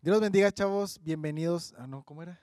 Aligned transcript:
Dios 0.00 0.14
los 0.14 0.20
bendiga, 0.20 0.52
chavos. 0.52 1.00
Bienvenidos. 1.02 1.74
Ah, 1.76 1.86
no, 1.86 2.02
¿cómo 2.04 2.22
era? 2.22 2.40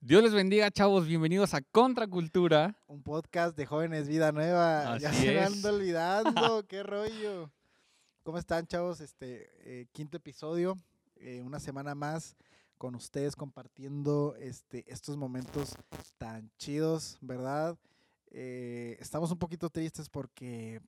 Dios 0.00 0.22
les 0.22 0.32
bendiga, 0.32 0.70
chavos. 0.70 1.06
Bienvenidos 1.06 1.52
a 1.54 1.60
Contracultura. 1.60 2.76
Un 2.86 3.02
podcast 3.02 3.56
de 3.56 3.66
jóvenes 3.66 4.08
Vida 4.08 4.30
Nueva. 4.32 4.96
ya 4.98 5.10
Así 5.10 5.22
se 5.26 5.34
me 5.34 5.40
ando 5.40 5.68
olvidando. 5.70 6.64
Qué 6.68 6.82
rollo. 6.82 7.50
¿Cómo 8.22 8.38
están, 8.38 8.66
chavos? 8.66 9.00
Este 9.00 9.50
eh, 9.64 9.86
quinto 9.92 10.16
episodio. 10.16 10.76
eh, 11.16 11.42
una 11.42 11.58
semana 11.58 11.94
más 11.94 12.36
con 12.76 12.94
ustedes 12.94 13.34
compartiendo 13.34 14.36
este, 14.38 14.84
estos 14.86 15.16
momentos 15.16 15.74
tan 16.16 16.48
chidos, 16.58 17.18
¿verdad? 17.20 17.76
Eh, 18.30 18.96
estamos 19.00 19.32
un 19.32 19.38
poquito 19.38 19.68
tristes 19.68 20.08
porque 20.08 20.80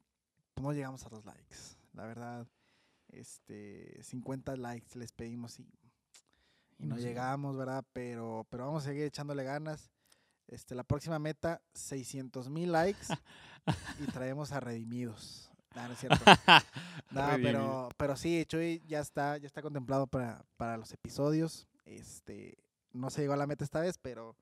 no 0.61 0.73
llegamos 0.73 1.05
a 1.05 1.09
los 1.09 1.25
likes. 1.25 1.57
La 1.95 2.05
verdad, 2.07 2.47
este, 3.13 4.03
50 4.03 4.57
likes 4.57 4.99
les 4.99 5.13
pedimos 5.13 5.59
y 5.59 5.67
y 6.81 6.87
no 6.87 6.97
llegamos, 6.97 7.57
¿verdad? 7.57 7.85
Pero, 7.93 8.47
pero 8.49 8.67
vamos 8.67 8.85
a 8.85 8.87
seguir 8.87 9.05
echándole 9.05 9.45
ganas. 9.45 9.91
Este, 10.49 10.75
la 10.75 10.83
próxima 10.83 11.19
meta, 11.19 11.61
600 11.75 12.49
mil 12.49 12.73
likes 12.73 13.07
y 14.01 14.07
traemos 14.13 14.51
a 14.53 14.61
Redimidos. 14.61 15.51
No 15.75 15.93
es 15.93 15.99
cierto. 15.99 16.25
No, 17.11 17.29
pero, 17.43 17.89
pero 17.97 18.17
sí, 18.17 18.45
Chuy 18.47 18.85
ya 18.87 19.01
está, 19.01 19.37
ya 19.37 19.49
está 19.49 19.63
contemplado 19.63 20.07
para, 20.07 20.45
para 20.57 20.77
los 20.77 20.93
episodios. 20.93 21.67
Este, 21.85 22.57
no 22.93 23.11
se 23.11 23.23
llegó 23.23 23.33
a 23.33 23.37
la 23.37 23.49
meta 23.49 23.65
esta 23.65 23.81
vez, 23.81 23.99
pero, 23.99 24.37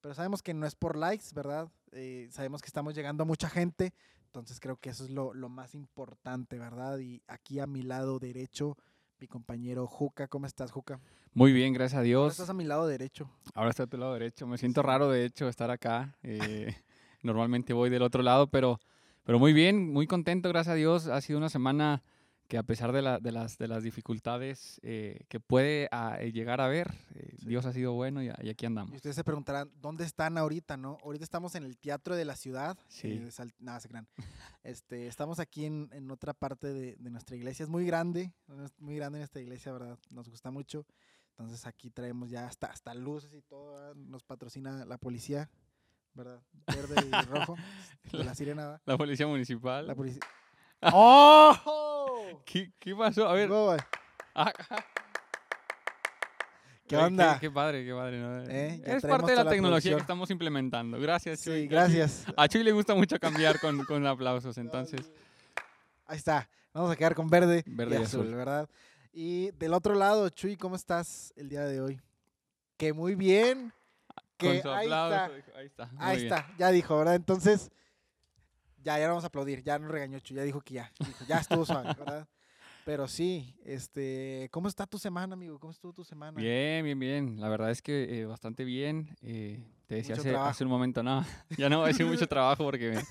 pero 0.00 0.12
sabemos 0.12 0.42
que 0.42 0.52
no 0.52 0.66
es 0.66 0.74
por 0.74 0.96
likes, 0.96 1.26
¿verdad? 1.32 1.70
Eh, 1.92 2.28
sabemos 2.32 2.62
que 2.62 2.66
estamos 2.66 2.96
llegando 2.96 3.22
a 3.22 3.26
mucha 3.26 3.48
gente, 3.48 3.94
entonces 4.30 4.60
creo 4.60 4.76
que 4.76 4.90
eso 4.90 5.04
es 5.04 5.10
lo, 5.10 5.34
lo 5.34 5.48
más 5.48 5.74
importante, 5.74 6.56
¿verdad? 6.56 7.00
Y 7.00 7.20
aquí 7.26 7.58
a 7.58 7.66
mi 7.66 7.82
lado 7.82 8.20
derecho, 8.20 8.76
mi 9.18 9.26
compañero 9.26 9.88
Juca. 9.88 10.28
¿Cómo 10.28 10.46
estás, 10.46 10.70
Juca? 10.70 11.00
Muy 11.34 11.52
bien, 11.52 11.72
gracias 11.72 11.94
a 11.94 11.98
Ahora 11.98 12.06
Dios. 12.06 12.32
estás 12.34 12.48
a 12.50 12.54
mi 12.54 12.62
lado 12.62 12.86
derecho. 12.86 13.28
Ahora 13.54 13.70
estoy 13.70 13.84
a 13.84 13.86
tu 13.88 13.98
lado 13.98 14.12
derecho. 14.12 14.46
Me 14.46 14.56
siento 14.56 14.82
raro, 14.82 15.10
de 15.10 15.24
hecho, 15.24 15.48
estar 15.48 15.72
acá. 15.72 16.16
Eh, 16.22 16.72
normalmente 17.24 17.72
voy 17.72 17.90
del 17.90 18.02
otro 18.02 18.22
lado, 18.22 18.46
pero, 18.46 18.78
pero 19.24 19.40
muy 19.40 19.52
bien, 19.52 19.92
muy 19.92 20.06
contento, 20.06 20.48
gracias 20.48 20.74
a 20.74 20.76
Dios. 20.76 21.08
Ha 21.08 21.20
sido 21.20 21.36
una 21.40 21.48
semana 21.48 22.04
que 22.50 22.58
a 22.58 22.64
pesar 22.64 22.90
de, 22.90 23.00
la- 23.00 23.20
de 23.20 23.30
las, 23.30 23.58
de 23.58 23.68
las 23.68 23.84
dificultades 23.84 24.80
eh, 24.82 25.24
que 25.28 25.38
puede 25.38 25.88
ah, 25.92 26.16
eh, 26.20 26.32
llegar 26.32 26.60
a 26.60 26.66
ver, 26.66 26.92
eh, 27.14 27.36
Sí. 27.38 27.46
Dios 27.46 27.64
ha 27.64 27.72
sido 27.72 27.92
bueno 27.92 28.22
y, 28.24 28.26
y 28.26 28.48
aquí 28.50 28.64
Y 28.64 28.66
andamos. 28.66 28.92
ustedes 28.96 29.14
se 29.14 29.22
preguntarán, 29.22 29.70
¿dónde 29.80 30.04
están 30.04 30.36
ahorita, 30.36 30.76
no? 30.76 30.98
Ahorita 31.04 31.22
estamos 31.22 31.54
en 31.54 31.62
el 31.62 31.78
Teatro 31.78 32.16
de 32.16 32.24
la 32.24 32.34
Ciudad. 32.34 32.76
Sí. 32.88 33.12
eh, 33.12 33.30
Sal- 33.30 33.54
nada, 33.60 33.78
se 33.78 33.88
crean. 33.88 34.08
Este, 34.64 35.06
estamos 35.06 35.38
aquí 35.38 35.64
en, 35.64 35.88
en 35.92 36.10
otra 36.10 36.34
parte 36.34 36.66
de, 36.74 36.96
de 36.96 37.10
nuestra 37.10 37.36
iglesia. 37.36 37.62
Es 37.62 37.68
muy 37.70 37.86
grande, 37.86 38.32
muy 38.78 38.96
grande 38.96 39.18
nuestra 39.20 39.40
iglesia, 39.40 39.72
¿verdad? 39.72 39.96
Nos 40.10 40.28
gusta 40.28 40.50
mucho. 40.50 40.84
Entonces 41.38 41.64
aquí 41.66 41.88
traemos 41.88 42.30
ya 42.30 42.46
hasta, 42.48 42.66
hasta 42.66 42.92
luces 42.94 43.32
y 43.32 43.42
todo. 43.42 43.74
¿verdad? 43.74 43.94
Nos 43.94 44.24
patrocina 44.24 44.84
la 44.84 44.98
policía, 44.98 45.48
¿verdad? 46.14 46.42
Verde 46.66 46.96
y 47.08 47.26
rojo. 47.26 47.56
De 48.12 48.24
la 48.24 48.34
sirena. 48.34 48.82
La 48.86 48.98
policía 48.98 49.28
municipal. 49.28 49.86
La 49.86 49.94
policía. 49.94 50.20
¡Oh! 50.82 52.40
¿Qué, 52.44 52.72
qué 52.78 52.94
pasó? 52.94 53.28
A 53.28 53.34
ver. 53.34 53.50
Ah, 54.34 54.52
¿Qué 56.86 56.96
onda? 56.96 57.38
Qué, 57.38 57.50
padre, 57.50 57.84
qué 57.84 57.92
padre. 57.92 58.18
¿no? 58.18 58.42
Eh, 58.48 58.82
es 58.84 59.02
parte 59.04 59.30
de 59.30 59.36
la 59.36 59.44
la 59.44 59.50
tecnología 59.50 59.94
que 59.94 60.00
estamos 60.00 60.30
implementando. 60.30 60.98
Gracias, 60.98 61.44
Chuy. 61.44 61.62
Sí, 61.62 61.68
gracias. 61.68 62.24
A 62.36 62.48
Chuy 62.48 62.64
le 62.64 62.72
gusta 62.72 62.94
mucho 62.94 63.18
cambiar 63.20 63.60
con, 63.60 63.84
con 63.84 64.04
aplausos, 64.06 64.58
entonces. 64.58 65.12
Ahí 66.06 66.16
está. 66.16 66.48
Vamos 66.72 66.90
a 66.90 66.96
quedar 66.96 67.14
con 67.14 67.28
verde, 67.28 67.62
Verde 67.66 67.96
y 67.96 68.00
y 68.00 68.02
azul, 68.04 68.22
azul. 68.22 68.34
¿verdad? 68.34 68.68
Y 69.12 69.50
del 69.52 69.74
otro 69.74 69.94
lado, 69.94 70.28
Chuy, 70.30 70.56
¿cómo 70.56 70.74
estás 70.76 71.32
el 71.36 71.48
día 71.48 71.64
de 71.64 71.80
hoy? 71.80 72.00
Que 72.76 72.92
muy 72.92 73.14
bien. 73.14 73.72
Que 74.36 74.60
con 74.60 74.62
su 74.62 74.70
ahí 74.70 74.86
aplauso. 74.86 75.34
está. 75.36 75.58
Ahí 75.58 75.66
está. 75.66 75.90
Ahí 75.98 76.16
bien. 76.16 76.32
está, 76.32 76.54
ya 76.58 76.70
dijo, 76.70 76.98
¿verdad? 76.98 77.14
Entonces, 77.14 77.70
ya, 78.82 78.98
ya 78.98 79.08
vamos 79.08 79.24
a 79.24 79.28
aplaudir. 79.28 79.62
Ya 79.62 79.78
no 79.78 79.88
regañó 79.88 80.18
Chuy, 80.20 80.36
ya 80.36 80.42
dijo 80.42 80.60
que 80.60 80.74
ya. 80.74 80.92
dijo, 80.98 81.24
ya 81.28 81.38
estuvo 81.38 81.64
suave, 81.64 81.94
¿verdad? 81.98 82.28
Pero 82.84 83.06
sí, 83.08 83.54
este, 83.64 84.48
¿cómo 84.50 84.68
está 84.68 84.86
tu 84.86 84.98
semana, 84.98 85.34
amigo? 85.34 85.58
¿Cómo 85.58 85.70
estuvo 85.70 85.92
tu 85.92 86.02
semana? 86.04 86.40
Bien, 86.40 86.82
bien, 86.84 86.98
bien. 86.98 87.40
La 87.40 87.48
verdad 87.48 87.70
es 87.70 87.82
que 87.82 88.20
eh, 88.20 88.24
bastante 88.26 88.64
bien. 88.64 89.16
Eh, 89.20 89.62
te 89.86 89.96
decía 89.96 90.14
hace, 90.44 90.64
un 90.64 90.70
momento, 90.70 91.02
no, 91.02 91.24
ya 91.58 91.68
no 91.68 91.78
voy 91.78 91.84
a 91.84 91.88
decir 91.88 92.06
mucho 92.06 92.26
trabajo 92.26 92.64
porque 92.64 92.90
me, 92.90 93.02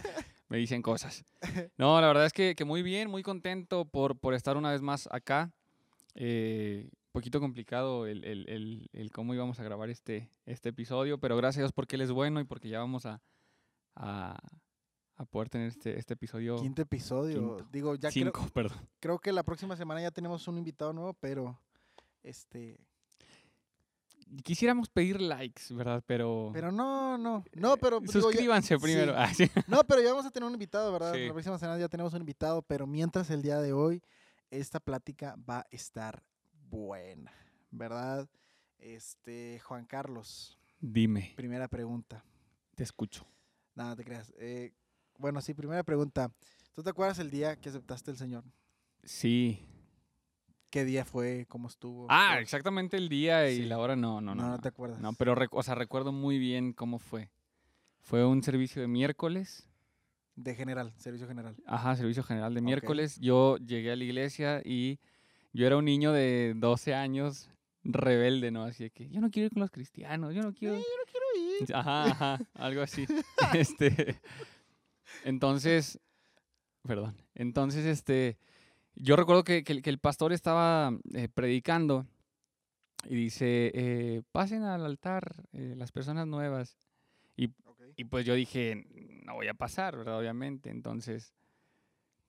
me 0.50 0.58
dicen 0.58 0.82
cosas. 0.82 1.24
No, 1.78 2.02
la 2.02 2.08
verdad 2.08 2.26
es 2.26 2.34
que, 2.34 2.56
que 2.56 2.66
muy 2.66 2.82
bien, 2.82 3.10
muy 3.10 3.22
contento 3.22 3.86
por, 3.86 4.18
por 4.18 4.34
estar 4.34 4.58
una 4.58 4.72
vez 4.72 4.82
más 4.82 5.08
acá. 5.12 5.52
Eh, 6.16 6.90
poquito 7.12 7.40
complicado 7.40 8.08
el, 8.08 8.24
el- 8.24 8.50
el- 8.50 8.90
el 8.94 9.12
cómo 9.12 9.34
íbamos 9.34 9.60
a 9.60 9.64
grabar 9.64 9.90
este, 9.90 10.30
este 10.46 10.70
episodio, 10.70 11.20
pero 11.20 11.38
gracias 11.38 11.60
a 11.60 11.62
Dios 11.64 11.74
porque 11.74 11.96
él 11.96 12.02
es 12.02 12.12
bueno 12.12 12.40
y 12.40 12.44
porque 12.46 12.70
ya 12.70 12.80
vamos 12.80 13.06
a, 13.06 13.22
a, 13.96 14.38
a 15.20 15.26
poder 15.26 15.50
tener 15.50 15.68
este, 15.68 16.00
este 16.00 16.14
episodio 16.16 16.56
Quinto 16.58 16.82
episodio. 16.82 17.58
Quinto. 17.58 17.70
Digo, 17.72 17.96
ya 17.96 18.10
creo, 18.10 18.26
cinco, 18.26 18.48
perdón. 18.54 18.78
creo 19.00 19.20
que 19.20 19.32
la 19.32 19.44
próxima 19.44 19.76
semana 19.76 20.02
ya 20.02 20.12
tenemos 20.12 20.48
un 20.48 20.58
invitado 20.58 20.94
nuevo, 20.94 21.14
pero 21.14 21.60
este, 22.24 22.80
Quisiéramos 24.44 24.90
pedir 24.90 25.20
likes, 25.20 25.74
¿verdad? 25.74 26.04
Pero, 26.06 26.52
pero 26.54 26.72
no, 26.72 27.18
no, 27.18 27.44
no, 27.56 27.78
pero 27.78 28.00
digo, 28.00 28.14
ya- 28.14 28.22
suscríbanse 28.22 28.78
primero. 28.78 29.14
sí. 29.14 29.18
Ah, 29.20 29.34
sí. 29.34 29.50
No, 29.68 29.84
pero 29.84 30.02
ya 30.04 30.10
vamos 30.12 30.26
a 30.28 30.30
tener 30.32 30.46
un 30.46 30.54
invitado, 30.54 30.92
¿verdad? 30.94 31.14
Sí. 31.16 31.26
La 31.26 31.34
próxima 31.34 31.58
semana 31.58 31.80
ya 31.80 31.90
tenemos 31.90 32.14
un 32.14 32.20
invitado, 32.22 32.62
pero 32.62 32.86
mientras 32.86 33.30
el 33.32 33.42
día 33.42 33.60
de 33.60 33.74
hoy, 33.74 34.04
esta 34.52 34.80
plática 34.80 35.36
va 35.50 35.60
a 35.62 35.68
estar 35.72 36.24
buena, 36.70 37.34
¿verdad? 37.72 38.30
Este, 38.78 39.60
Juan 39.66 39.86
Carlos, 39.86 40.60
Dime, 40.80 41.34
primera 41.36 41.68
pregunta. 41.68 42.24
te 42.76 42.84
escucho. 42.84 43.26
Nada, 43.74 43.96
te 43.96 44.04
creas. 44.06 44.32
Eh, 44.38 44.74
bueno, 45.20 45.42
sí, 45.42 45.54
primera 45.54 45.84
pregunta. 45.84 46.32
¿Tú 46.74 46.82
te 46.82 46.90
acuerdas 46.90 47.20
el 47.20 47.30
día 47.30 47.56
que 47.58 47.70
aceptaste 47.70 48.12
al 48.12 48.18
Señor? 48.18 48.44
Sí. 49.04 49.60
¿Qué 50.70 50.86
día 50.86 51.04
fue? 51.04 51.46
¿Cómo 51.50 51.68
estuvo? 51.68 52.08
Ah, 52.10 52.40
exactamente 52.40 52.96
el 52.98 53.10
día 53.10 53.50
y 53.50 53.58
Sí. 53.58 53.66
la 53.66 53.80
hora 53.80 53.96
no, 53.96 54.22
no, 54.22 54.34
no. 54.34 54.42
no, 54.42 54.48
No, 54.48 54.56
no 54.56 54.60
te 54.62 54.70
acuerdas. 54.70 55.00
No, 55.00 55.14
pero 55.14 55.36
o 55.52 55.64
sea, 55.64 55.76
recuerdo 55.76 56.12
muy 56.12 56.38
bien 56.40 56.74
cómo 56.74 57.00
fue. 57.00 57.30
Fue 58.02 58.26
un 58.26 58.42
servicio 58.44 58.82
de 58.82 58.88
miércoles. 58.88 59.68
De 60.36 60.56
general, 60.56 60.94
servicio 60.98 61.28
general. 61.28 61.56
Ajá, 61.66 61.96
servicio 61.96 62.24
general 62.24 62.54
de 62.54 62.62
miércoles. 62.62 63.20
Yo 63.20 63.58
llegué 63.58 63.92
a 63.92 63.96
la 63.96 64.04
iglesia 64.04 64.62
y 64.64 65.00
yo 65.52 65.68
era 65.68 65.76
un 65.76 65.86
niño 65.86 66.14
de 66.14 66.54
12 66.56 66.94
años 66.94 67.50
rebelde, 67.84 68.52
¿no? 68.52 68.64
Así 68.64 68.84
de 68.86 68.90
que 68.92 69.10
yo 69.10 69.20
no 69.20 69.32
quiero 69.32 69.48
ir 69.48 69.52
con 69.54 69.62
los 69.62 69.72
cristianos, 69.72 70.34
yo 70.34 70.42
no 70.44 70.54
quiero... 70.54 70.76
quiero 70.76 71.26
ir. 71.62 71.76
Ajá, 71.76 72.04
ajá, 72.06 72.40
algo 72.54 72.82
así. 72.82 73.06
este, 73.54 74.22
entonces, 75.24 76.00
perdón. 76.84 77.16
Entonces, 77.36 77.86
este, 77.86 78.38
yo 78.96 79.16
recuerdo 79.16 79.44
que, 79.44 79.64
que 79.64 79.74
el- 79.74 79.82
que 79.82 79.90
el 79.90 80.00
pastor 80.00 80.34
estaba 80.34 80.92
eh, 81.14 81.28
predicando 81.30 82.06
y 83.06 83.16
dice, 83.16 83.72
eh, 83.74 84.22
pasen 84.32 84.64
al 84.64 84.86
altar 84.86 85.46
eh, 85.54 85.74
las 85.78 85.92
personas 85.92 86.28
nuevas. 86.28 86.78
Ok. 87.66 87.82
Y 87.96 88.04
pues 88.06 88.26
yo 88.26 88.34
dije, 88.36 88.86
no 89.26 89.36
voy 89.36 89.48
a 89.48 89.54
pasar, 89.54 89.96
¿verdad? 89.98 90.20
Obviamente. 90.20 90.70
Entonces, 90.70 91.34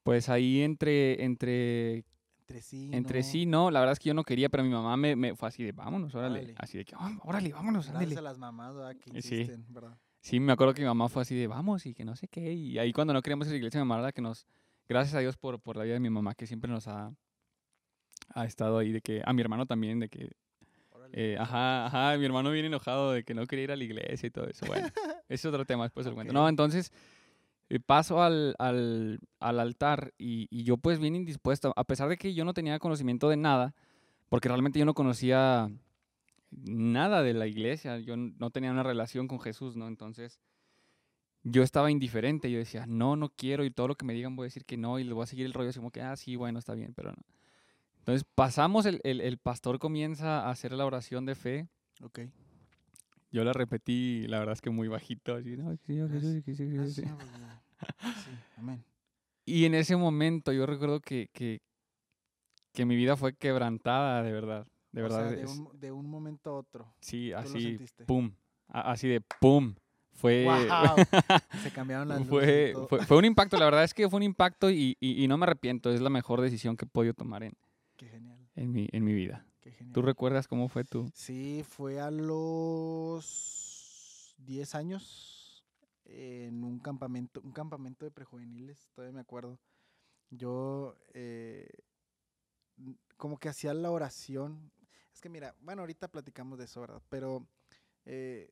pues 0.03 0.29
ahí 0.29 0.63
entre, 0.63 1.25
entre, 1.25 2.05
Entre 2.41 2.63
sí. 2.63 2.91
entre 2.93 3.21
no. 3.21 3.25
sí, 3.27 3.47
no, 3.47 3.71
la 3.71 3.81
verdad 3.81 3.93
es 3.95 3.99
que 3.99 4.09
yo 4.09 4.15
no 4.15 4.25
quería, 4.25 4.49
pero 4.49 4.63
mi 4.65 4.71
mamá 4.71 4.97
me, 4.97 5.15
me 5.17 5.35
fue 5.37 5.49
así 5.49 5.63
de, 5.63 5.73
vámonos, 5.73 6.15
órale. 6.15 6.39
Órale. 6.41 6.55
Así 6.59 6.79
de 6.79 6.85
que, 6.85 6.95
"Ah, 6.97 7.19
órale, 7.23 7.53
vámonos, 7.53 7.89
Gracias 7.91 8.17
a 8.17 8.23
las 8.23 8.39
mamás, 8.39 8.75
¿verdad? 8.75 8.97
Que 8.97 9.11
Eh, 9.11 9.23
sí. 9.23 9.35
insisten, 9.37 9.67
¿verdad? 9.69 9.97
Sí, 10.21 10.39
me 10.39 10.53
acuerdo 10.53 10.75
que 10.75 10.83
mi 10.83 10.89
mamá 10.89 11.09
fue 11.09 11.23
así 11.23 11.35
de 11.35 11.47
vamos 11.47 11.87
y 11.87 11.95
que 11.95 12.05
no 12.05 12.15
sé 12.15 12.29
qué. 12.29 12.53
Y 12.53 12.79
ahí 12.79 12.93
cuando 12.93 13.13
no 13.13 13.23
queríamos 13.23 13.47
ir 13.47 13.51
a 13.51 13.55
la 13.55 13.59
iglesia, 13.59 13.81
mi 13.81 13.89
mamá 13.89 14.03
la 14.03 14.13
que 14.13 14.21
nos, 14.21 14.47
gracias 14.89 15.15
a 15.15 15.21
Dios 15.21 15.37
por, 15.37 15.61
por 15.61 15.77
la 15.77 15.85
vida 15.85 15.95
de 15.95 16.01
mi 16.01 16.11
mamá, 16.11 16.35
que 16.35 16.47
siempre 16.47 16.71
nos 16.71 16.89
ha, 16.89 17.13
ha 18.35 18.45
estado 18.45 18.79
ahí, 18.79 18.93
de 18.93 19.01
que, 19.01 19.23
a 19.25 19.33
mi 19.33 19.41
hermano 19.41 19.67
también, 19.67 19.99
de 19.99 20.09
que, 20.09 20.31
eh, 21.13 21.37
ajá, 21.39 21.87
ajá, 21.87 22.19
mi 22.19 22.25
hermano 22.27 22.51
viene 22.51 22.69
enojado 22.69 23.13
de 23.13 23.25
que 23.25 23.35
no 23.35 23.47
quería 23.47 23.65
ir 23.65 23.73
a 23.73 23.77
la 23.77 23.85
iglesia 23.85 24.27
y 24.27 24.31
todo 24.31 24.47
eso. 24.47 24.67
Bueno, 24.67 24.89
ese 25.29 25.35
es 25.35 25.45
otro 25.47 25.65
tema, 25.65 25.85
después 25.85 26.05
se 26.05 26.11
lo 26.11 26.15
cuento. 26.15 26.33
No, 26.33 26.49
entonces 26.49 26.93
eh, 27.71 27.81
paso 27.81 28.23
al, 28.23 28.55
al, 28.59 29.21
al 29.41 29.61
altar 29.61 30.13
y, 30.19 30.47
y 30.51 30.65
yo 30.65 30.77
pues 30.77 30.99
bien 30.99 31.17
indispuesto, 31.17 31.73
a 31.77 31.85
pesar 31.85 32.09
de 32.09 32.17
que 32.17 32.35
yo 32.35 32.45
no 32.45 32.53
tenía 32.53 32.79
conocimiento 32.79 33.29
de 33.29 33.37
nada, 33.37 33.75
porque 34.29 34.49
realmente 34.49 34.79
yo 34.79 34.85
no 34.85 34.95
conocía 34.95 35.71
nada 36.51 37.23
de 37.23 37.35
la 37.35 37.47
iglesia, 37.47 37.99
yo 37.99 38.17
no 38.17 38.51
tenía 38.51 38.71
una 38.71 38.83
relación 38.83 39.29
con 39.29 39.41
Jesús, 39.41 39.77
¿no? 39.77 39.89
Entonces 39.89 40.41
yo 41.43 41.63
estaba 41.63 41.91
indiferente, 41.91 42.51
yo 42.51 42.59
decía, 42.59 42.85
no, 42.87 43.17
no 43.17 43.31
quiero 43.31 43.65
y 43.65 43.71
todo 43.71 43.89
lo 43.89 43.95
que 43.95 44.05
me 44.05 44.13
digan 44.13 44.37
voy 44.37 44.45
a 44.45 44.49
decir 44.49 44.65
que 44.65 44.77
no 44.77 44.99
y 44.99 45.05
les 45.05 45.15
voy 45.15 45.23
a 45.23 45.27
seguir 45.27 45.47
el 45.47 45.53
rollo 45.55 45.71
así 45.71 45.79
como 45.79 45.91
que, 45.91 46.03
ah, 46.03 46.17
sí, 46.17 46.37
bueno, 46.37 46.59
está 46.59 46.75
bien, 46.75 46.93
pero 46.95 47.13
no. 47.13 47.23
Entonces 48.01 48.27
pasamos, 48.35 48.87
el, 48.87 49.01
el, 49.05 49.21
el 49.21 49.39
pastor 49.39 49.79
comienza 49.79 50.41
a 50.43 50.51
hacer 50.51 50.73
la 50.73 50.85
oración 50.87 51.25
de 51.27 51.35
fe, 51.35 51.69
Ok. 52.03 52.21
yo 53.31 53.45
la 53.45 53.53
repetí, 53.53 54.27
la 54.27 54.39
verdad 54.39 54.55
es 54.55 54.61
que 54.61 54.71
muy 54.71 54.89
bajito, 54.89 55.35
así, 55.35 55.57
no, 55.57 55.75
Señor 55.87 56.11
Jesús, 56.11 56.43
que 56.45 56.55
sí, 56.55 56.55
que 56.55 56.55
sí, 56.55 56.67
Gracias, 56.73 56.95
sí". 56.95 57.03
Señor, 57.03 57.19
porque- 57.19 58.21
Sí, 58.25 58.31
amén. 58.57 58.85
Y 59.47 59.65
en 59.65 59.75
ese 59.75 59.97
momento 59.97 60.53
yo 60.53 60.67
recuerdo 60.67 61.01
que, 61.01 61.29
que, 61.33 61.61
que 62.73 62.85
mi 62.85 62.97
vida 62.97 63.17
fue 63.17 63.35
quebrantada, 63.35 64.23
de 64.23 64.33
verdad. 64.33 64.67
De 64.93 65.01
O 65.01 65.05
verdad. 65.05 65.29
sea, 65.29 65.37
de, 65.37 65.43
es- 65.43 65.51
un, 65.59 65.81
de 65.81 65.93
un 65.93 66.09
momento 66.09 66.51
a 66.51 66.55
otro. 66.59 66.93
sí, 67.01 67.31
¿Tú 67.31 67.49
lo 67.51 67.59
así, 67.59 67.79
pum. 68.07 68.33
Así 68.69 69.09
de 69.09 69.21
pum. 69.41 69.75
Fue, 70.13 70.45
¡Guau! 70.45 70.97
Se 71.63 71.71
cambiaron 71.71 72.09
las 72.09 72.27
fue, 72.27 72.75
fue, 72.89 73.07
fue 73.07 73.17
un 73.17 73.25
impacto, 73.25 73.57
la 73.57 73.65
verdad 73.65 73.85
es 73.85 73.95
que 73.95 74.09
fue 74.09 74.19
un 74.19 74.23
impacto 74.25 74.71
y, 74.71 74.97
y- 75.01 75.25
y 75.25 75.29
no 75.29 75.39
me 75.39 75.45
arrepiento. 75.45 75.91
Es 75.91 76.01
la 76.01 76.11
mejor 76.11 76.41
decisión 76.43 76.77
que 76.77 76.85
he 76.85 76.89
podido 76.89 77.15
tomar 77.15 77.43
en, 77.43 77.55
Qué 77.97 78.09
genial, 78.09 78.39
en, 78.55 78.71
mi, 78.73 78.89
en 78.93 79.05
mi 79.05 79.15
vida. 79.15 79.47
qué 79.61 79.73
genial. 79.73 79.95
¿Tú 79.95 80.03
recuerdas 80.03 80.47
cómo 80.47 80.69
fue 80.69 80.85
tú? 80.85 81.11
Sí, 81.15 81.65
fue 81.67 82.01
a 82.01 82.11
los 83.11 84.35
10 84.39 84.75
años 84.75 85.65
en 86.05 86.65
un 86.65 86.79
campamento, 86.81 87.41
un 87.43 87.53
campamento 87.53 88.05
de 88.05 88.11
prejuveniles, 88.11 88.89
todavía 88.95 89.15
me 89.15 89.21
acuerdo. 89.21 89.59
Yo 90.31 90.97
eh, 91.15 91.69
como 93.17 93.39
que 93.39 93.49
hacía 93.49 93.75
la 93.75 93.91
oración. 93.91 94.71
Es 95.21 95.23
que 95.23 95.29
mira, 95.29 95.55
bueno, 95.61 95.83
ahorita 95.83 96.09
platicamos 96.09 96.59
de 96.59 96.65
eso, 96.65 96.81
¿verdad? 96.81 97.03
Pero 97.11 97.47
eh, 98.07 98.51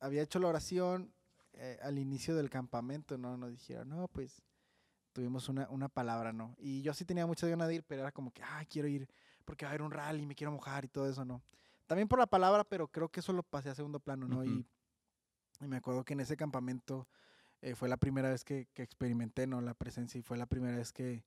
había 0.00 0.22
hecho 0.22 0.40
la 0.40 0.48
oración 0.48 1.14
eh, 1.52 1.78
al 1.84 2.00
inicio 2.00 2.34
del 2.34 2.50
campamento, 2.50 3.16
¿no? 3.16 3.36
Nos 3.36 3.52
dijeron, 3.52 3.90
no, 3.90 4.08
pues 4.08 4.42
tuvimos 5.12 5.48
una, 5.48 5.70
una 5.70 5.88
palabra, 5.88 6.32
¿no? 6.32 6.56
Y 6.58 6.82
yo 6.82 6.94
sí 6.94 7.04
tenía 7.04 7.28
muchas 7.28 7.48
ganas 7.48 7.68
de 7.68 7.76
ir, 7.76 7.84
pero 7.84 8.00
era 8.00 8.10
como 8.10 8.32
que, 8.32 8.42
ah, 8.42 8.64
quiero 8.68 8.88
ir 8.88 9.08
porque 9.44 9.64
va 9.64 9.68
a 9.68 9.70
haber 9.70 9.82
un 9.82 9.92
rally, 9.92 10.26
me 10.26 10.34
quiero 10.34 10.50
mojar 10.50 10.84
y 10.84 10.88
todo 10.88 11.08
eso, 11.08 11.24
¿no? 11.24 11.44
También 11.86 12.08
por 12.08 12.18
la 12.18 12.26
palabra, 12.26 12.64
pero 12.64 12.88
creo 12.88 13.08
que 13.08 13.20
eso 13.20 13.32
lo 13.32 13.44
pasé 13.44 13.68
a 13.68 13.76
segundo 13.76 14.00
plano, 14.00 14.26
¿no? 14.26 14.38
Ujú. 14.38 14.46
y, 14.46 14.66
y 15.60 15.68
me 15.68 15.76
acuerdo 15.76 16.04
que 16.04 16.14
en 16.14 16.20
ese 16.20 16.36
campamento 16.36 17.06
eh, 17.62 17.76
fue 17.76 17.88
la 17.88 17.98
primera 17.98 18.30
vez 18.30 18.42
que, 18.42 18.66
que 18.74 18.82
experimenté, 18.82 19.46
¿no? 19.46 19.60
La 19.60 19.74
presencia 19.74 20.18
y 20.18 20.22
fue 20.22 20.36
la 20.36 20.46
primera 20.46 20.76
vez 20.76 20.92
que, 20.92 21.22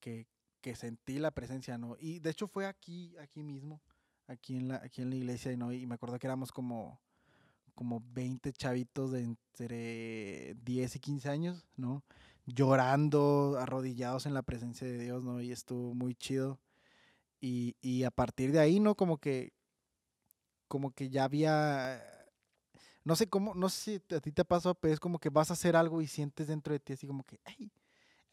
que, 0.00 0.26
que 0.60 0.76
sentí 0.76 1.18
la 1.18 1.30
presencia, 1.30 1.78
¿no? 1.78 1.96
Y 1.98 2.18
de 2.18 2.28
hecho 2.28 2.46
fue 2.46 2.66
aquí, 2.66 3.16
aquí 3.16 3.42
mismo, 3.42 3.80
aquí 4.28 4.56
en 4.56 4.68
la, 4.68 4.76
aquí 4.76 5.02
en 5.02 5.10
la 5.10 5.16
iglesia, 5.16 5.56
¿no? 5.56 5.72
Y 5.72 5.86
me 5.86 5.94
acuerdo 5.96 6.18
que 6.18 6.26
éramos 6.26 6.52
como, 6.52 7.00
como 7.74 8.02
20 8.12 8.52
chavitos 8.52 9.10
de 9.12 9.22
entre 9.22 10.54
10 10.64 10.96
y 10.96 11.00
15 11.00 11.28
años, 11.30 11.66
¿no? 11.76 12.04
Llorando, 12.46 13.56
arrodillados 13.60 14.26
en 14.26 14.34
la 14.34 14.42
presencia 14.42 14.86
de 14.86 14.98
Dios, 14.98 15.24
¿no? 15.24 15.40
Y 15.40 15.52
estuvo 15.52 15.94
muy 15.94 16.14
chido. 16.14 16.60
Y, 17.40 17.76
y 17.80 18.04
a 18.04 18.10
partir 18.10 18.52
de 18.52 18.60
ahí, 18.60 18.80
¿no? 18.80 18.94
Como 18.96 19.18
que, 19.18 19.52
como 20.68 20.90
que 20.92 21.08
ya 21.10 21.24
había, 21.24 22.02
no 23.04 23.16
sé 23.16 23.28
cómo, 23.28 23.54
no 23.54 23.68
sé 23.68 24.02
si 24.08 24.14
a 24.14 24.20
ti 24.20 24.32
te 24.32 24.44
pasó, 24.44 24.74
pero 24.74 24.92
es 24.94 25.00
como 25.00 25.18
que 25.18 25.30
vas 25.30 25.50
a 25.50 25.54
hacer 25.54 25.76
algo 25.76 26.02
y 26.02 26.06
sientes 26.06 26.46
dentro 26.48 26.72
de 26.72 26.80
ti 26.80 26.92
así 26.94 27.06
como 27.06 27.24
que, 27.24 27.40
hey, 27.44 27.70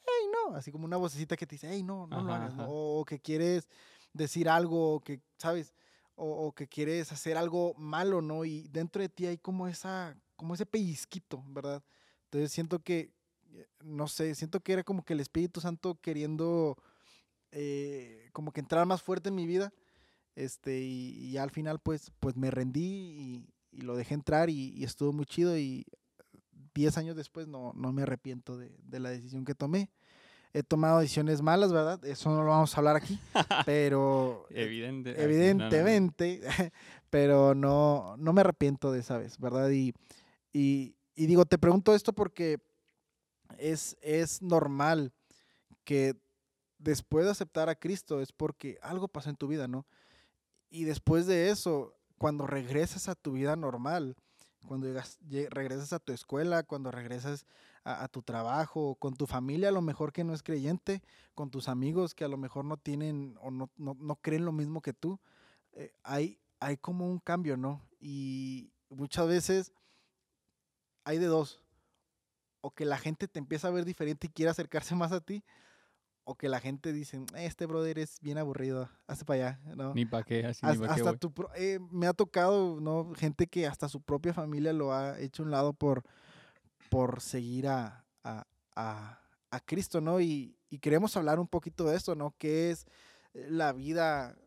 hey, 0.06 0.30
no, 0.34 0.56
así 0.56 0.72
como 0.72 0.86
una 0.86 0.98
vocecita 0.98 1.38
que 1.38 1.48
te 1.48 1.56
dice, 1.56 1.70
hey, 1.72 1.84
no, 1.84 2.08
no 2.08 2.24
lo 2.24 2.34
Ajá, 2.34 2.36
hagas, 2.36 2.56
¿no? 2.56 2.66
O 2.68 3.06
que 3.06 3.20
quieres 3.20 3.70
decir 4.14 4.50
algo, 4.50 5.02
que, 5.02 5.22
¿sabes? 5.38 5.74
O, 6.16 6.48
o 6.48 6.52
que 6.54 6.68
quieres 6.68 7.12
hacer 7.12 7.36
algo 7.38 7.74
malo, 7.76 8.22
¿no? 8.22 8.46
Y 8.46 8.70
dentro 8.70 9.02
de 9.02 9.10
ti 9.10 9.26
hay 9.26 9.38
como 9.38 9.68
esa, 9.68 10.18
como 10.36 10.54
ese 10.54 10.66
pellizquito, 10.66 11.44
¿verdad? 11.48 11.84
Entonces 12.26 12.52
siento 12.52 12.80
que, 12.80 13.12
eh, 13.52 13.68
no 13.84 14.08
sé, 14.08 14.34
siento 14.36 14.62
que 14.62 14.74
era 14.74 14.84
como 14.84 15.04
que 15.04 15.14
el 15.14 15.20
Espíritu 15.20 15.60
Santo 15.60 16.00
queriendo 16.02 16.78
eh, 17.52 18.30
como 18.34 18.52
que 18.52 18.60
entrar 18.60 18.86
más 18.86 19.02
fuerte 19.02 19.30
en 19.30 19.36
mi 19.36 19.46
vida. 19.46 19.74
Este, 20.36 20.82
y, 20.82 21.12
y 21.18 21.38
al 21.38 21.50
final 21.50 21.80
pues, 21.80 22.12
pues 22.20 22.36
me 22.36 22.52
rendí 22.52 22.82
y, 22.82 23.50
y 23.72 23.82
lo 23.82 23.96
dejé 23.96 24.14
entrar 24.14 24.50
y, 24.50 24.74
y 24.76 24.84
estuvo 24.84 25.14
muy 25.14 25.26
chido 25.26 25.58
y 25.58 25.86
10 26.74 26.98
años 26.98 27.16
después 27.16 27.48
no, 27.48 27.72
no 27.74 27.94
me 27.94 28.02
arrepiento 28.02 28.58
de, 28.58 28.76
de 28.84 29.00
la 29.00 29.10
decisión 29.10 29.46
que 29.46 29.56
tomé. 29.56 29.90
He 30.58 30.64
tomado 30.64 31.00
decisiones 31.00 31.42
malas, 31.42 31.74
¿verdad? 31.74 32.04
Eso 32.06 32.30
no 32.30 32.42
lo 32.44 32.50
vamos 32.52 32.74
a 32.74 32.78
hablar 32.78 32.96
aquí, 32.96 33.20
pero 33.66 34.46
eh, 34.50 34.64
Evidente. 34.64 35.12
no, 35.12 35.18
no, 35.18 35.24
evidentemente, 35.24 36.42
pero 37.10 37.54
no, 37.54 38.16
no 38.18 38.32
me 38.32 38.40
arrepiento 38.42 38.92
de 38.92 39.00
esa 39.00 39.18
vez, 39.18 39.38
¿verdad? 39.38 39.70
Y, 39.72 39.94
y, 40.54 40.96
y 41.14 41.26
digo, 41.26 41.46
te 41.46 41.58
pregunto 41.58 41.94
esto 41.94 42.14
porque 42.14 42.60
es, 43.58 43.98
es 44.02 44.42
normal 44.42 45.12
que 45.84 46.16
después 46.78 47.26
de 47.26 47.32
aceptar 47.32 47.68
a 47.70 47.76
Cristo 47.76 48.22
es 48.22 48.32
porque 48.32 48.78
algo 48.82 49.08
pasó 49.08 49.30
en 49.30 49.36
tu 49.36 49.48
vida, 49.48 49.68
¿no? 49.68 49.86
Y 50.70 50.84
después 50.86 51.26
de 51.26 51.50
eso, 51.50 51.96
cuando 52.18 52.48
regresas 52.48 53.08
a 53.10 53.16
tu 53.16 53.34
vida 53.34 53.56
normal, 53.56 54.16
cuando 54.68 54.88
llegas, 54.88 55.20
lle- 55.22 55.50
regresas 55.50 55.94
a 55.94 56.00
tu 56.00 56.12
escuela, 56.14 56.64
cuando 56.64 56.92
regresas 56.92 57.46
a, 57.86 58.04
a 58.04 58.08
tu 58.10 58.22
trabajo, 58.22 58.96
con 58.96 59.16
tu 59.16 59.26
familia 59.28 59.70
a 59.70 59.72
lo 59.72 59.82
mejor 59.82 60.12
que 60.12 60.24
no 60.26 60.34
es 60.34 60.44
creyente, 60.44 61.02
con 61.34 61.50
tus 61.50 61.70
amigos 61.70 62.14
que 62.14 62.26
a 62.26 62.28
lo 62.28 62.36
mejor 62.38 62.66
no 62.66 62.76
tienen 62.78 63.38
o 63.42 63.52
no, 63.52 63.70
no, 63.78 63.96
no 64.00 64.16
creen 64.18 64.44
lo 64.44 64.52
mismo 64.52 64.82
que 64.82 64.92
tú, 64.94 65.20
eh, 65.72 65.94
hay, 66.04 66.40
hay 66.60 66.76
como 66.78 67.08
un 67.10 67.20
cambio, 67.20 67.56
¿no? 67.58 67.82
Y 68.02 68.72
muchas 68.90 69.28
veces 69.28 69.72
hay 71.04 71.18
de 71.20 71.28
dos, 71.28 71.62
o 72.62 72.72
que 72.72 72.86
la 72.86 72.98
gente 72.98 73.28
te 73.28 73.40
empieza 73.40 73.68
a 73.68 73.72
ver 73.72 73.86
diferente 73.86 74.28
y 74.28 74.30
quiere 74.32 74.50
acercarse 74.52 74.96
más 74.96 75.12
a 75.12 75.22
ti, 75.22 75.44
o 76.24 76.34
que 76.36 76.50
la 76.50 76.60
gente 76.60 76.92
dice, 76.92 77.24
este 77.36 77.68
brother 77.68 78.00
es 78.00 78.20
bien 78.20 78.40
aburrido, 78.40 78.90
hazte 79.06 79.26
para 79.26 79.50
allá, 79.50 79.76
¿no? 79.76 79.94
Ni 79.94 80.06
para 80.06 80.24
qué, 80.24 80.44
así 80.44 80.66
ni 80.66 80.80
qué 80.80 80.86
hasta 80.92 81.10
voy. 81.12 81.18
tu 81.20 81.32
pro- 81.32 81.52
eh, 81.56 81.78
me 81.92 82.08
ha 82.08 82.14
tocado 82.14 82.82
no 82.82 83.14
gente 83.14 83.46
que 83.46 83.68
hasta 83.68 83.88
su 83.90 84.02
propia 84.02 84.34
familia 84.34 84.74
lo 84.74 84.92
ha 84.92 85.20
hecho 85.20 85.44
a 85.44 85.46
un 85.46 85.52
lado 85.52 85.74
por 85.74 86.04
por 86.96 87.20
seguir 87.22 87.68
a, 87.68 88.06
a, 88.24 88.48
a- 88.76 89.20
a 89.52 89.60
Cristo 89.60 90.00
no 90.00 90.22
y, 90.22 90.56
y 90.70 90.80
queremos 90.80 91.18
hablar 91.18 91.40
un 91.42 91.48
poquito 91.48 91.84
de 91.86 91.98
esto 91.98 92.16
no 92.16 92.34
qué 92.38 92.72
es 92.72 92.86
eh, 93.34 93.48
la 93.50 93.74
vida 93.74 94.38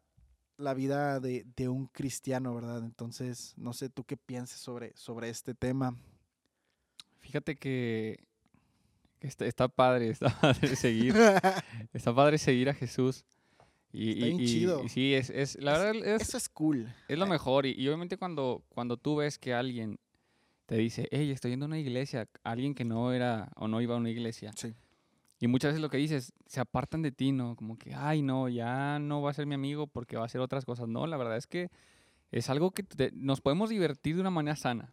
la 0.57 0.73
vida 0.73 1.21
de, 1.21 1.45
de 1.57 1.69
un 1.69 1.87
cristiano 1.89 2.55
verdad 2.55 2.83
entonces 2.85 3.53
no 3.59 3.73
sé 3.75 3.91
tú 3.91 4.05
qué 4.05 4.17
pienses 4.17 4.59
sobre 4.61 4.93
sobre 4.97 5.29
este 5.29 5.55
tema 5.55 5.95
Fíjate 7.21 7.57
que, 7.59 8.25
está, 9.21 9.45
está 9.45 9.69
padre, 9.69 10.09
está 10.11 10.31
padre 10.41 10.75
seguir, 10.77 11.15
está 11.93 12.15
padre 12.15 12.39
seguir 12.39 12.71
a 12.71 12.75
Jesús. 12.75 13.25
Y, 13.93 14.13
Está 14.13 14.25
bien 14.27 14.41
y- 14.41 14.47
chido. 14.47 14.83
y 14.85 14.89
sí, 14.89 15.15
es, 15.15 15.29
es- 15.29 15.57
la 15.61 15.73
verdad 15.79 15.97
es, 15.97 16.23
eso 16.23 16.39
es 16.39 16.49
cool 16.49 16.91
es 17.09 17.19
lo 17.19 17.27
eh. 17.27 17.29
mejor. 17.29 17.67
Y, 17.67 17.73
y 17.73 17.87
obviamente 17.89 18.17
cuando, 18.17 18.63
cuando 18.71 18.97
tú 18.97 19.17
ves 19.17 19.39
que 19.39 19.53
alguien 19.53 19.99
te 20.69 20.77
dice, 20.77 21.09
hey, 21.11 21.31
estoy 21.31 21.53
yendo 21.53 21.65
a 21.65 21.69
una 21.69 21.79
iglesia, 21.79 22.29
alguien 22.45 22.75
que 22.75 22.85
no 22.85 23.13
era 23.13 23.51
o 23.57 23.69
no 23.69 23.81
iba 23.81 23.95
a 23.95 23.99
una 23.99 24.11
iglesia, 24.11 24.53
sí 24.55 24.75
y 25.41 25.47
muchas 25.47 25.69
veces 25.71 25.81
lo 25.83 25.89
que 25.89 25.99
dices, 25.99 26.33
se 26.47 26.59
apartan 26.59 27.01
de 27.01 27.13
ti, 27.13 27.31
¿no? 27.31 27.55
Como 27.55 27.79
que, 27.79 27.95
ay, 27.95 28.23
no, 28.23 28.49
ya 28.49 28.99
no 28.99 29.23
va 29.23 29.31
a 29.31 29.35
ser 29.35 29.47
mi 29.47 29.55
amigo 29.55 29.87
porque 29.87 30.17
va 30.17 30.23
a 30.25 30.27
hacer 30.27 30.41
otras 30.41 30.65
cosas. 30.65 30.89
No, 30.89 31.07
la 31.07 31.17
verdad 31.17 31.37
es 31.37 31.47
que 31.47 31.71
es 32.33 32.51
algo 32.51 32.73
que 32.73 32.83
te- 32.83 33.13
nos 33.13 33.41
podemos 33.41 33.71
divertir 33.71 34.17
de 34.17 34.21
una 34.23 34.31
manera 34.31 34.57
sana. 34.57 34.93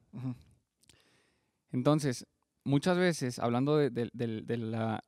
Entonces, 1.72 2.27
muchas 2.63 2.96
veces, 2.98 3.39
hablando 3.39 3.75
de, 3.77 3.89
de- 3.89 4.10
de- 4.13 4.41
de 4.44 4.58
la, 4.58 5.03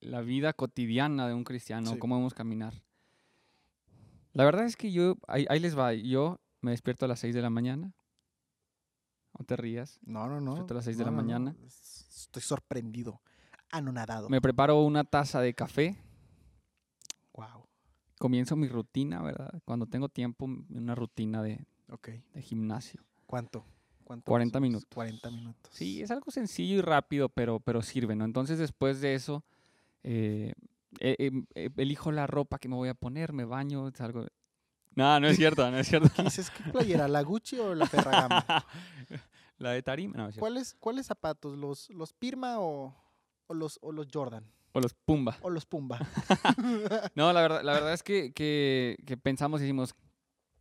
la 0.00 0.20
vida 0.20 0.52
cotidiana 0.52 1.26
de 1.26 1.34
un 1.34 1.42
cristiano, 1.44 1.90
Sí. 1.94 1.98
cómo 1.98 2.14
debemos 2.14 2.34
caminar. 2.34 2.74
La 4.34 4.44
verdad 4.44 4.66
es 4.66 4.76
que 4.76 4.92
yo, 4.92 5.16
ahí, 5.26 5.46
ahí 5.48 5.58
les 5.60 5.76
va, 5.76 5.94
yo 5.94 6.40
me 6.60 6.70
despierto 6.70 7.06
a 7.06 7.08
las 7.08 7.18
6 7.20 7.34
de 7.34 7.42
la 7.42 7.50
mañana. 7.50 7.92
No 9.38 9.44
te 9.44 9.56
rías. 9.56 9.98
no 10.04 10.28
no 10.28 10.40
no 10.40 10.52
Despierto 10.52 10.74
a 10.74 10.76
las 10.76 10.84
seis 10.84 10.96
de 10.98 11.04
no, 11.04 11.10
la 11.10 11.16
no, 11.16 11.22
mañana. 11.22 11.56
es- 11.66 12.06
estoy 12.24 12.42
sorprendido 12.42 13.20
anonadado 13.70 14.28
Me 14.28 14.40
preparo 14.40 14.80
una 14.82 15.04
taza 15.04 15.40
de 15.40 15.54
café. 15.54 15.96
wow 17.32 17.66
Comienzo 18.18 18.56
mi 18.56 18.68
rutina, 18.68 19.22
¿verdad? 19.22 19.60
Cuando 19.64 19.86
tengo 19.86 20.08
tiempo, 20.08 20.44
una 20.46 20.94
rutina 20.94 21.42
de, 21.42 21.66
ok 21.90 22.08
de 22.32 22.42
gimnasio. 22.42 23.02
cuánto 23.26 23.64
cuánto 24.04 24.30
40 24.30 24.58
más 24.60 24.60
o 24.60 24.62
menos? 24.62 24.72
minutos. 24.82 24.94
40 24.94 25.30
minutos 25.30 25.72
Sí, 25.74 26.00
es 26.02 26.10
algo 26.10 26.30
sencillo 26.30 26.76
y 26.76 26.80
rápido, 26.80 27.28
pero, 27.28 27.58
pero 27.60 27.82
sirve, 27.82 28.14
¿no? 28.14 28.24
Entonces 28.24 28.58
después 28.58 29.00
de 29.00 29.14
eso, 29.14 29.44
eh, 30.04 30.52
eh, 31.00 31.16
em- 31.18 31.46
eh, 31.54 31.70
elijo 31.76 32.12
la 32.12 32.26
ropa 32.28 32.58
que 32.58 32.68
me 32.68 32.76
voy 32.76 32.88
a 32.88 32.94
poner, 32.94 33.32
me 33.32 33.44
baño, 33.44 33.90
salgo... 33.94 34.26
No, 34.96 35.18
no 35.20 35.26
es 35.28 35.36
cierto, 35.36 35.70
no 35.70 35.78
es 35.78 35.88
cierto. 35.88 36.08
¿Qué 36.14 36.22
dices? 36.24 36.50
¿Qué 36.50 36.70
playera? 36.70 37.08
¿La 37.08 37.22
Gucci 37.22 37.58
o 37.58 37.74
la 37.74 37.86
Ferragamo? 37.86 38.36
la 39.58 39.70
de 39.70 39.82
Tarima, 39.82 40.16
no, 40.16 40.28
es. 40.28 40.38
¿Cuáles, 40.38 40.76
¿Cuáles 40.78 41.06
zapatos? 41.06 41.56
¿Los, 41.56 41.90
los 41.90 42.12
Pirma 42.12 42.60
o, 42.60 42.94
o 43.46 43.54
los, 43.54 43.78
o 43.82 43.92
los 43.92 44.06
Jordan? 44.12 44.44
O 44.72 44.80
los 44.80 44.94
Pumba. 44.94 45.38
¿O 45.42 45.50
los 45.50 45.66
Pumba? 45.66 46.00
No, 47.14 47.32
la 47.32 47.42
verdad, 47.42 47.62
la 47.62 47.72
verdad 47.74 47.92
es 47.92 48.02
que, 48.02 48.32
que, 48.32 48.96
que 49.06 49.16
pensamos 49.16 49.60
y 49.60 49.64
decimos, 49.64 49.94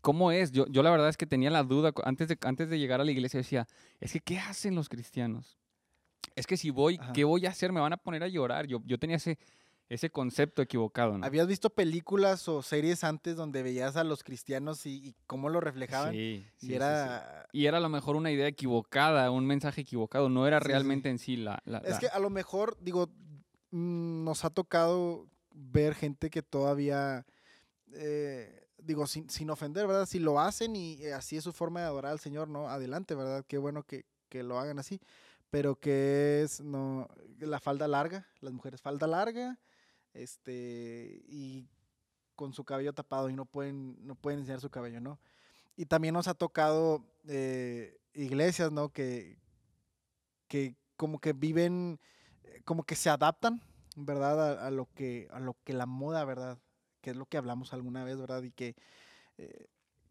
¿cómo 0.02 0.32
es? 0.32 0.52
Yo, 0.52 0.68
yo 0.68 0.84
la 0.84 0.92
verdad 0.92 1.10
es 1.10 1.18
que 1.18 1.26
tenía 1.26 1.50
la 1.50 1.64
duda, 1.64 1.92
antes 2.04 2.28
de, 2.28 2.38
antes 2.42 2.70
de 2.70 2.78
llegar 2.78 3.02
a 3.02 3.06
la 3.06 3.12
iglesia 3.12 3.40
decía, 3.40 3.68
es 4.00 4.14
que 4.14 4.20
¿qué 4.20 4.38
hacen 4.38 4.76
los 4.76 4.90
cristianos? 4.90 5.58
Es 6.36 6.46
que 6.46 6.58
si 6.58 6.70
voy, 6.70 6.98
Ajá. 7.00 7.14
¿qué 7.14 7.24
voy 7.24 7.46
a 7.46 7.50
hacer? 7.50 7.72
Me 7.72 7.80
van 7.80 7.94
a 7.94 7.98
poner 7.98 8.24
a 8.24 8.28
llorar. 8.28 8.68
Yo, 8.68 8.82
yo 8.86 8.98
tenía 9.00 9.16
ese, 9.18 9.38
ese 9.94 10.10
concepto 10.10 10.62
equivocado, 10.62 11.18
¿no? 11.18 11.26
¿Habías 11.26 11.48
visto 11.48 11.70
películas 11.70 12.48
o 12.48 12.62
series 12.62 13.04
antes 13.04 13.36
donde 13.36 13.64
veías 13.64 13.96
a 13.96 14.04
los 14.04 14.24
cristianos 14.24 14.86
y, 14.86 14.96
y 15.10 15.16
cómo 15.28 15.50
lo 15.50 15.60
reflejaban? 15.60 16.12
Sí, 16.14 16.46
y 16.62 16.66
sí. 16.68 16.74
era... 16.74 17.48
Y 17.52 17.66
era 17.68 17.78
a 17.78 17.82
lo 17.82 17.90
mejor 17.90 18.16
una 18.16 18.32
idea 18.32 18.48
equivocada, 18.48 19.30
un 19.32 19.46
mensaje 19.46 19.82
equivocado, 19.82 20.30
no 20.30 20.48
era 20.48 20.60
realmente 20.60 21.10
en 21.10 21.20
sí 21.20 21.36
la... 21.36 21.62
la- 21.66 21.80
Es 21.80 21.92
la- 21.92 22.00
que 22.00 22.08
a 22.08 22.20
lo 22.20 22.30
mejor, 22.30 22.78
digo, 22.82 23.10
mm, 23.72 24.24
nos 24.24 24.44
ha 24.46 24.50
tocado 24.50 25.28
ver 25.54 25.94
gente 25.94 26.30
que 26.30 26.42
todavía 26.42 27.26
eh, 27.94 28.68
digo, 28.80 29.08
sin, 29.08 29.30
sin 29.30 29.50
ofender, 29.50 29.88
¿verdad? 29.88 30.06
Si 30.06 30.20
lo 30.20 30.40
hacen 30.40 30.76
y 30.76 30.96
eh, 31.04 31.14
así 31.14 31.38
es 31.38 31.44
su 31.44 31.54
forma 31.54 31.82
de 31.82 31.86
adorar 31.86 32.12
al 32.14 32.20
Señor, 32.20 32.48
¿no? 32.48 32.70
Adelante, 32.70 33.16
¿verdad? 33.16 33.46
Qué 33.48 33.58
bueno 33.58 33.84
que, 33.84 34.06
que 34.30 34.44
lo 34.44 34.60
hagan 34.60 34.80
así. 34.80 35.00
Pero 35.50 35.76
que 35.76 36.42
es, 36.44 36.62
no, 36.62 37.08
la 37.40 37.60
falda 37.60 37.88
larga, 37.88 38.28
las 38.42 38.52
mujeres 38.54 38.82
falda 38.82 39.06
larga, 39.06 39.60
este, 40.14 41.24
y 41.28 41.68
con 42.36 42.54
su 42.54 42.64
cabello 42.64 42.94
tapado 42.94 43.30
y 43.30 43.34
no 43.34 43.46
pueden, 43.46 43.98
no 44.06 44.16
pueden 44.16 44.40
enseñar 44.40 44.60
su 44.62 44.70
cabello, 44.70 45.00
¿no? 45.00 45.20
Y 45.76 45.86
también 45.86 46.14
nos 46.14 46.28
ha 46.28 46.34
tocado 46.34 47.06
eh, 47.28 48.00
iglesias, 48.14 48.72
¿no? 48.72 48.90
Que, 48.90 49.40
que 50.48 50.76
como 50.98 51.20
que 51.20 51.34
viven, 51.34 52.00
eh, 52.44 52.62
como 52.66 52.84
que 52.84 52.96
se 52.96 53.10
adaptan, 53.10 53.62
¿verdad? 53.96 54.60
A, 54.60 54.68
a 54.68 54.72
lo 54.72 54.88
que, 54.94 55.28
a 55.32 55.40
lo 55.40 55.56
que 55.64 55.74
la 55.74 55.86
moda, 55.86 56.26
¿verdad? 56.26 56.60
Que 57.02 57.12
es 57.12 57.16
lo 57.16 57.26
que 57.26 57.38
hablamos 57.38 57.74
alguna 57.74 58.04
vez, 58.04 58.18
¿verdad? 58.18 58.44
Y 58.44 58.52
que, 58.52 58.76
eh, 59.38 59.68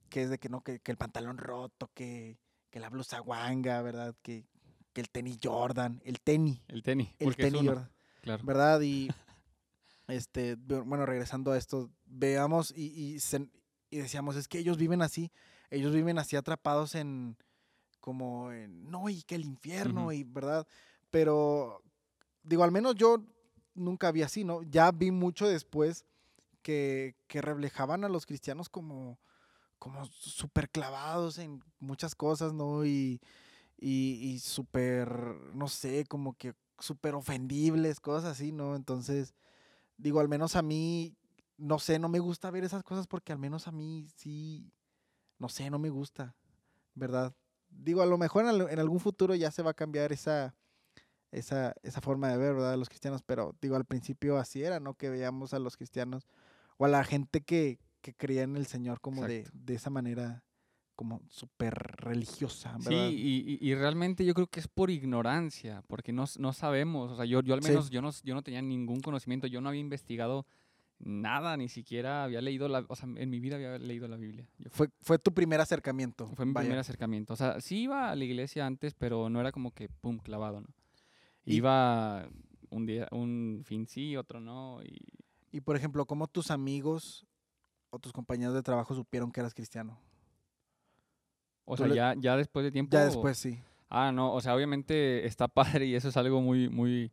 que 0.09 0.23
es 0.23 0.31
de 0.31 0.39
que 0.39 0.49
no, 0.49 0.63
que, 0.63 0.81
que 0.81 0.91
el 0.91 0.99
pantalón 0.99 1.39
roto, 1.39 1.91
que, 1.95 2.39
que 2.71 2.81
la 2.81 2.91
blusa 2.91 3.21
guanga, 3.21 3.83
¿verdad? 3.83 4.15
Que, 4.23 4.45
que 4.93 5.01
el 5.01 5.11
tenis 5.11 5.39
Jordan, 5.43 6.01
el 6.05 6.21
tenis, 6.21 6.61
El 6.69 6.83
tenis. 6.83 7.09
el 7.19 7.37
tenis, 7.37 7.65
¿verdad? 7.65 7.91
Claro. 8.21 8.45
¿verdad? 8.45 8.81
Y 8.83 9.09
este, 10.09 10.57
bu- 10.57 10.85
bueno, 10.85 11.07
regresando 11.07 11.53
a 11.53 11.59
esto, 11.59 11.91
veamos 12.07 12.73
y, 12.77 12.87
y, 13.15 13.21
se- 13.21 13.49
y 13.91 13.99
decíamos, 13.99 14.37
es 14.37 14.49
que 14.49 14.59
ellos 14.59 14.77
viven 14.79 15.03
así, 15.03 15.31
ellos 15.71 15.93
viven 15.95 16.19
así 16.19 16.37
atrapados 16.37 16.95
en, 16.95 17.37
como 18.01 18.53
en, 18.53 18.91
no, 18.91 19.09
y 19.09 19.23
que 19.23 19.35
el 19.37 19.45
infierno, 19.45 20.13
y, 20.13 20.25
¿verdad? 20.25 20.67
Pero, 21.11 21.83
digo, 22.43 22.65
al 22.65 22.73
menos 22.73 22.95
yo 22.97 23.23
nunca 23.75 24.11
vi 24.13 24.23
así, 24.23 24.45
¿no? 24.45 24.63
Ya 24.65 24.91
vi 24.93 25.11
mucho 25.11 25.49
después 25.49 26.05
que, 26.63 27.15
que 27.27 27.41
reflejaban 27.43 28.05
a 28.05 28.09
los 28.09 28.27
cristianos 28.27 28.69
como, 28.69 29.19
como 29.79 30.05
súper 30.07 30.69
clavados 30.71 31.39
en 31.39 31.63
muchas 31.81 32.15
cosas, 32.15 32.53
¿no? 32.53 32.85
Y, 32.85 33.21
y, 33.79 34.15
y 34.23 34.39
súper, 34.39 35.09
no 35.55 35.69
sé, 35.69 36.05
como 36.07 36.35
que 36.35 36.55
súper 36.79 37.15
ofendibles, 37.15 38.01
cosas 38.01 38.33
así, 38.33 38.53
¿no? 38.53 38.77
Entonces, 38.77 39.35
digo, 40.03 40.21
al 40.21 40.29
menos 40.29 40.57
a 40.57 40.63
mí, 40.63 41.17
no 41.57 41.79
sé, 41.79 41.99
no 41.99 42.09
me 42.09 42.19
gusta 42.19 42.51
ver 42.51 42.65
esas 42.65 42.83
cosas 42.83 43.07
porque 43.07 43.33
al 43.33 43.39
menos 43.39 43.69
a 43.69 43.73
mí 43.73 44.07
sí, 44.17 44.73
no 45.39 45.49
sé, 45.49 45.71
no 45.71 45.79
me 45.79 45.91
gusta, 45.91 46.35
¿verdad? 46.95 47.35
Digo, 47.71 48.03
a 48.03 48.07
lo 48.07 48.19
mejor 48.19 48.43
en, 48.45 48.49
al- 48.51 48.71
en 48.71 48.79
algún 48.79 49.01
futuro 49.01 49.35
ya 49.35 49.51
se 49.51 49.63
va 49.63 49.71
a 49.71 49.75
cambiar 49.75 50.13
esa, 50.13 50.55
esa, 51.31 51.75
esa 51.83 52.01
forma 52.01 52.29
de 52.31 52.37
ver, 52.37 52.55
¿verdad? 52.55 52.73
A 52.73 52.77
los 52.77 52.89
cristianos, 52.89 53.23
pero 53.23 53.55
digo, 53.61 53.77
al 53.77 53.85
principio 53.85 54.39
así 54.39 54.63
era, 54.63 54.81
¿no? 54.81 54.95
Que 54.95 55.09
veíamos 55.09 55.55
a 55.55 55.59
los 55.59 55.77
cristianos 55.77 56.27
o 56.77 56.85
a 56.85 56.89
la 56.89 57.05
gente 57.05 57.41
que, 57.43 57.79
que 58.01 58.13
creía 58.15 58.43
en 58.43 58.57
el 58.57 58.67
Señor 58.67 59.01
como 59.01 59.23
de, 59.29 59.49
de 59.53 59.75
esa 59.75 59.91
manera, 59.91 60.43
como 61.03 61.21
súper 61.29 61.75
religiosa, 61.99 62.77
Sí, 62.79 62.85
¿verdad? 62.95 63.09
y, 63.11 63.59
y- 63.61 63.69
y 63.71 63.75
realmente 63.75 64.25
yo 64.25 64.35
creo 64.35 64.47
que 64.47 64.61
es 64.61 64.69
por 64.69 64.89
ignorancia, 64.91 65.83
porque 65.89 66.13
no, 66.13 66.25
no 66.39 66.53
sabemos, 66.53 67.11
o 67.11 67.17
sea, 67.17 67.25
yo, 67.25 67.43
yo 67.43 67.55
al 67.55 67.63
Sí. 67.63 67.69
menos 67.69 67.91
yo 67.91 68.01
no, 68.01 68.11
yo 68.23 68.35
no 68.35 68.43
tenía 68.43 68.63
ningún 68.63 69.01
conocimiento, 69.01 69.49
yo 69.49 69.61
no 69.61 69.69
había 69.69 69.81
investigado 69.81 70.47
nada, 71.01 71.57
ni 71.57 71.69
siquiera 71.69 72.23
había 72.23 72.41
leído 72.41 72.69
la, 72.69 72.85
o 72.89 72.95
sea, 72.95 73.09
en 73.17 73.29
mi 73.31 73.41
vida 73.41 73.57
había 73.57 73.77
leído 73.79 74.07
la 74.07 74.17
Biblia. 74.17 74.47
Fue, 74.71 74.89
fue 75.01 75.19
tu 75.19 75.35
primer 75.35 75.61
acercamiento. 75.61 76.29
fue 76.29 76.47
mi 76.47 76.53
vaya. 76.53 76.67
primer 76.67 76.79
acercamiento, 76.79 77.33
o 77.33 77.37
sea, 77.37 77.61
sí 77.61 77.83
iba 77.83 78.11
a 78.11 78.15
la 78.15 78.25
iglesia 78.25 78.65
antes, 78.65 78.95
pero 78.95 79.29
no 79.29 79.41
era 79.41 79.51
como 79.51 79.73
que, 79.73 79.89
pum, 79.89 80.19
clavado, 80.19 80.61
¿no? 80.61 80.69
Y- 81.45 81.57
Iba 81.57 82.29
un 82.71 82.87
día, 82.87 83.09
un 83.11 83.63
fin 83.65 83.89
sí, 83.89 84.17
otro 84.17 84.39
no, 84.41 84.81
y 84.85 84.99
Y 85.51 85.61
por 85.61 85.75
ejemplo, 85.77 86.07
¿cómo 86.07 86.29
tus 86.29 86.51
amigos 86.53 87.27
o 87.91 87.99
tus 87.99 88.13
compañeros 88.13 88.55
de 88.55 88.63
trabajo 88.63 88.95
supieron 88.95 89.31
que 89.33 89.41
eras 89.41 89.53
cristiano? 89.53 89.99
O 91.65 91.77
sea, 91.77 91.87
le- 91.87 91.95
ya, 91.95 92.15
ya 92.19 92.37
después 92.37 92.65
de 92.65 92.73
tiempo... 92.73 92.93
Ya 92.93 93.05
después 93.05 93.39
sí. 93.39 93.59
Ah, 93.89 94.11
no, 94.13 94.33
o 94.33 94.41
sea, 94.41 94.55
obviamente 94.57 95.27
está 95.27 95.49
padre 95.85 95.87
y 95.87 95.95
eso 95.95 96.09
es 96.09 96.17
algo 96.17 96.41
muy, 96.41 96.69
muy, 96.69 97.11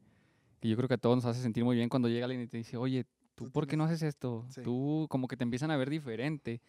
que 0.59 0.69
yo 0.69 0.75
creo 0.75 0.87
que 0.87 0.93
a 0.95 0.97
todos 0.97 1.15
nos 1.17 1.25
hace 1.25 1.41
sentir 1.41 1.63
muy 1.63 1.75
bien 1.75 1.89
cuando 1.89 2.07
llega 2.09 2.25
alguien 2.25 2.41
y 2.43 2.47
te 2.47 2.57
dice, 2.57 2.77
oye, 2.77 3.05
¿tú 3.35 3.49
por 3.51 3.67
qué 3.67 3.75
no 3.77 3.83
haces 3.85 4.01
esto? 4.03 4.45
Sí. 4.49 4.61
Tú 4.61 5.07
como 5.09 5.27
que 5.27 5.35
te 5.37 5.43
empiezan 5.43 5.71
a 5.71 5.77
ver 5.77 5.89
diferente. 5.89 6.61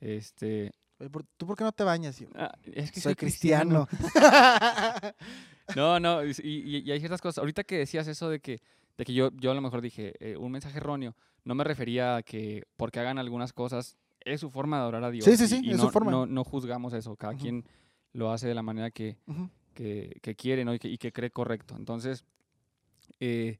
Este, 0.00 0.72
Oye, 0.98 1.10
¿por- 1.10 1.24
¿Tú 1.36 1.46
por 1.46 1.56
qué 1.56 1.64
no 1.64 1.72
te 1.72 1.84
bañas? 1.84 2.18
Yo, 2.18 2.28
"Ah, 2.34 2.52
es 2.64 2.90
que 2.92 3.00
soy 3.00 3.14
cristiano. 3.14 3.88
No, 5.76 5.98
no, 6.00 6.24
y, 6.24 6.32
y- 6.42 6.78
y 6.84 6.90
hay 6.90 6.98
ciertas 6.98 7.20
cosas. 7.20 7.38
Ahorita 7.38 7.64
que 7.64 7.78
decías 7.78 8.06
eso 8.08 8.28
de 8.28 8.40
que, 8.40 8.60
de 8.98 9.04
que 9.04 9.14
yo, 9.14 9.30
yo 9.36 9.50
a 9.50 9.54
lo 9.54 9.60
mejor 9.60 9.80
dije 9.80 10.14
eh, 10.20 10.36
un 10.36 10.52
mensaje 10.52 10.78
erróneo, 10.78 11.14
no 11.44 11.54
me 11.54 11.64
refería 11.64 12.16
a 12.16 12.22
que 12.22 12.64
porque 12.76 13.00
hagan 13.00 13.18
algunas 13.18 13.52
cosas 13.52 13.96
es 14.24 14.40
su 14.40 14.50
forma 14.50 14.76
de 14.76 14.82
adorar 14.82 15.04
a 15.04 15.10
Dios. 15.10 15.24
Sí, 15.24 15.36
sí, 15.36 15.48
sí, 15.48 15.60
y 15.62 15.70
es 15.70 15.76
no, 15.76 15.84
su 15.84 15.90
forma. 15.90 16.10
No, 16.10 16.26
no 16.26 16.44
juzgamos 16.44 16.92
eso, 16.92 17.16
cada 17.16 17.34
quien 17.34 17.64
lo 18.12 18.30
hace 18.30 18.46
de 18.48 18.54
la 18.54 18.62
manera 18.62 18.90
que, 18.90 19.16
que, 19.74 20.18
que 20.22 20.34
quiere 20.34 20.64
¿no? 20.64 20.74
y, 20.74 20.78
que, 20.78 20.88
y 20.88 20.98
que 20.98 21.12
cree 21.12 21.30
correcto. 21.30 21.74
Entonces, 21.76 22.24
eh, 23.20 23.58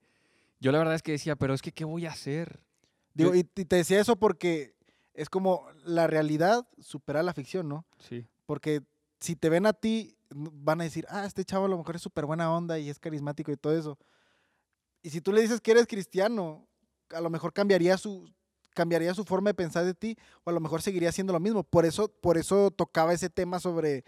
yo 0.61 0.73
la 0.73 0.79
verdad 0.79 0.95
es 0.95 1.03
que 1.03 1.13
decía, 1.13 1.37
pero 1.37 1.55
es 1.55 1.63
que, 1.63 1.73
¿qué 1.73 1.85
voy 1.85 2.07
a 2.07 2.11
hacer? 2.11 2.61
Digo, 3.15 3.31
Yo- 3.35 3.37
y, 3.37 3.45
te 3.45 3.77
decía 3.77 4.01
eso 4.01 4.17
porque 4.17 4.75
es 5.15 5.29
como 5.29 5.67
la 5.85 6.07
realidad 6.07 6.67
supera 6.79 7.23
la 7.23 7.35
ficción, 7.35 7.69
¿no? 7.69 7.85
Sí, 7.99 8.27
Porque 8.47 8.83
si 9.21 9.37
te 9.37 9.49
ven 9.49 9.67
a 9.67 9.73
ti, 9.73 10.17
van 10.31 10.81
a 10.81 10.85
decir, 10.85 11.07
ah, 11.09 11.25
este 11.27 11.45
chavo 11.45 11.67
a 11.67 11.69
lo 11.69 11.79
mejor 11.79 11.97
es 11.97 12.03
súper 12.03 12.27
buena 12.27 12.53
onda 12.53 12.79
y 12.79 12.89
es 12.89 12.99
carismático 12.99 13.53
y 13.53 13.57
todo 13.57 13.77
eso. 13.77 13.99
Y 15.03 15.11
si 15.11 15.21
tú 15.21 15.33
le 15.33 15.43
dices 15.43 15.61
que 15.61 15.73
eres 15.73 15.87
cristiano, 15.87 16.67
a 17.11 17.21
lo 17.21 17.29
mejor 17.29 17.53
cambiaría 17.53 17.99
su, 17.99 18.33
cambiaría 18.75 19.15
su 19.15 19.25
forma 19.25 19.51
de 19.51 19.55
pensar 19.55 19.85
de 19.85 19.95
ti 19.95 20.17
o 20.45 20.51
a 20.51 20.53
lo 20.53 20.61
mejor 20.61 20.83
seguiría 20.83 21.09
haciendo 21.11 21.33
lo 21.33 21.41
mismo. 21.41 21.63
Por 21.63 21.85
eso, 21.87 22.09
por 22.09 22.37
eso 22.39 22.71
tocaba 22.71 23.13
ese 23.13 23.31
tema 23.31 23.61
sobre 23.61 24.05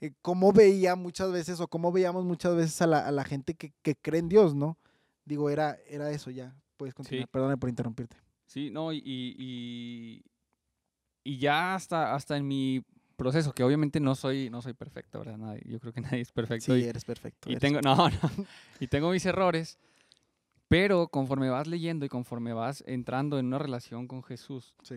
eh, 0.00 0.12
cómo 0.22 0.52
veía 0.52 0.94
muchas 0.96 1.32
veces 1.32 1.60
o 1.60 1.68
cómo 1.68 1.90
veíamos 1.92 2.24
muchas 2.24 2.54
veces 2.56 2.80
a 2.82 2.86
la, 2.86 3.06
a 3.06 3.10
la 3.12 3.24
gente 3.24 3.54
que, 3.54 3.72
que 3.82 3.96
cree 3.96 4.20
en 4.20 4.28
Dios, 4.28 4.54
¿no? 4.54 4.76
Digo, 5.24 5.50
era, 5.50 5.76
era 5.88 6.10
eso 6.10 6.30
ya. 6.30 6.54
Puedes 6.76 6.94
continuar. 6.94 7.26
Sí. 7.26 7.30
Perdóname 7.32 7.58
por 7.58 7.68
interrumpirte. 7.68 8.16
sí, 8.46 8.70
no, 8.70 8.92
y, 8.92 8.98
y, 9.04 10.22
y- 11.24 11.38
ya 11.38 11.74
hasta, 11.74 12.14
hasta 12.14 12.36
en 12.36 12.46
mi 12.48 12.82
proceso, 13.16 13.52
que 13.52 13.64
obviamente 13.64 14.00
no 14.00 14.14
soy, 14.14 14.48
no 14.48 14.62
soy 14.62 14.74
perfecto, 14.74 15.18
¿verdad? 15.18 15.36
Nadie- 15.36 15.62
yo 15.66 15.80
creo 15.80 15.92
que 15.92 16.00
nadie 16.00 16.20
es 16.20 16.32
perfecto. 16.32 16.72
Sí, 16.74 16.80
y- 16.80 16.84
eres 16.84 17.04
perfecto. 17.04 17.48
Y 17.50 17.52
eres 17.54 17.60
tengo, 17.60 17.80
no, 17.82 17.96
no, 18.08 18.30
y 18.80 18.86
tengo 18.86 19.10
mis 19.10 19.26
errores, 19.26 19.78
pero 20.68 21.08
conforme 21.08 21.48
vas 21.50 21.66
leyendo 21.66 22.04
y 22.04 22.08
conforme 22.08 22.52
vas 22.52 22.84
entrando 22.86 23.38
en 23.38 23.46
una 23.46 23.58
relación 23.58 24.06
con 24.06 24.22
Jesús, 24.22 24.74
Sí. 24.82 24.96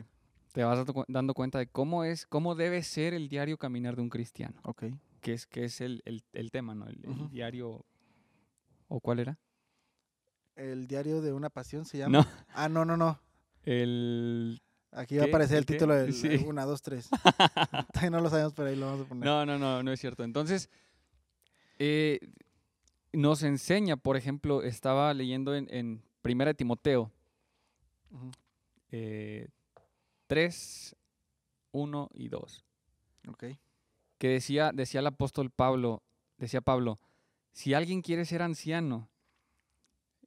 te 0.52 0.64
vas 0.64 0.78
dando, 0.78 0.94
cu- 0.94 1.06
dando 1.08 1.34
cuenta 1.34 1.60
de 1.60 1.68
cómo 1.68 2.04
es, 2.04 2.26
cómo 2.26 2.56
debe 2.56 2.84
ser 2.84 3.14
el 3.14 3.30
diario 3.30 3.58
caminar 3.58 3.96
de 3.96 4.02
un 4.02 4.10
cristiano, 4.10 4.60
Ok. 4.64 4.84
que 5.22 5.34
es, 5.34 5.46
que 5.48 5.64
es 5.66 5.80
el, 5.82 6.02
el- 6.06 6.24
el 6.34 6.52
tema, 6.52 6.76
¿no? 6.76 6.88
El, 6.88 7.30
diario, 7.32 7.86
¿o 8.90 9.00
cuál 9.00 9.20
era? 9.20 9.40
El 10.56 10.88
diario 10.88 11.22
de 11.22 11.32
una 11.32 11.50
pasión 11.50 11.86
se 11.86 11.98
llama. 12.00 12.20
No, 12.20 12.26
Ah, 12.54 12.68
no, 12.70 12.84
no, 12.86 12.98
no. 12.98 13.20
el, 13.64 14.62
Aquí 14.94 15.16
va 15.16 15.24
a 15.24 15.28
aparecer 15.28 15.58
¿El 15.58 15.66
título 15.66 15.96
del 15.96 16.14
Sí. 16.14 16.28
1, 16.46 16.66
2, 16.66 16.82
3. 16.82 17.10
Todavía 17.94 18.10
no 18.10 18.20
lo 18.20 18.30
sabemos, 18.30 18.54
pero 18.54 18.68
ahí 18.68 18.76
lo 18.76 18.88
vamos 18.88 19.06
a 19.06 19.08
poner. 19.08 19.24
no, 19.24 19.46
no, 19.46 19.58
no, 19.58 19.82
no 19.82 19.92
es 19.94 20.00
cierto. 20.02 20.26
Entonces, 20.26 20.70
eh, 21.80 22.20
nos 23.14 23.44
enseña, 23.44 23.98
por 23.98 24.18
ejemplo, 24.18 24.64
estaba 24.64 25.14
leyendo 25.14 25.56
en, 25.56 25.68
en 25.70 26.02
Primera 26.22 26.50
de 26.52 26.56
Timoteo, 26.56 27.12
Ujú, 28.12 28.32
eh, 28.92 29.48
3, 30.28 30.96
1 31.72 32.10
y 32.14 32.28
2. 32.30 32.64
Ok. 33.28 33.46
que 34.18 34.28
decía, 34.28 34.72
decía 34.74 35.00
el 35.00 35.08
apóstol 35.08 35.50
Pablo, 35.50 36.04
decía 36.38 36.62
Pablo, 36.62 37.00
si 37.54 37.74
alguien 37.74 38.02
quiere 38.02 38.26
ser 38.26 38.42
anciano, 38.42 39.10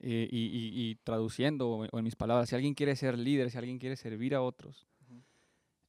eh, 0.00 0.28
y, 0.30 0.46
y- 0.46 0.90
y 0.90 0.94
traduciendo 0.96 1.68
o, 1.70 1.86
o 1.86 1.98
en 1.98 2.04
mis 2.04 2.16
palabras, 2.16 2.48
si 2.48 2.54
alguien 2.56 2.74
quiere 2.74 2.96
ser 2.96 3.16
líder, 3.18 3.50
si 3.50 3.56
alguien 3.58 3.78
quiere 3.78 3.96
servir 3.96 4.34
a 4.34 4.42
otros, 4.42 4.86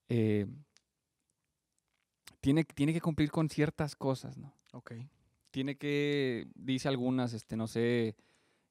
eh, 0.09 0.45
tiene, 2.41 2.63
tiene 2.63 2.93
que 2.93 3.01
cumplir 3.01 3.31
con 3.31 3.49
ciertas 3.49 3.95
cosas, 3.95 4.37
¿no? 4.37 4.53
Ok. 4.73 4.93
Tiene 5.55 5.77
que, 5.77 6.49
dice 6.53 6.89
algunas, 6.89 7.31
este, 7.31 7.55
no 7.55 7.67
sé, 7.67 8.17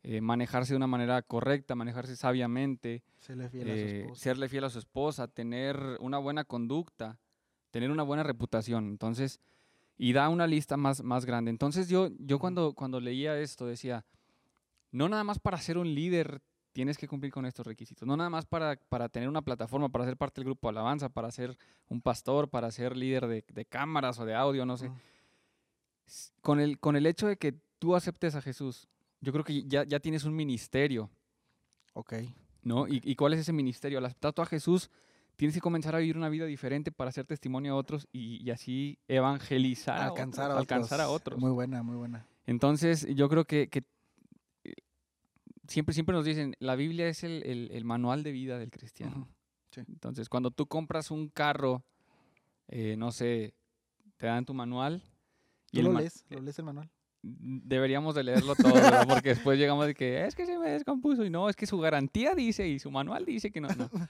eh, 0.03 0.21
manejarse 0.21 0.75
de 0.75 0.77
una 0.77 0.87
manera 0.87 1.23
correcta, 1.23 1.75
manejarse 1.75 2.15
sabiamente, 2.15 3.03
Se 3.21 3.35
le 3.35 3.49
fiel 3.49 3.71
a 3.71 3.75
su 3.75 3.81
eh, 3.81 4.11
serle 4.13 4.51
fiel 4.51 4.65
a 4.65 4.69
su 4.69 4.81
esposa, 4.81 5.27
tener 5.27 5.79
una 6.01 6.19
buena 6.19 6.45
conducta, 6.45 7.19
tener 7.71 7.91
una 7.91 8.03
buena 8.03 8.23
reputación. 8.23 8.87
Entonces, 8.89 9.41
y 9.97 10.13
da 10.13 10.29
una 10.29 10.47
lista 10.47 10.77
más, 10.77 11.03
más 11.03 11.25
grande. 11.25 11.51
Entonces 11.51 11.89
yo, 11.89 12.11
yo 12.19 12.39
cuando, 12.39 12.75
cuando 12.75 13.01
leía 13.01 13.39
esto 13.39 13.65
decía, 13.65 14.05
no 14.91 15.09
nada 15.09 15.25
más 15.25 15.39
para 15.39 15.57
ser 15.57 15.79
un 15.79 15.95
líder 15.95 16.43
tienes 16.73 16.99
que 16.99 17.09
cumplir 17.09 17.33
con 17.33 17.47
estos 17.47 17.67
requisitos, 17.67 18.07
no 18.07 18.15
nada 18.15 18.29
más 18.29 18.45
para, 18.45 18.77
para 18.77 19.09
tener 19.09 19.31
una 19.31 19.41
plataforma, 19.41 19.89
para 19.89 20.05
ser 20.05 20.19
parte 20.19 20.43
del 20.43 20.49
grupo 20.49 20.69
de 20.69 20.73
alabanza, 20.73 21.09
para 21.09 21.31
ser 21.31 21.57
un 21.89 22.03
pastor, 22.03 22.51
para 22.51 22.71
ser 22.71 22.95
líder 22.95 23.27
de, 23.27 23.43
de 23.49 23.65
cámaras 23.65 24.19
o 24.19 24.27
de 24.27 24.35
audio, 24.35 24.67
no 24.67 24.77
sé. 24.77 24.91
Con 26.41 26.61
el, 26.61 26.79
con 26.79 26.97
el 26.97 27.07
hecho 27.07 27.27
de 27.27 27.37
que 27.37 27.55
tú 27.79 27.95
aceptes 27.97 28.35
a 28.35 28.43
Jesús, 28.43 28.89
yo 29.21 29.33
creo 29.33 29.45
que 29.45 29.65
ya, 29.65 29.85
ya 29.85 30.01
tienes 30.01 30.25
un 30.25 30.35
ministerio. 30.35 31.11
Ok. 31.95 32.15
¿no? 32.63 32.89
¿Y, 32.89 33.01
y 33.05 33.15
cuál 33.15 33.35
es 33.35 33.41
ese 33.41 33.53
ministerio? 33.53 33.99
Al 33.99 34.07
aceptar 34.07 34.33
tú 34.33 34.43
a 34.43 34.47
Jesús, 34.47 34.91
tienes 35.37 35.55
que 35.55 35.61
comenzar 35.61 35.95
a 35.95 35.99
vivir 35.99 36.17
una 36.17 36.29
vida 36.29 36.47
diferente 36.47 36.91
para 36.93 37.11
hacer 37.11 37.27
testimonio 37.27 37.73
a 37.75 37.77
otros 37.77 38.09
y, 38.13 38.43
y 38.43 38.51
así 38.51 38.99
evangelizar, 39.09 39.99
a 39.99 40.07
alcanzar 40.07 40.45
otros, 40.47 40.57
a 40.57 40.61
alcanzar 40.61 41.01
a 41.01 41.09
otros. 41.09 41.21
otros. 41.35 41.41
Muy 41.41 41.51
buena, 41.51 41.83
muy 41.83 41.97
buena. 41.97 42.27
Entonces, 42.47 43.07
yo 43.15 43.29
creo 43.29 43.45
que, 43.47 43.69
que, 43.69 43.85
eh, 44.65 44.73
siempre, 45.69 45.93
siempre 45.95 46.15
nos 46.15 46.25
dicen, 46.25 46.55
la 46.59 46.75
Biblia 46.77 47.09
es 47.09 47.23
el, 47.25 47.43
el- 47.45 47.71
el 47.73 47.85
manual 47.85 48.23
de 48.23 48.33
vida 48.33 48.59
del 48.59 48.71
cristiano. 48.71 49.29
Sí. 49.71 49.83
Entonces, 49.89 50.29
cuando 50.29 50.51
tú 50.51 50.67
compras 50.67 51.11
un 51.11 51.29
carro, 51.29 51.85
eh, 52.69 52.97
no 52.97 53.13
sé, 53.13 53.55
te 54.17 54.27
dan 54.27 54.45
tu 54.45 54.55
manual. 54.55 55.03
¿Tú 55.75 55.81
el 55.81 55.87
lo 55.87 55.99
lees? 56.01 56.25
¿Lo 56.31 56.41
lees 56.41 56.59
el 56.59 56.65
manual? 56.65 56.91
Deberíamos 57.23 58.15
de 58.15 58.23
leerlo 58.25 58.55
todo, 58.55 58.75
¿verdad? 58.75 59.07
porque 59.09 59.31
después 59.31 59.59
llegamos 59.59 59.87
de 59.87 59.95
que 59.95 60.27
es 60.27 60.35
que 60.35 60.45
se 60.45 60.59
me 60.59 60.71
descompuso 60.71 61.25
y 61.25 61.31
no, 61.31 61.49
es 61.49 61.57
que 61.57 61.67
su 61.67 61.79
garantía 61.79 62.35
dice 62.35 62.69
y 62.69 62.79
su 62.79 62.91
manual 62.91 63.25
dice 63.25 63.51
que 63.51 63.61
no. 63.61 63.69
no. 63.69 63.91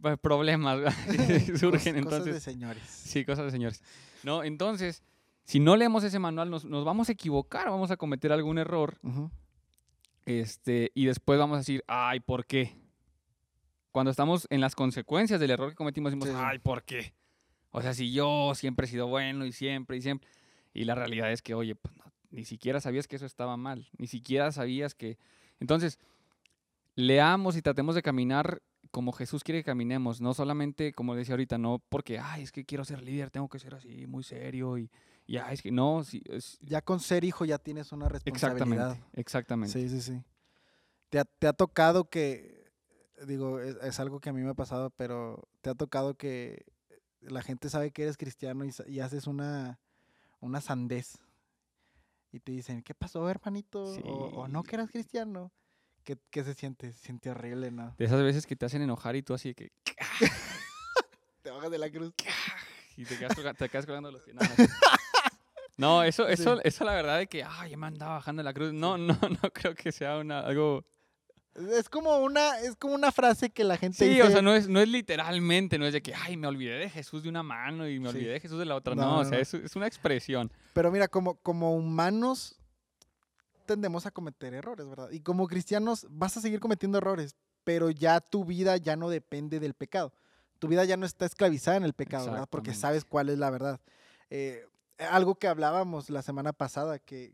Pues, 0.00 0.18
Problemas 0.20 0.78
surgen 1.58 1.58
Cos- 1.58 1.58
Cosas 1.58 1.92
de 1.94 1.98
entonces. 1.98 2.42
señores. 2.44 2.82
Sí, 2.84 3.24
cosas 3.24 3.46
de 3.46 3.50
señores. 3.50 3.82
No, 4.22 4.44
entonces, 4.44 5.02
si 5.42 5.58
no 5.58 5.74
leemos 5.76 6.04
ese 6.04 6.20
manual, 6.20 6.48
nos, 6.48 6.64
nos 6.64 6.84
vamos 6.84 7.08
a 7.08 7.12
equivocar, 7.12 7.68
vamos 7.70 7.90
a 7.90 7.96
cometer 7.96 8.30
algún 8.30 8.58
error 8.58 9.00
este, 10.26 10.92
y 10.94 11.06
después 11.06 11.38
vamos 11.38 11.56
a 11.56 11.58
decir, 11.58 11.82
ay, 11.88 12.20
¿por 12.20 12.46
qué? 12.46 12.76
Cuando 13.90 14.10
estamos 14.10 14.46
en 14.50 14.60
las 14.60 14.76
consecuencias 14.76 15.40
del 15.40 15.50
error 15.50 15.70
que 15.70 15.74
cometimos, 15.76 16.12
decimos, 16.12 16.28
sí. 16.28 16.34
ay, 16.36 16.58
¿por 16.60 16.84
qué? 16.84 17.12
O 17.70 17.82
sea, 17.82 17.92
si 17.94 18.12
yo 18.12 18.52
siempre 18.54 18.86
he 18.86 18.88
sido 18.88 19.08
bueno 19.08 19.44
y 19.44 19.52
siempre 19.52 19.96
y 19.96 20.02
siempre. 20.02 20.28
Y 20.72 20.84
la 20.84 20.94
realidad 20.94 21.32
es 21.32 21.42
que, 21.42 21.54
oye, 21.54 21.74
pues, 21.74 21.96
no, 21.96 22.04
ni 22.30 22.44
siquiera 22.44 22.80
sabías 22.80 23.08
que 23.08 23.16
eso 23.16 23.26
estaba 23.26 23.56
mal, 23.56 23.88
ni 23.98 24.06
siquiera 24.06 24.52
sabías 24.52 24.94
que... 24.94 25.18
Entonces, 25.58 25.98
leamos 26.94 27.56
y 27.56 27.62
tratemos 27.62 27.94
de 27.94 28.02
caminar 28.02 28.62
como 28.90 29.12
Jesús 29.12 29.44
quiere 29.44 29.60
que 29.60 29.64
caminemos, 29.66 30.20
no 30.20 30.34
solamente, 30.34 30.92
como 30.92 31.14
decía 31.14 31.34
ahorita, 31.34 31.58
no 31.58 31.78
porque, 31.88 32.18
ay, 32.18 32.42
es 32.42 32.50
que 32.52 32.64
quiero 32.64 32.84
ser 32.84 33.02
líder, 33.02 33.30
tengo 33.30 33.48
que 33.48 33.58
ser 33.60 33.74
así, 33.74 34.06
muy 34.06 34.24
serio 34.24 34.78
y, 34.78 34.90
y 35.26 35.36
ay, 35.36 35.54
es 35.54 35.62
que 35.62 35.70
no, 35.70 36.00
es- 36.00 36.58
Ya 36.60 36.82
con 36.82 36.98
ser 36.98 37.24
hijo 37.24 37.44
ya 37.44 37.58
tienes 37.58 37.92
una 37.92 38.08
responsabilidad. 38.08 38.92
exactamente, 38.92 39.20
exactamente. 39.20 39.72
Sí, 39.80 39.88
sí, 39.88 40.00
sí. 40.00 40.22
¿Te 41.08 41.20
ha, 41.20 41.24
te 41.24 41.46
ha 41.46 41.52
tocado 41.52 42.08
que, 42.10 42.72
digo, 43.26 43.60
es, 43.60 43.76
es 43.82 44.00
algo 44.00 44.18
que 44.20 44.30
a 44.30 44.32
mí 44.32 44.42
me 44.42 44.50
ha 44.50 44.54
pasado, 44.54 44.90
pero 44.90 45.48
te 45.60 45.70
ha 45.70 45.74
tocado 45.74 46.14
que 46.16 46.64
la 47.20 47.42
gente 47.42 47.68
sabe 47.68 47.92
que 47.92 48.02
eres 48.02 48.16
cristiano 48.16 48.64
y 48.86 49.00
haces 49.00 49.26
una, 49.28 49.78
una 50.40 50.60
sandez 50.60 51.18
y 52.32 52.40
te 52.40 52.52
dicen, 52.52 52.82
¿qué 52.82 52.94
pasó, 52.94 53.28
hermanito? 53.28 53.84
O, 54.04 54.42
o 54.42 54.48
no 54.48 54.62
que 54.62 54.76
eras 54.76 54.90
cristiano. 54.90 55.52
¿Qué, 56.04 56.18
qué 56.30 56.44
se 56.44 56.54
siente? 56.54 56.92
Se 56.92 56.98
siente 56.98 57.30
horrible, 57.30 57.70
¿no? 57.70 57.94
De 57.98 58.04
esas 58.06 58.22
veces 58.22 58.46
que 58.46 58.56
te 58.56 58.66
hacen 58.66 58.82
enojar 58.82 59.16
y 59.16 59.22
tú 59.22 59.34
así 59.34 59.50
de 59.50 59.54
que... 59.54 59.72
Te 61.42 61.50
bajas 61.50 61.70
de 61.70 61.78
la 61.78 61.90
cruz. 61.90 62.12
Y 62.96 63.04
te 63.04 63.18
quedas, 63.18 63.34
te 63.56 63.68
quedas 63.68 63.86
colgando 63.86 64.10
los 64.10 64.22
pies. 64.22 64.36
No, 64.36 64.42
no. 64.42 64.48
No, 65.78 66.02
eso, 66.02 66.26
Sí. 66.26 66.34
eso, 66.34 66.60
eso 66.62 66.84
la 66.84 66.92
verdad 66.92 67.16
de 67.18 67.26
que, 67.26 67.42
ay, 67.42 67.74
me 67.74 67.86
andaba 67.86 68.14
bajando 68.16 68.42
la 68.42 68.52
cruz. 68.52 68.74
No, 68.74 68.98
no, 68.98 69.14
no 69.18 69.50
creo 69.50 69.74
que 69.74 69.90
sea 69.92 70.18
una, 70.18 70.40
algo... 70.40 70.84
Es 71.54 71.88
como 71.88 72.16
una, 72.18 72.58
es 72.60 72.76
como 72.76 72.94
una 72.94 73.10
frase 73.10 73.50
que 73.50 73.64
la 73.64 73.76
gente 73.76 73.98
Sí, 73.98 74.10
dice. 74.10 74.22
o 74.22 74.30
sea, 74.30 74.40
no 74.42 74.54
es, 74.54 74.68
no 74.68 74.80
es 74.80 74.88
literalmente, 74.88 75.78
no 75.78 75.86
es 75.86 75.92
de 75.92 76.00
que, 76.00 76.14
ay, 76.14 76.36
me 76.36 76.46
olvidé 76.46 76.78
de 76.78 76.88
Jesús 76.90 77.22
de 77.24 77.28
una 77.28 77.42
mano 77.42 77.88
y 77.88 77.98
me 77.98 78.10
Sí. 78.10 78.16
olvidé 78.18 78.32
de 78.34 78.40
Jesús 78.40 78.58
de 78.58 78.64
la 78.66 78.76
otra. 78.76 78.94
No, 78.94 79.02
No, 79.02 79.08
no, 79.14 79.18
o 79.20 79.24
sea, 79.24 79.38
no. 79.38 79.42
es, 79.42 79.52
es 79.54 79.74
una 79.76 79.86
expresión. 79.88 80.52
Pero 80.72 80.90
mira, 80.92 81.08
como, 81.08 81.34
como 81.36 81.74
humanos 81.74 82.56
tendemos 83.66 84.06
a 84.06 84.10
cometer 84.10 84.54
errores, 84.54 84.88
¿verdad? 84.88 85.10
Y 85.10 85.20
como 85.20 85.46
cristianos 85.48 86.06
vas 86.10 86.36
a 86.36 86.40
seguir 86.40 86.60
cometiendo 86.60 86.98
errores, 86.98 87.34
pero 87.64 87.90
ya 87.90 88.20
tu 88.20 88.44
vida 88.44 88.76
ya 88.76 88.96
no 88.96 89.10
depende 89.10 89.60
del 89.60 89.74
pecado. 89.74 90.12
Tu 90.58 90.68
vida 90.68 90.84
ya 90.84 90.96
no 90.96 91.06
está 91.06 91.26
esclavizada 91.26 91.76
en 91.76 91.84
el 91.84 91.94
pecado, 91.94 92.30
¿verdad? 92.30 92.48
Porque 92.50 92.74
sabes 92.74 93.04
cuál 93.04 93.28
es 93.28 93.38
la 93.38 93.50
verdad. 93.50 93.80
Eh, 94.28 94.64
algo 94.98 95.34
que 95.36 95.48
hablábamos 95.48 96.10
la 96.10 96.22
semana 96.22 96.52
pasada, 96.52 96.98
que, 96.98 97.32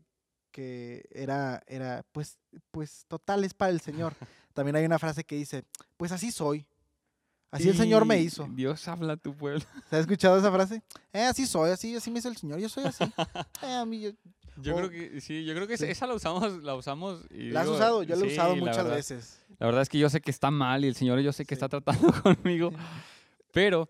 que 0.56 1.04
era, 1.12 1.62
era 1.66 2.02
pues, 2.12 2.38
pues 2.70 3.04
total 3.08 3.44
es 3.44 3.52
para 3.52 3.70
el 3.72 3.80
Señor. 3.82 4.14
También 4.54 4.74
hay 4.76 4.86
una 4.86 4.98
frase 4.98 5.22
que 5.24 5.36
dice, 5.36 5.64
pues 5.98 6.12
así 6.12 6.32
soy. 6.32 6.66
Así 7.50 7.68
el 7.68 7.76
Señor 7.76 8.06
me 8.06 8.18
hizo. 8.18 8.48
Dios 8.50 8.88
habla 8.88 9.12
a 9.12 9.16
tu 9.18 9.34
pueblo. 9.36 9.62
¿Se 9.90 9.96
ha 9.96 9.98
escuchado 9.98 10.38
esa 10.38 10.50
frase? 10.50 10.82
Eh, 11.12 11.22
así 11.24 11.46
soy, 11.46 11.70
así, 11.70 11.94
así 11.94 12.10
me 12.10 12.18
hizo 12.20 12.28
el 12.28 12.36
Señor, 12.38 12.58
yo 12.58 12.68
soy 12.70 12.84
así. 12.84 13.04
Eh, 13.62 13.74
a 13.74 13.84
mí, 13.84 14.00
yo- 14.00 14.10
Yo 14.58 14.72
O- 14.74 14.78
creo 14.78 14.88
que 14.90 15.20
sí, 15.20 15.44
yo 15.44 15.54
creo 15.54 15.66
que 15.66 15.76
Sí. 15.76 15.84
esa- 15.84 16.06
la 16.06 16.14
usamos, 16.14 16.62
la 16.62 16.74
usamos. 16.74 17.20
y 17.30 17.50
La 17.50 17.60
has 17.60 17.66
digo, 17.66 17.76
usado, 17.76 18.02
yo 18.02 18.16
la 18.16 18.24
he 18.24 18.28
sí, 18.30 18.34
usado 18.34 18.54
la 18.54 18.60
muchas 18.60 18.76
verdad. 18.78 18.94
veces. 18.96 19.42
La 19.58 19.66
verdad 19.66 19.82
es 19.82 19.88
que 19.90 19.98
yo 19.98 20.08
sé 20.08 20.22
que 20.22 20.30
está 20.30 20.50
mal 20.50 20.82
y 20.84 20.88
el 20.88 20.94
Señor 20.96 21.20
yo 21.20 21.32
sé 21.34 21.44
que 21.44 21.54
Sí. 21.54 21.62
está 21.62 21.68
tratando 21.68 22.08
conmigo, 22.22 22.70
pero 23.52 23.88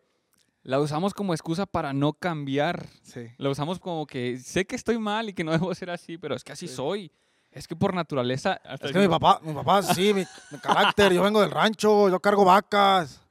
la 0.66 0.80
usamos 0.80 1.14
como 1.14 1.32
excusa 1.32 1.64
para 1.66 1.92
no 1.92 2.12
cambiar. 2.12 2.86
Sí. 3.02 3.28
La 3.38 3.50
usamos 3.50 3.78
como 3.78 4.06
que 4.06 4.38
sé 4.38 4.66
que 4.66 4.74
estoy 4.76 4.98
mal 4.98 5.28
y 5.28 5.32
que 5.32 5.44
no 5.44 5.52
debo 5.58 5.74
ser 5.74 5.90
así, 5.90 6.18
pero 6.18 6.34
es 6.34 6.42
que 6.44 6.52
así 6.52 6.66
Sí. 6.68 6.74
soy. 6.74 7.12
Es 7.52 7.66
que 7.66 7.74
por 7.76 7.94
naturaleza... 7.94 8.60
hasta 8.64 8.86
Es 8.86 8.92
que 8.92 8.98
mi 8.98 9.08
papá, 9.08 9.40
mi 9.42 9.54
papá, 9.54 9.82
sí, 9.82 10.12
mi, 10.12 10.26
mi 10.50 10.58
carácter, 10.58 11.12
yo 11.12 11.22
vengo 11.22 11.40
del 11.40 11.50
rancho, 11.50 12.08
yo 12.10 12.20
cargo 12.20 12.44
vacas. 12.44 13.22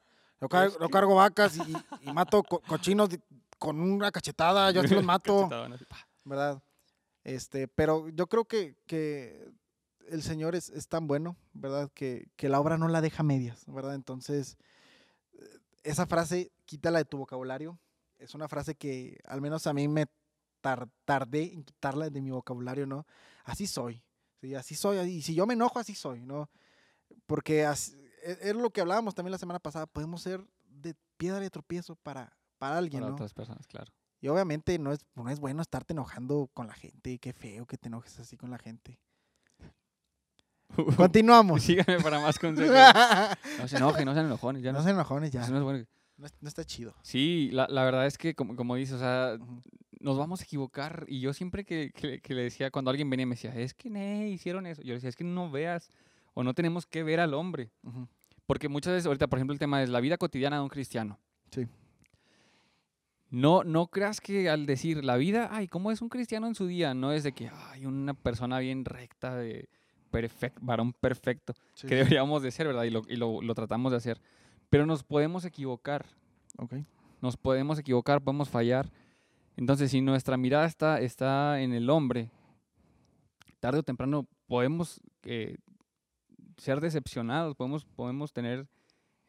Yo, 0.42 0.50
car- 0.50 0.72
yo 0.80 0.90
cargo 0.90 1.14
vacas 1.16 1.58
y, 1.58 1.62
y- 2.10 2.12
mato 2.14 2.42
co- 2.42 2.60
cochinos 2.62 3.10
con 3.60 3.80
una 3.80 4.12
cachetada, 4.12 4.72
yo 4.72 4.82
así 4.82 4.96
los 4.96 5.04
mato. 5.04 5.48
¿verdad? 6.24 6.64
Este, 7.24 7.68
pero 7.68 8.10
yo 8.10 8.28
creo 8.28 8.46
que, 8.46 8.76
que 8.88 9.48
el 10.10 10.24
Señor 10.24 10.56
es, 10.56 10.70
es 10.70 10.88
tan 10.88 11.06
bueno, 11.08 11.36
¿verdad? 11.54 11.90
Que, 11.94 12.28
que 12.36 12.50
la 12.50 12.60
obra 12.60 12.78
no 12.78 12.88
la 12.88 13.02
deja 13.02 13.22
medias, 13.24 13.64
¿verdad? 13.68 13.94
Entonces, 13.96 14.58
eh, 15.34 15.44
esa 15.84 16.06
frase, 16.08 16.52
quítala 16.66 17.00
de 17.00 17.06
tu 17.06 17.18
vocabulario. 17.18 17.80
Es 18.18 18.34
una 18.36 18.48
frase 18.48 18.76
que 18.76 19.20
al 19.26 19.42
menos 19.42 19.68
a 19.68 19.74
mí 19.74 19.88
me 19.88 20.06
tar- 20.62 20.90
tardé 21.06 21.54
en 21.54 21.64
quitarla 21.64 22.10
de 22.10 22.22
mi 22.22 22.32
vocabulario, 22.32 22.86
¿no? 22.86 23.06
Así 23.44 23.68
soy, 23.68 24.04
¿sí? 24.42 24.56
Así 24.56 24.76
soy, 24.76 24.98
y 25.00 25.22
si 25.22 25.36
yo 25.36 25.46
me 25.46 25.54
enojo, 25.54 25.80
así 25.80 25.94
soy, 25.96 26.22
¿no? 26.22 26.50
Porque 27.28 27.64
es, 27.64 27.96
es 28.24 28.56
lo 28.56 28.70
que 28.72 28.82
hablábamos 28.82 29.14
también 29.16 29.32
la 29.32 29.38
semana 29.38 29.60
pasada, 29.60 29.86
podemos 29.86 30.22
ser 30.22 30.44
de 30.68 30.96
piedra 31.18 31.40
de 31.40 31.50
tropiezo 31.50 31.96
para, 31.98 32.36
para 32.58 32.78
alguien, 32.78 33.02
Para 33.02 33.10
¿no? 33.10 33.16
otras 33.16 33.34
personas, 33.34 33.68
claro. 33.68 33.92
Y 34.22 34.28
obviamente 34.30 34.80
no 34.80 34.92
es, 34.92 35.06
no 35.14 35.30
es 35.30 35.40
bueno 35.40 35.62
estarte 35.62 35.94
enojando 35.94 36.50
con 36.54 36.68
la 36.68 36.74
gente. 36.74 37.20
Qué 37.20 37.32
feo 37.34 37.66
que 37.68 37.78
te 37.78 37.90
enojes 37.90 38.18
así 38.20 38.38
con 38.38 38.50
la 38.50 38.58
gente. 38.58 38.98
Continuamos. 40.98 41.62
Síganme 41.64 42.02
para 42.02 42.20
más 42.20 42.40
consejos. 42.40 42.76
No 43.60 43.68
se 43.68 43.78
enojen, 43.78 44.06
no 44.06 44.14
sean 44.14 44.26
enojones. 44.26 44.64
Ya 44.64 44.72
no, 44.72 44.80
no 44.80 44.84
se 44.84 44.92
enojones 44.92 45.32
ya. 45.32 45.44
eso 45.44 45.52
no 45.52 45.58
es 45.60 45.64
bueno. 45.64 45.86
No, 46.18 46.28
no 46.42 46.48
está 46.48 46.64
chido. 46.64 46.96
Sí, 47.02 47.50
la, 47.52 47.68
la 47.70 47.84
verdad 47.84 48.06
es 48.06 48.18
que, 48.18 48.36
como, 48.36 48.56
como 48.56 48.76
dices, 48.76 48.96
o 48.96 49.00
sea, 49.00 49.38
Ujú. 49.40 49.62
nos 50.00 50.18
vamos 50.18 50.42
a 50.42 50.44
equivocar. 50.44 51.06
Y 51.10 51.20
yo 51.20 51.34
siempre 51.34 51.66
que, 51.66 51.92
que- 51.94 52.22
que 52.22 52.34
le 52.34 52.44
decía, 52.44 52.72
cuando 52.72 52.90
alguien 52.92 53.10
venía 53.10 53.24
y 53.24 53.28
me 53.28 53.36
decía, 53.36 53.54
es 53.56 53.74
que 53.74 53.90
ne, 53.90 54.30
hicieron 54.30 54.66
eso. 54.66 54.82
Yo 54.82 54.90
le 54.90 54.94
decía, 54.96 55.10
es 55.10 55.16
que 55.16 55.24
no 55.26 55.52
veas 55.52 55.90
o 56.34 56.44
no 56.44 56.54
tenemos 56.54 56.86
que 56.86 57.04
ver 57.04 57.20
al 57.20 57.34
hombre. 57.34 57.70
Ujú. 57.84 58.08
Porque 58.46 58.70
muchas 58.70 58.94
veces, 58.94 59.08
ahorita, 59.08 59.28
por 59.28 59.40
ejemplo, 59.40 59.54
el 59.54 59.60
tema 59.60 59.82
es 59.84 59.90
la 59.90 60.00
vida 60.00 60.18
cotidiana 60.18 60.58
de 60.58 60.62
un 60.64 60.70
cristiano. 60.70 61.20
Sí. 61.52 61.66
No, 63.30 63.64
no 63.64 63.88
creas 63.88 64.22
que 64.22 64.50
al 64.50 64.66
decir 64.66 65.04
la 65.04 65.18
vida, 65.18 65.50
ay, 65.52 65.68
¿cómo 65.68 65.92
es 65.92 66.02
un 66.02 66.10
cristiano 66.10 66.48
en 66.48 66.56
su 66.56 66.68
día? 66.68 66.94
No 66.94 67.12
es 67.12 67.24
de 67.24 67.34
que, 67.34 67.50
ay, 67.72 67.86
una 67.86 68.14
persona 68.14 68.60
bien 68.60 68.86
recta, 68.86 69.36
de 69.36 69.68
perfecto, 70.12 70.62
varón 70.64 70.94
perfecto, 70.94 71.54
Sí, 71.74 71.88
que 71.88 71.96
deberíamos 71.96 72.42
de 72.44 72.52
ser, 72.52 72.68
¿verdad? 72.68 72.84
Y, 72.84 72.92
lo, 72.92 73.02
y 73.10 73.16
lo, 73.18 73.42
lo 73.42 73.54
tratamos 73.56 73.92
de 73.92 73.98
hacer. 73.98 74.22
Pero 74.70 74.86
nos 74.86 75.04
podemos 75.04 75.46
equivocar, 75.46 76.06
Ok. 76.58 76.74
nos 77.22 77.38
podemos 77.38 77.80
equivocar, 77.80 78.22
podemos 78.22 78.50
fallar. 78.50 78.92
Entonces, 79.58 79.92
si 79.92 80.02
nuestra 80.02 80.38
mirada 80.38 80.66
está, 80.66 81.00
está 81.00 81.62
en 81.62 81.74
el 81.74 81.90
hombre, 81.90 82.30
tarde 83.60 83.80
o 83.80 83.84
temprano 83.84 84.28
podemos 84.48 85.02
eh, 85.24 85.58
ser 86.58 86.82
decepcionados, 86.82 87.56
podemos, 87.56 87.86
podemos 87.86 88.34
tener 88.34 88.68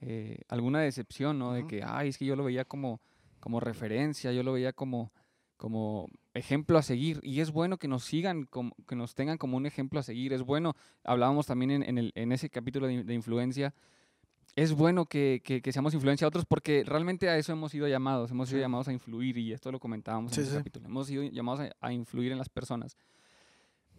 eh, 0.00 0.40
alguna 0.48 0.80
decepción, 0.80 1.38
¿no? 1.38 1.52
De 1.52 1.60
Ujú. 1.60 1.68
que, 1.68 1.82
ay, 1.84 2.08
es 2.08 2.18
que 2.18 2.26
yo 2.26 2.36
lo 2.36 2.44
veía 2.44 2.64
como, 2.64 3.00
como 3.40 3.60
referencia, 3.60 4.32
yo 4.32 4.42
lo 4.42 4.52
veía 4.52 4.72
como, 4.72 5.12
como 5.56 6.08
ejemplo 6.34 6.76
a 6.76 6.82
seguir. 6.82 7.20
Y 7.22 7.40
es 7.40 7.50
bueno 7.50 7.78
que 7.78 7.88
nos 7.88 8.04
sigan, 8.04 8.44
como, 8.44 8.74
que 8.86 8.96
nos 8.96 9.14
tengan 9.14 9.38
como 9.38 9.56
un 9.56 9.64
ejemplo 9.64 9.98
a 10.00 10.02
seguir. 10.02 10.32
Es 10.32 10.42
bueno, 10.42 10.74
hablábamos 11.04 11.46
también 11.46 11.70
en, 11.70 11.82
en 11.84 11.98
el- 11.98 12.12
en 12.14 12.32
ese 12.32 12.50
capítulo 12.50 12.86
de, 12.88 13.04
de 13.04 13.14
influencia, 13.14 13.74
es 14.56 14.72
bueno 14.72 15.06
que, 15.06 15.40
que- 15.44 15.62
que 15.62 15.70
seamos 15.72 15.94
influencia 15.94 16.24
a 16.24 16.28
otros 16.28 16.44
porque 16.46 16.82
realmente 16.84 17.28
a 17.28 17.36
eso 17.38 17.52
hemos 17.52 17.70
sido 17.70 17.86
llamados, 17.86 18.30
hemos 18.32 18.48
sido 18.48 18.60
llamados 18.60 18.88
a 18.88 18.92
influir 18.92 19.36
y 19.38 19.52
esto 19.52 19.70
lo 19.70 19.78
comentábamos 19.78 20.32
Sí, 20.32 20.40
en 20.40 20.42
ese 20.46 20.52
sí. 20.54 20.58
capítulo, 20.58 20.86
hemos 20.86 21.06
sido 21.06 21.22
llamados 21.22 21.60
a, 21.60 21.70
a 21.86 21.92
influir 21.92 22.32
en 22.32 22.38
las 22.38 22.48
personas. 22.48 22.96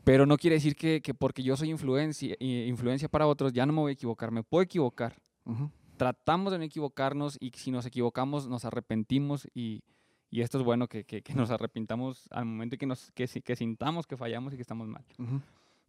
Pero 0.03 0.25
no 0.25 0.37
quiere 0.37 0.55
decir 0.55 0.75
que, 0.75 1.01
que 1.01 1.13
porque 1.13 1.43
yo 1.43 1.57
soy 1.57 1.69
influencia, 1.69 2.35
i- 2.39 2.63
influencia 2.63 3.09
para 3.09 3.27
otros 3.27 3.53
ya 3.53 3.65
no 3.65 3.73
me 3.73 3.79
voy 3.81 3.89
a 3.91 3.93
equivocar, 3.93 4.31
me 4.31 4.43
puedo 4.43 4.61
equivocar. 4.63 5.15
Ujú. 5.45 5.69
Tratamos 5.97 6.51
de 6.51 6.59
no 6.59 6.63
equivocarnos 6.63 7.37
y 7.39 7.51
si 7.55 7.71
nos 7.71 7.85
equivocamos 7.85 8.47
nos 8.47 8.65
arrepentimos 8.65 9.47
y, 9.53 9.83
y 10.29 10.41
esto 10.41 10.57
es 10.59 10.63
bueno 10.63 10.87
que, 10.87 11.03
nos 11.35 11.51
arrepintamos 11.51 12.27
al 12.31 12.45
momento 12.45 12.77
que, 12.77 12.85
nos, 12.85 13.11
que, 13.11 13.27
que 13.27 13.55
sintamos 13.55 14.07
que 14.07 14.15
fallamos 14.17 14.53
y 14.53 14.55
que 14.57 14.61
estamos 14.61 14.87
mal. 14.87 15.03
Ujú. 15.19 15.41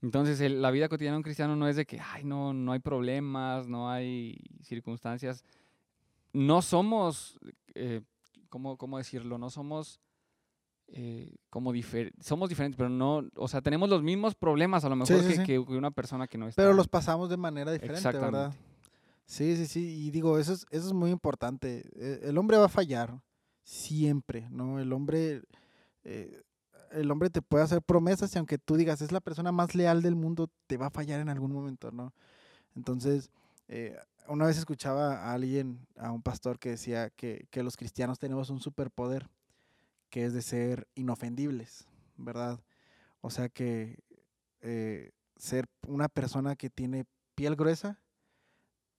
Entonces, 0.02 0.40
el- 0.40 0.62
la 0.62 0.70
vida 0.70 0.88
cotidiana 0.88 1.14
de 1.14 1.18
un 1.18 1.22
cristiano 1.24 1.56
no 1.56 1.66
es 1.68 1.76
de 1.76 1.84
que, 1.86 1.98
ay, 2.00 2.24
no, 2.24 2.52
no 2.52 2.72
hay 2.72 2.78
problemas, 2.80 3.66
no 3.68 3.90
hay 3.90 4.38
circunstancias. 4.62 5.44
no 6.32 6.60
somos, 6.62 7.38
eh, 7.74 8.02
¿cómo, 8.48 8.76
cómo 8.76 8.98
decirlo? 8.98 9.38
No 9.38 9.50
somos 9.50 10.00
eh, 10.90 11.34
como 11.50 11.70
difer 11.72 12.12
somos 12.18 12.48
diferentes, 12.48 12.76
pero 12.78 12.88
no, 12.88 13.22
o 13.36 13.46
sea, 13.48 13.60
tenemos 13.60 13.90
los 13.90 14.02
mismos 14.02 14.34
problemas 14.34 14.84
a 14.86 14.88
lo 14.88 14.96
mejor 14.96 15.18
Sí, 15.18 15.22
sí, 15.22 15.28
que, 15.28 15.36
sí. 15.36 15.44
que 15.44 15.58
una 15.58 15.90
persona 15.90 16.26
que 16.26 16.38
no 16.38 16.48
está. 16.48 16.62
Pero 16.62 16.72
los 16.72 16.88
pasamos 16.88 17.28
de 17.28 17.36
manera 17.36 17.72
diferente, 17.72 18.02
¿verdad? 18.10 18.46
Exactamente. 18.46 18.58
Sí, 19.26 19.56
sí, 19.56 19.66
sí. 19.66 20.06
Y 20.06 20.10
digo, 20.10 20.38
eso 20.38 20.54
es, 20.54 20.64
eso 20.70 20.86
es 20.86 20.92
muy 20.94 21.10
importante. 21.10 21.82
Eh, 21.94 22.20
El 22.22 22.38
hombre 22.38 22.56
va 22.56 22.64
a 22.66 22.68
fallar 22.70 23.20
siempre, 23.62 24.48
¿no? 24.50 24.80
El 24.80 24.90
hombre, 24.94 25.42
eh, 26.04 26.40
el 26.92 27.10
hombre 27.10 27.30
te 27.30 27.42
puede 27.42 27.64
hacer 27.64 27.82
promesas 27.82 28.34
y 28.34 28.38
aunque 28.38 28.58
tú 28.58 28.76
digas 28.76 29.00
es 29.02 29.12
la 29.12 29.20
persona 29.20 29.52
más 29.52 29.74
leal 29.74 30.02
del 30.02 30.14
mundo, 30.14 30.50
te 30.66 30.76
va 30.76 30.86
a 30.86 30.90
fallar 30.90 31.20
en 31.20 31.28
algún 31.28 31.52
momento, 31.52 31.90
¿no? 31.90 32.12
Entonces, 32.74 33.30
eh, 33.68 33.96
una 34.28 34.46
vez 34.46 34.58
escuchaba 34.58 35.24
a 35.24 35.32
alguien, 35.34 35.86
a 35.96 36.12
un 36.12 36.22
pastor 36.22 36.58
que 36.58 36.70
decía 36.70 37.10
que, 37.10 37.46
que 37.50 37.62
los 37.62 37.76
cristianos 37.76 38.18
tenemos 38.18 38.50
un 38.50 38.60
superpoder, 38.60 39.28
que 40.10 40.24
es 40.24 40.32
de 40.32 40.42
ser 40.42 40.86
inofendibles, 40.94 41.86
¿verdad? 42.16 42.60
O 43.20 43.30
sea 43.30 43.48
que 43.48 43.98
eh, 44.60 45.12
ser 45.36 45.66
una 45.86 46.08
persona 46.08 46.56
que 46.56 46.70
tiene 46.70 47.04
piel 47.34 47.56
gruesa, 47.56 47.98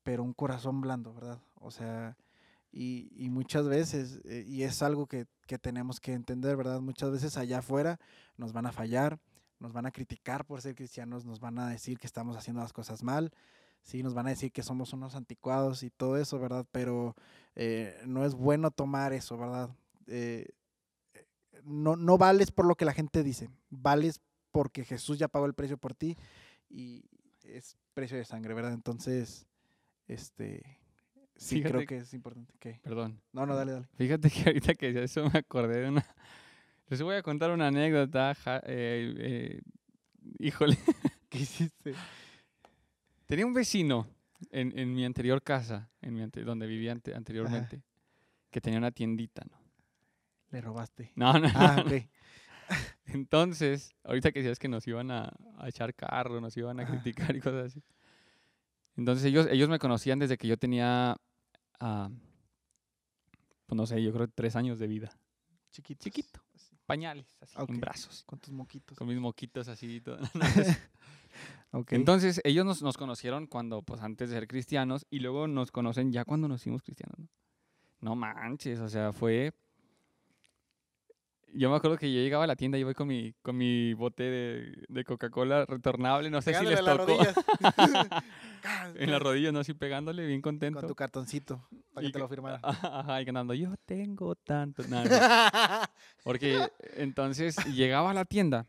pero 0.04 0.24
un 0.24 0.34
corazón 0.34 0.82
blando, 0.82 1.14
¿verdad? 1.14 1.40
O 1.56 1.72
sea, 1.72 2.18
y, 2.72 3.12
y 3.16 3.30
muchas 3.30 3.68
veces, 3.68 4.22
eh, 4.26 4.46
y 4.48 4.64
es 4.64 4.82
algo 4.82 5.08
que, 5.08 5.26
que 5.48 5.58
tenemos 5.58 6.00
que 6.00 6.14
entender, 6.14 6.56
¿verdad? 6.56 6.82
Muchas 6.82 7.12
veces 7.12 7.38
allá 7.38 7.60
afuera 7.60 8.00
nos 8.38 8.54
van 8.54 8.66
a 8.66 8.72
fallar, 8.72 9.20
nos 9.60 9.74
van 9.74 9.86
a 9.86 9.92
criticar 9.92 10.46
por 10.46 10.62
ser 10.62 10.76
cristianos, 10.76 11.26
nos 11.26 11.40
van 11.40 11.60
a 11.60 11.70
decir 11.70 12.00
que 12.00 12.08
estamos 12.08 12.38
haciendo 12.38 12.62
las 12.62 12.74
cosas 12.74 13.04
mal, 13.04 13.32
sí, 13.82 14.04
nos 14.04 14.14
van 14.14 14.28
a 14.28 14.32
decir 14.32 14.52
que 14.52 14.64
somos 14.64 14.94
unos 14.94 15.16
anticuados 15.16 15.84
y 15.84 15.90
todo 15.90 16.18
eso, 16.18 16.40
¿verdad? 16.40 16.66
Pero 16.72 17.16
eh, 17.56 18.00
no 18.06 18.26
es 18.26 18.36
bueno 18.36 18.72
tomar 18.72 19.14
eso, 19.14 19.38
¿verdad? 19.38 19.70
Eh, 20.08 20.48
no, 21.64 21.96
no 21.96 22.18
vales 22.18 22.52
por 22.52 22.66
lo 22.66 22.76
que 22.76 22.86
la 22.86 22.94
gente 22.94 23.24
dice, 23.24 23.50
vales 23.70 24.22
porque 24.52 24.86
Jesús 24.86 25.20
ya 25.20 25.28
pagó 25.28 25.46
el 25.46 25.54
precio 25.54 25.78
por 25.78 25.94
ti 25.94 26.18
y 26.70 27.04
es 27.44 27.78
precio 27.94 28.18
de 28.18 28.26
sangre, 28.26 28.54
¿verdad? 28.54 28.74
Entonces, 28.74 29.48
este, 30.08 30.79
sí 31.40 31.62
creo 31.62 31.82
Fíjate- 31.82 31.86
que 31.88 31.98
es 31.98 32.14
importante. 32.14 32.54
¿Qué? 32.60 32.80
Perdón. 32.84 33.20
No, 33.34 33.46
no, 33.46 33.56
dale, 33.56 33.72
dale. 33.74 33.88
Fíjate 33.96 34.30
que 34.30 34.44
ahorita 34.48 34.74
que 34.76 34.94
decía 34.94 35.04
eso 35.24 35.30
me 35.32 35.40
acordé 35.40 35.82
de 35.82 35.90
una... 35.90 36.06
Les 36.88 37.02
voy 37.02 37.16
a 37.16 37.22
contar 37.24 37.52
una 37.52 37.68
anécdota. 37.68 38.34
ja- 38.36 38.62
eh, 38.66 39.14
eh, 39.18 39.62
híjole. 40.40 40.78
¿Qué 41.30 41.40
hiciste? 41.40 41.94
Tenía 43.28 43.46
un 43.46 43.54
vecino 43.54 44.08
en, 44.52 44.78
en 44.78 44.94
mi 44.94 45.06
anterior 45.06 45.42
casa, 45.44 45.90
en 46.02 46.14
mi 46.16 46.22
ante- 46.22 46.44
donde 46.44 46.66
vivía 46.66 46.92
ante- 46.92 47.14
anteriormente, 47.14 47.84
que 48.50 48.60
tenía 48.60 48.80
una 48.80 48.92
tiendita, 48.92 49.44
¿no? 49.52 49.60
Le 50.52 50.62
robaste. 50.62 51.12
No, 51.16 51.34
no. 51.38 51.48
Ah, 51.54 51.84
ok. 51.86 51.94
Entonces, 53.06 53.94
ahorita 54.04 54.32
que 54.32 54.40
decías 54.40 54.58
que 54.60 54.68
nos 54.68 54.88
iban 54.88 55.12
a, 55.12 55.32
a 55.58 55.68
echar 55.70 55.94
carro, 55.94 56.42
nos 56.42 56.56
iban 56.58 56.80
a 56.80 56.84
Ajá. 56.84 56.92
criticar 56.94 57.36
y 57.36 57.40
cosas 57.40 57.68
así. 57.68 57.84
Entonces 58.98 59.26
ellos, 59.26 59.48
ellos 59.52 59.70
me 59.70 59.80
conocían 59.80 60.20
desde 60.20 60.38
que 60.38 60.48
yo 60.48 60.58
tenía, 60.58 61.16
pues 61.80 63.76
no 63.78 63.86
sé, 63.86 64.02
yo 64.04 64.12
creo 64.14 64.28
tres 64.28 64.56
años 64.56 64.80
de 64.80 64.88
vida. 64.88 65.12
Chiquito. 65.72 66.04
Chiquito. 66.04 66.42
Pañales, 66.86 67.28
así, 67.40 67.56
Ok. 67.58 67.70
en 67.70 67.80
brazos. 67.80 68.24
Con 68.26 68.40
tus 68.40 68.52
moquitos. 68.52 68.98
Con 68.98 69.08
mis 69.08 69.20
moquitos 69.20 69.68
así 69.68 69.98
y 69.98 70.02
todo. 70.02 70.18
Entonces, 71.92 72.42
ellos 72.44 72.66
nos, 72.66 72.82
nos 72.82 72.98
conocieron 72.98 73.46
cuando, 73.46 73.84
pues 73.84 74.02
antes 74.02 74.30
de 74.30 74.36
ser 74.38 74.48
cristianos, 74.48 75.06
y 75.12 75.20
luego 75.20 75.48
nos 75.48 75.72
conocen 75.72 76.12
ya 76.12 76.26
cuando 76.26 76.48
nos 76.48 76.62
hicimos 76.62 76.82
cristianos. 76.82 77.20
¿no? 77.20 77.30
No 78.02 78.16
manches, 78.16 78.80
o 78.80 78.90
sea, 78.90 79.14
fue... 79.14 79.54
Yo 81.54 81.70
me 81.70 81.76
acuerdo 81.76 81.98
que 81.98 82.12
yo 82.14 82.20
llegaba 82.20 82.44
a 82.44 82.48
la 82.48 82.56
tienda 82.56 82.78
y 82.78 82.82
iba 82.82 82.94
con 82.94 83.08
mi, 83.08 83.34
con 83.42 83.58
mi 83.58 83.94
bote 83.94 84.24
de, 84.24 84.84
de 84.88 85.04
Coca-Cola 85.04 85.66
retornable, 85.66 86.30
no 86.30 86.42
sé 86.42 86.54
si 86.54 86.66
les 86.66 86.82
las 86.82 86.98
tocó. 86.98 87.08
rodillas. 87.08 87.36
en 88.96 89.12
las 89.12 89.22
rodillas, 89.22 89.54
¿no? 89.54 89.60
Así 89.60 89.74
pegándole, 89.74 90.26
bien 90.28 90.42
contento. 90.42 90.80
Con 90.80 90.90
tu 90.90 90.96
cartoncito. 90.96 91.68
Para 91.94 92.06
Y 92.06 92.10
que 92.10 92.14
te 92.14 92.20
lo 92.20 92.28
firmara. 92.28 92.60
Ajá, 92.64 93.22
y 93.22 93.26
ganando, 93.26 93.54
yo 93.54 93.74
tengo 93.86 94.36
tanto. 94.36 94.84
No, 94.90 95.04
no. 95.04 95.10
Porque 96.24 96.68
entonces 96.98 97.56
llegaba 97.74 98.12
a 98.12 98.14
la 98.14 98.26
tienda 98.26 98.66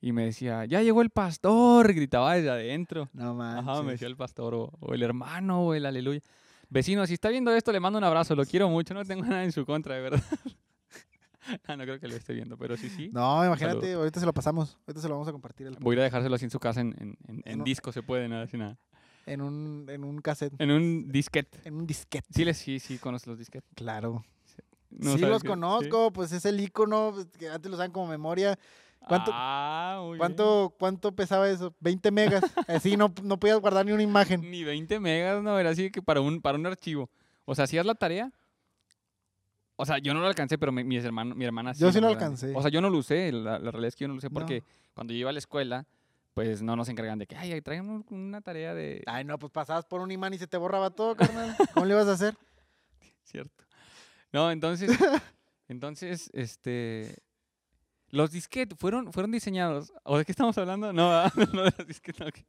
y 0.00 0.12
me 0.12 0.24
decía, 0.26 0.64
ya 0.66 0.82
llegó 0.82 1.00
el 1.00 1.10
pastor, 1.10 1.92
gritaba 1.94 2.34
desde 2.34 2.50
adentro. 2.50 3.08
No 3.12 3.34
manches. 3.34 3.68
Ajá, 3.68 3.82
me 3.82 3.92
decía 3.92 4.08
el 4.08 4.16
pastor 4.16 4.54
o, 4.54 4.72
o 4.80 4.94
el 4.94 5.02
hermano 5.02 5.62
o 5.62 5.74
el 5.74 5.86
aleluya. 5.86 6.20
Vecino, 6.68 7.06
si 7.06 7.14
está 7.14 7.28
viendo 7.28 7.54
esto, 7.54 7.72
le 7.72 7.80
mando 7.80 7.98
un 7.98 8.04
abrazo, 8.04 8.34
lo 8.34 8.44
quiero 8.44 8.68
mucho, 8.68 8.94
no 8.94 9.04
tengo 9.04 9.24
nada 9.24 9.44
en 9.44 9.52
su 9.52 9.64
contra, 9.64 9.94
de 9.94 10.00
verdad. 10.02 10.22
ah, 11.66 11.76
no 11.76 11.84
creo 11.84 11.98
que 12.00 12.08
lo 12.08 12.14
esté 12.16 12.32
viendo, 12.34 12.56
pero 12.56 12.76
sí, 12.76 12.88
sí. 12.90 13.10
No, 13.12 13.44
imagínate, 13.44 13.92
ahorita 13.94 14.20
se 14.20 14.26
lo 14.26 14.32
pasamos. 14.32 14.76
Ahorita 14.86 15.00
se 15.00 15.08
lo 15.08 15.14
vamos 15.14 15.28
a 15.28 15.32
compartir 15.32 15.70
Voy 15.80 15.98
a 15.98 16.02
dejárselo 16.02 16.34
así 16.34 16.44
en 16.44 16.50
su 16.50 16.58
casa 16.60 16.80
en, 16.80 16.94
en, 16.98 17.08
en- 17.28 17.36
en 17.36 17.42
En 17.44 17.58
un- 17.60 17.64
disco, 17.64 17.92
se 17.92 18.02
puede, 18.02 18.28
nada, 18.28 18.44
así 18.44 18.56
nada. 18.56 18.78
en, 19.26 19.40
un, 19.40 19.86
en 19.88 20.04
un 20.04 20.20
cassette. 20.20 20.54
En 20.58 20.70
un 20.70 21.08
disquete. 21.10 21.60
En 21.64 21.74
un 21.74 21.86
disquete. 21.86 22.28
Sí, 22.34 22.44
les- 22.44 22.56
sí, 22.58 22.78
sí, 22.80 22.98
conoces 22.98 23.26
los 23.28 23.38
disquetes. 23.38 23.70
Claro. 23.74 24.24
No 24.90 25.14
sí, 25.14 25.20
los 25.22 25.42
qué- 25.42 25.48
conozco. 25.48 26.12
Pues 26.12 26.30
es 26.32 26.44
el 26.44 26.60
icono 26.60 27.10
pues, 27.14 27.26
que 27.38 27.48
antes 27.48 27.68
lo 27.70 27.74
usaban 27.76 27.90
como 27.90 28.06
memoria. 28.06 28.56
¿Cuánto- 29.08 29.32
Ah, 29.34 29.96
muy 30.00 30.10
bien. 30.10 30.18
¿Cuánto, 30.18 30.74
¿Cuánto 30.78 31.12
pesaba 31.14 31.50
eso? 31.50 31.74
20 31.80 32.10
megas. 32.10 32.42
Así 32.68 32.96
no, 32.96 33.12
no 33.22 33.38
podías 33.38 33.58
guardar 33.60 33.84
ni 33.84 33.92
una 33.92 34.02
imagen. 34.02 34.48
Ni 34.50 34.62
20 34.64 34.98
megas, 35.00 35.42
no, 35.42 35.58
era 35.58 35.70
así 35.70 35.90
que 35.90 36.00
para 36.00 36.20
un, 36.22 36.40
para 36.40 36.56
un 36.56 36.64
archivo. 36.66 37.10
O 37.44 37.54
sea, 37.54 37.64
hacías 37.64 37.84
la 37.84 37.94
tarea. 37.94 38.32
O 39.76 39.84
sea, 39.86 39.98
yo 39.98 40.14
no 40.14 40.20
lo 40.20 40.26
alcancé, 40.26 40.56
pero 40.58 40.70
mi, 40.72 40.84
mis 40.84 41.04
hermanos, 41.04 41.36
mi 41.36 41.44
hermana 41.44 41.74
sí. 41.74 41.80
Yo 41.80 41.90
sí 41.92 42.00
lo 42.00 42.08
alcancé. 42.08 42.52
O 42.54 42.62
sea, 42.62 42.70
yo 42.70 42.80
no 42.80 42.90
lo 42.90 42.98
usé, 42.98 43.32
la, 43.32 43.58
la 43.58 43.70
realidad 43.70 43.88
es 43.88 43.96
que 43.96 44.02
yo 44.04 44.08
no 44.08 44.14
lo 44.14 44.18
usé 44.18 44.28
No. 44.28 44.34
porque 44.34 44.62
cuando 44.94 45.12
yo 45.12 45.18
iba 45.20 45.30
a 45.30 45.32
la 45.32 45.38
escuela, 45.40 45.86
pues 46.32 46.62
no 46.62 46.76
nos 46.76 46.88
encargan 46.88 47.18
de 47.18 47.26
que, 47.26 47.36
ay, 47.36 47.60
traigan 47.60 47.88
un- 47.88 48.06
una 48.10 48.40
tarea 48.40 48.74
de... 48.74 49.02
Ay, 49.06 49.24
no, 49.24 49.38
pues 49.38 49.52
pasabas 49.52 49.84
por 49.84 50.00
un 50.00 50.10
imán 50.10 50.32
y 50.34 50.38
se 50.38 50.46
te 50.46 50.56
borraba 50.56 50.90
todo, 50.90 51.16
carnal. 51.16 51.56
¿Cómo 51.74 51.86
le 51.86 51.94
ibas 51.94 52.06
a 52.08 52.12
hacer? 52.12 52.36
Cierto. 53.24 53.64
No, 54.32 54.50
entonces, 54.50 54.90
entonces, 55.68 56.30
este... 56.32 57.16
Los 58.10 58.30
disquetes 58.30 58.78
fueron, 58.78 59.12
fueron 59.12 59.32
diseñados... 59.32 59.92
¿O 60.04 60.18
de 60.18 60.24
qué 60.24 60.30
estamos 60.32 60.56
hablando? 60.58 60.92
No, 60.92 61.08
¿verdad? 61.08 61.32
no 61.52 61.62
de 61.64 61.72
los 61.78 61.86
disquetes. 61.86 62.44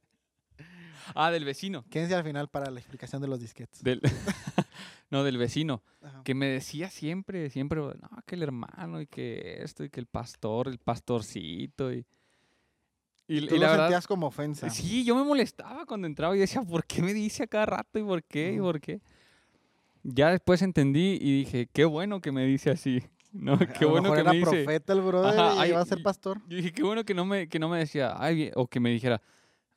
Ah, 1.14 1.30
del 1.30 1.44
vecino. 1.44 1.84
Quédense 1.90 2.14
al 2.14 2.24
final 2.24 2.48
para 2.48 2.70
la 2.70 2.78
explicación 2.80 3.20
de 3.22 3.28
los 3.28 3.40
disquetes. 3.40 3.82
Del, 3.82 4.00
no, 5.10 5.24
del 5.24 5.38
vecino. 5.38 5.82
Ajá. 6.02 6.22
que 6.24 6.34
me 6.34 6.46
decía 6.46 6.88
siempre, 6.90 7.50
siempre, 7.50 7.80
no, 7.80 8.08
que 8.26 8.36
el 8.36 8.42
hermano 8.44 9.00
y 9.00 9.06
que 9.06 9.62
esto 9.62 9.82
y 9.82 9.90
que 9.90 9.98
el 10.00 10.06
pastor, 10.06 10.68
el 10.68 10.78
pastorcito 10.78 11.92
y... 11.92 12.04
Y, 13.28 13.40
Tú 13.48 13.56
y 13.56 13.58
lo 13.58 13.64
la 13.64 13.70
verdad, 13.70 13.84
sentías 13.86 14.06
como 14.06 14.28
ofensa. 14.28 14.70
sí, 14.70 15.04
yo 15.04 15.16
me 15.16 15.24
molestaba 15.24 15.84
cuando 15.84 16.06
entraba 16.06 16.36
y 16.36 16.38
decía, 16.38 16.62
¿por 16.62 16.84
qué 16.84 17.02
me 17.02 17.12
dice 17.12 17.42
a 17.42 17.46
cada 17.48 17.66
rato 17.66 17.98
y 17.98 18.04
por 18.04 18.22
qué 18.22 18.52
y 18.54 18.58
por 18.60 18.80
qué? 18.80 19.00
Ya 20.04 20.30
después 20.30 20.62
entendí 20.62 21.18
y 21.20 21.38
dije, 21.38 21.68
qué 21.72 21.84
bueno 21.84 22.20
que 22.20 22.30
me 22.30 22.44
dice 22.46 22.70
así, 22.70 23.02
¿no? 23.32 23.54
A 23.60 23.66
Qué 23.66 23.84
lo 23.84 23.90
bueno 23.90 24.10
mejor 24.12 24.16
que 24.18 24.20
era 24.20 24.30
me 24.30 24.38
dice... 24.38 24.50
profeta 24.64 24.92
el 24.92 25.00
brother 25.00 25.40
Ajá, 25.40 25.54
y 25.56 25.58
ay, 25.58 25.70
iba 25.70 25.80
a 25.80 25.84
ser 25.86 26.02
pastor. 26.04 26.40
Yo 26.46 26.56
dije, 26.56 26.70
qué 26.70 26.84
bueno 26.84 27.02
que 27.04 27.14
no 27.14 27.24
me, 27.24 27.48
que 27.48 27.58
no 27.58 27.68
me 27.68 27.78
decía, 27.78 28.14
ay, 28.16 28.34
vi-", 28.36 28.50
o 28.54 28.68
que 28.68 28.78
me 28.78 28.90
dijera, 28.90 29.20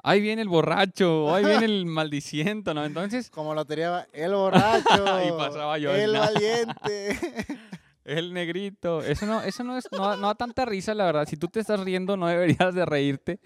ahí 0.04 0.22
viene 0.22 0.42
el 0.42 0.48
borracho, 0.50 1.34
ahí 1.34 1.44
viene 1.46 1.66
el 1.66 1.86
maldiciento, 1.88 2.74
¿no? 2.74 2.86
Entonces, 2.86 3.30
Como 3.30 3.54
lo 3.54 3.66
tenía 3.66 4.08
el 4.14 4.34
borracho. 4.34 4.86
Y 5.28 5.32
pasaba 5.32 5.78
yo, 5.78 5.94
El 5.96 6.14
no. 6.14 6.20
valiente. 6.20 7.18
El 8.06 8.34
negrito. 8.34 9.04
Eso 9.04 9.28
no, 9.28 9.42
eso 9.44 9.64
no 9.64 9.78
es, 9.78 9.88
no, 9.92 10.00
da- 10.08 10.16
no 10.18 10.28
da 10.28 10.36
tanta 10.36 10.66
risa, 10.66 10.96
la 10.96 11.06
verdad. 11.06 11.28
Si 11.28 11.38
tú 11.38 11.48
te 11.48 11.60
estás 11.60 11.80
riendo, 11.82 12.18
no 12.18 12.26
deberías 12.28 12.74
de 12.74 12.84
reírte. 12.84 13.40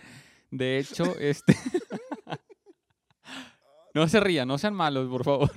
De 0.51 0.77
hecho, 0.79 1.03
este. 1.19 1.57
no 3.93 4.07
se 4.07 4.19
rían, 4.21 4.47
no 4.47 4.57
sean 4.57 4.73
malos, 4.73 5.09
por 5.09 5.23
favor. 5.25 5.51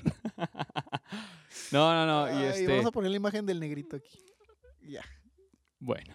no, 1.71 1.95
no, 1.95 2.07
no. 2.07 2.41
Y 2.41 2.45
este. 2.47 2.67
Vamos 2.67 2.87
a 2.87 2.91
poner 2.91 3.11
la 3.13 3.17
imagen 3.19 3.47
del 3.47 3.61
negrito 3.61 3.95
aquí. 3.97 4.19
Ya. 4.83 5.03
Bueno. 5.79 6.15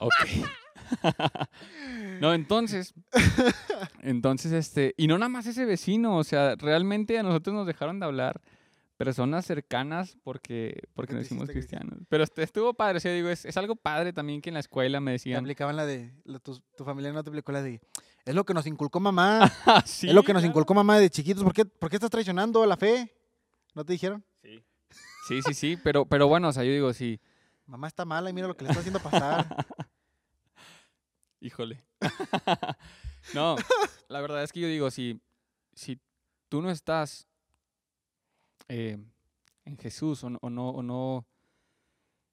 Ok. 0.00 0.12
no, 2.20 2.34
entonces. 2.34 2.94
Entonces, 4.02 4.52
este. 4.52 4.94
Y 4.96 5.06
no 5.06 5.18
nada 5.18 5.28
más 5.28 5.46
ese 5.46 5.64
vecino. 5.64 6.16
O 6.16 6.24
sea, 6.24 6.54
realmente 6.56 7.18
a 7.18 7.22
nosotros 7.22 7.54
nos 7.54 7.66
dejaron 7.66 8.00
de 8.00 8.06
hablar 8.06 8.40
personas 8.96 9.44
cercanas 9.44 10.16
porque, 10.24 10.88
porque 10.94 11.12
nos 11.12 11.22
te 11.22 11.26
hicimos 11.26 11.50
cristianos. 11.50 11.98
Pero 12.08 12.24
este, 12.24 12.42
estuvo 12.42 12.72
padre. 12.74 12.98
O 12.98 13.00
sea, 13.00 13.12
digo, 13.12 13.28
es, 13.28 13.44
es 13.44 13.56
algo 13.56 13.76
padre 13.76 14.12
también 14.12 14.40
que 14.40 14.50
en 14.50 14.54
la 14.54 14.60
escuela 14.60 15.00
me 15.00 15.10
Te 15.10 15.12
decían. 15.12 15.40
aplicaban 15.40 15.76
la 15.76 15.84
de. 15.86 16.12
la- 16.24 16.38
tu, 16.38 16.58
tu 16.76 16.84
familia 16.84 17.12
no 17.12 17.22
te 17.22 17.30
aplicó 17.30 17.52
la 17.52 17.62
de. 17.62 17.80
Es 18.24 18.34
lo 18.34 18.44
que 18.44 18.54
nos 18.54 18.66
inculcó 18.66 18.98
mamá. 19.00 19.52
Sí, 19.84 20.08
es 20.08 20.14
lo 20.14 20.22
que 20.22 20.32
nos 20.32 20.44
inculcó 20.44 20.74
mamá 20.74 20.98
de 20.98 21.10
chiquitos. 21.10 21.44
¿Por 21.44 21.52
qué, 21.52 21.64
¿Por 21.64 21.90
qué 21.90 21.96
estás 21.96 22.10
traicionando 22.10 22.64
la 22.66 22.76
fe? 22.76 23.12
¿No 23.74 23.84
te 23.84 23.92
dijeron? 23.92 24.24
Sí. 24.42 24.62
Sí, 25.28 25.42
sí, 25.42 25.54
sí, 25.54 25.78
pero, 25.82 26.06
pero 26.06 26.28
bueno, 26.28 26.48
o 26.48 26.52
sea, 26.52 26.62
yo 26.64 26.70
digo, 26.72 26.92
sí, 26.92 27.20
Mamá 27.66 27.88
está 27.88 28.04
mala 28.04 28.30
y 28.30 28.32
mira 28.32 28.46
lo 28.46 28.56
que 28.56 28.62
le 28.62 28.70
está 28.70 28.78
haciendo 28.80 29.00
pasar. 29.00 29.44
híjole. 31.46 31.84
no, 33.34 33.56
la 34.08 34.20
verdad 34.20 34.42
es 34.42 34.52
que 34.52 34.60
yo 34.60 34.68
digo, 34.68 34.90
si, 34.90 35.20
si 35.74 35.98
tú 36.48 36.60
no 36.62 36.70
estás 36.70 37.26
eh, 38.68 38.98
en 39.64 39.78
Jesús 39.78 40.22
o, 40.24 40.30
no- 40.30 40.38
o 40.42 40.50
no, 40.50 40.70
o 40.70 40.82
no, 40.82 41.26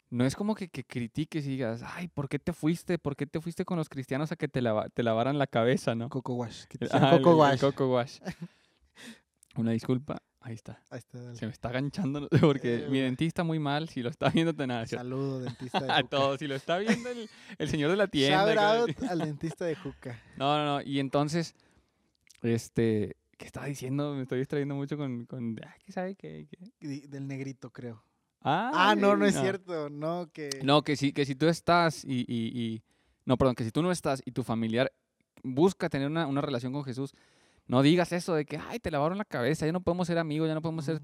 no 0.10 0.26
es 0.26 0.36
como 0.36 0.54
que, 0.56 0.68
que 0.70 0.84
critiques 0.84 1.46
y 1.46 1.50
digas, 1.50 1.82
ay, 1.84 2.08
¿por 2.08 2.30
qué 2.30 2.38
te 2.40 2.54
fuiste? 2.54 3.00
¿Por 3.00 3.16
qué 3.16 3.26
te 3.26 3.42
fuiste 3.42 3.66
con 3.66 3.78
los 3.78 3.90
cristianos 3.90 4.32
a 4.32 4.36
que 4.36 4.48
te, 4.48 4.62
lava- 4.62 4.90
te 4.90 5.02
lavaran 5.04 5.38
la 5.40 5.48
cabeza, 5.48 5.96
no? 5.96 6.10
Coco 6.10 6.34
Wash. 6.36 6.66
que 6.66 6.78
te 6.78 6.86
El- 6.86 6.90
hicieron 6.90 7.10
ah, 7.10 7.16
el- 7.16 7.22
Coco 7.22 7.32
el 7.32 7.38
Wash. 7.38 7.60
Coco 7.62 7.88
Wash. 7.94 8.20
Una 9.56 9.72
disculpa, 9.72 10.22
ahí 10.44 10.54
está. 10.54 10.82
Ahí 10.90 11.00
está, 11.00 11.20
dale. 11.22 11.36
Se 11.38 11.46
me 11.48 11.52
está 11.52 11.72
ganchando 11.72 12.28
porque 12.42 12.86
Eh, 12.86 12.88
mi 12.90 13.00
dentista 13.00 13.44
muy 13.44 13.60
mal, 13.60 13.90
si 13.90 14.02
lo 14.04 14.10
está 14.10 14.30
viendo, 14.30 14.54
te 14.54 14.68
nada. 14.68 14.86
Saludo, 14.86 15.40
dentista 15.40 15.80
de 15.82 15.92
A 15.92 16.04
todos, 16.04 16.38
si 16.40 16.48
lo 16.48 16.56
está 16.56 16.78
viendo 16.78 17.10
el, 17.10 17.30
el 17.58 17.70
señor 17.70 17.90
de 17.92 17.98
la 17.98 18.08
tienda. 18.08 18.54
Shout 18.54 18.90
out 19.02 19.04
al 19.10 19.20
dentista 19.20 19.66
de 19.66 19.76
Juca. 19.76 20.22
No, 20.38 20.58
no, 20.58 20.66
no. 20.66 20.82
Y 20.82 21.00
entonces, 21.00 21.56
este, 22.42 23.16
¿qué 23.38 23.46
estaba 23.46 23.66
diciendo? 23.68 24.14
Me 24.16 24.24
estoy 24.24 24.40
distrayendo 24.40 24.76
mucho 24.76 24.98
con, 24.98 25.26
con 25.26 25.60
ah, 25.66 25.76
¿qué 25.86 25.92
sabe 25.92 26.16
qué? 26.16 26.48
Del 26.80 27.28
negrito, 27.28 27.70
creo. 27.72 28.04
Ah, 28.42 28.72
Ah, 28.74 28.96
no, 28.96 29.16
no 29.16 29.26
es 29.26 29.36
no. 29.36 29.42
cierto. 29.42 29.90
No, 29.90 30.30
que. 30.34 30.50
No, 30.64 30.82
que 30.84 30.96
si, 30.96 31.14
que 31.14 31.26
si 31.26 31.36
tú 31.36 31.48
estás 31.48 32.04
y, 32.04 32.26
y- 32.28 32.52
y- 32.54 32.84
No, 33.26 33.38
perdón, 33.38 33.56
que 33.56 33.64
si 33.64 33.72
tú 33.72 33.82
no 33.82 33.92
estás 33.92 34.22
y 34.26 34.32
tu 34.32 34.44
familiar 34.44 34.92
busca 35.44 35.90
tener 35.90 36.08
una, 36.08 36.28
una 36.28 36.42
relación 36.42 36.74
con 36.74 36.84
Jesús, 36.84 37.14
no 37.68 37.82
digas 37.82 38.12
eso 38.12 38.34
de 38.36 38.46
que, 38.46 38.58
ay, 38.58 38.80
te 38.80 38.92
lavaron 38.92 39.18
la 39.18 39.26
cabeza, 39.26 39.66
ya 39.66 39.72
no 39.72 39.82
podemos 39.82 40.08
ser 40.08 40.18
amigos, 40.18 40.48
ya 40.48 40.54
no 40.54 40.62
podemos 40.62 40.86
ser... 40.86 41.02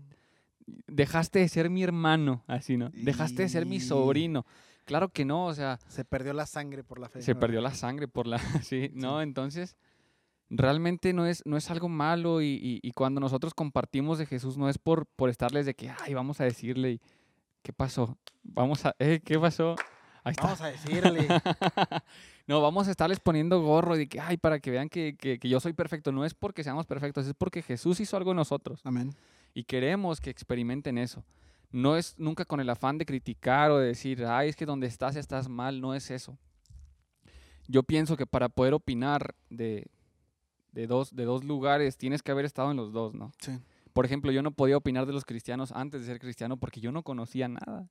Dejaste 0.88 1.40
de 1.40 1.48
ser 1.50 1.70
mi 1.70 1.82
hermano, 1.84 2.44
así, 2.48 2.78
¿no? 2.78 2.90
Dejaste 2.94 3.42
de 3.44 3.50
ser 3.50 3.66
mi 3.66 3.80
sobrino. 3.80 4.46
Claro 4.86 5.10
que 5.10 5.26
no, 5.26 5.46
o 5.48 5.54
sea, 5.54 5.80
Se 5.88 6.06
perdió 6.06 6.34
la 6.34 6.46
sangre 6.46 6.84
por 6.84 7.00
la 7.00 7.10
fe. 7.10 7.22
se 7.22 7.36
perdió 7.36 7.62
la 7.62 7.74
sangre 7.74 8.08
por 8.08 8.28
la... 8.28 8.38
Sí, 8.64 8.92
¿no? 8.94 9.22
Entonces, 9.22 9.76
realmente 10.50 11.14
no 11.14 11.26
es, 11.26 11.44
no 11.46 11.58
es 11.58 11.70
algo 11.72 11.90
malo 11.90 12.42
y, 12.42 12.48
y- 12.62 12.80
y 12.82 12.92
cuando 12.92 13.20
nosotros 13.20 13.54
compartimos 13.54 14.18
de 14.18 14.26
Jesús 14.26 14.58
no 14.58 14.70
es 14.70 14.78
por, 14.78 15.06
por 15.08 15.30
estarles 15.30 15.66
de 15.66 15.76
que, 15.76 15.90
ay, 16.06 16.14
vamos 16.14 16.40
a 16.42 16.44
decirle, 16.44 16.92
y, 16.94 17.02
¿qué 17.64 17.74
pasó? 17.74 18.18
Vamos 18.44 18.86
a... 18.86 18.96
Eh, 19.00 19.22
¿Qué 19.24 19.40
pasó? 19.40 19.76
Ahí 20.24 20.32
está. 20.32 20.44
Vamos 20.44 20.62
a 20.62 20.68
decirle. 20.68 21.28
no, 22.48 22.62
vamos 22.62 22.88
a 22.88 22.92
estarles 22.92 23.20
poniendo 23.20 23.62
gorro 23.62 23.96
de 23.96 24.08
que, 24.08 24.20
ay, 24.20 24.38
para 24.38 24.60
que 24.60 24.72
vean 24.72 24.90
que, 24.90 25.16
que- 25.18 25.40
que 25.40 25.50
yo 25.50 25.60
soy 25.60 25.74
perfecto. 25.74 26.12
No 26.12 26.26
es 26.26 26.34
porque 26.34 26.64
seamos 26.64 26.86
perfectos, 26.86 27.26
es 27.28 27.34
porque 27.34 27.62
Jesús 27.62 28.00
hizo 28.00 28.18
algo 28.18 28.32
en 28.32 28.38
nosotros 28.38 28.82
Amén. 28.84 29.14
y 29.54 29.64
queremos 29.64 30.20
que 30.22 30.30
experimenten 30.30 30.98
eso. 30.98 31.24
No 31.72 31.96
es 31.96 32.18
nunca 32.18 32.46
con 32.46 32.60
el 32.60 32.70
afán 32.70 32.98
de 32.98 33.06
criticar 33.06 33.70
o 33.72 33.78
de 33.78 33.88
decir, 33.88 34.26
ay, 34.26 34.50
es 34.50 34.56
que 34.56 34.66
donde 34.66 34.88
estás 34.88 35.16
estás 35.16 35.48
mal, 35.48 35.80
no 35.82 35.94
es 35.94 36.10
eso. 36.10 36.38
Yo 37.68 37.84
pienso 37.84 38.18
que 38.18 38.26
para 38.26 38.50
poder 38.50 38.74
opinar 38.74 39.36
de, 39.52 39.86
de, 40.72 40.88
dos, 40.88 41.16
de 41.16 41.26
dos 41.26 41.44
lugares 41.44 41.96
tienes 41.98 42.24
que 42.24 42.32
haber 42.32 42.46
estado 42.46 42.72
en 42.72 42.78
los 42.78 42.92
dos, 42.92 43.14
¿no? 43.14 43.32
Sí. 43.40 43.52
Por 43.94 44.06
ejemplo, 44.06 44.32
yo 44.32 44.42
no 44.42 44.50
podía 44.52 44.78
opinar 44.78 45.06
de 45.06 45.14
los 45.14 45.26
cristianos 45.26 45.72
antes 45.72 46.02
de 46.02 46.08
ser 46.08 46.20
cristiano 46.20 46.58
porque 46.58 46.82
yo 46.82 46.92
no 46.92 47.04
conocía 47.04 47.48
nada, 47.48 47.88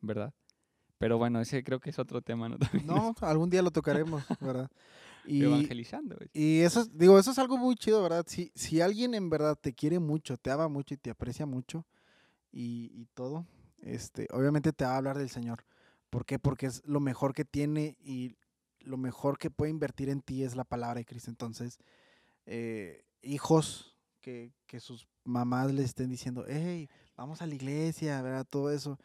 ¿verdad? 0.00 0.32
Pero 0.98 1.18
bueno, 1.18 1.40
ese 1.40 1.62
creo 1.64 1.80
que 1.80 1.90
es 1.90 1.98
otro 1.98 2.22
tema, 2.22 2.48
¿no? 2.48 2.58
También 2.82 2.86
No, 2.86 3.14
algún 3.20 3.50
día 3.50 3.62
lo 3.62 3.70
tocaremos, 3.70 4.22
¿verdad? 4.40 4.70
Y, 5.26 5.42
evangelizando. 5.42 6.16
y 6.34 6.60
eso, 6.60 6.82
es- 6.82 6.98
digo, 6.98 7.18
eso 7.18 7.30
es 7.30 7.38
algo 7.38 7.56
muy 7.56 7.76
chido, 7.76 8.02
¿verdad? 8.02 8.26
Si, 8.28 8.52
si 8.54 8.82
alguien 8.82 9.14
en 9.14 9.30
verdad 9.30 9.56
te 9.58 9.72
quiere 9.72 9.98
mucho, 9.98 10.36
te 10.36 10.50
ama 10.50 10.68
mucho 10.68 10.92
y 10.92 10.98
te 10.98 11.08
aprecia 11.10 11.46
mucho 11.46 11.86
y, 12.52 12.90
y 12.94 13.06
todo, 13.14 13.46
este, 13.80 14.28
obviamente 14.32 14.72
te 14.72 14.84
va 14.84 14.92
a 14.92 14.96
hablar 14.98 15.16
del 15.16 15.30
Señor. 15.30 15.64
¿Por 16.10 16.26
qué? 16.26 16.38
Porque 16.38 16.66
es 16.66 16.82
lo 16.84 17.00
mejor 17.00 17.32
que 17.32 17.46
tiene 17.46 17.96
y 18.00 18.36
lo 18.80 18.98
mejor 18.98 19.38
que 19.38 19.50
puede 19.50 19.70
invertir 19.70 20.10
en 20.10 20.20
ti 20.20 20.42
es 20.44 20.56
la 20.56 20.64
palabra 20.64 20.96
de 20.98 21.06
Cristo. 21.06 21.30
Entonces, 21.30 21.78
eh, 22.46 23.02
hijos 23.22 23.96
que, 24.20 24.52
que 24.66 24.78
sus 24.80 25.08
mamás 25.24 25.72
les 25.72 25.86
estén 25.86 26.10
diciendo, 26.10 26.44
hey, 26.46 26.88
vamos 27.16 27.40
a 27.40 27.46
la 27.46 27.54
iglesia, 27.54 28.20
¿verdad? 28.20 28.46
Todo 28.48 28.70
eso, 28.70 28.98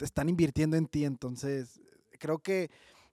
están 0.00 0.28
invirtiendo 0.28 0.76
en 0.76 0.86
ti. 0.86 1.04
Entonces, 1.04 1.80
creo 2.18 2.38
que 2.38 2.70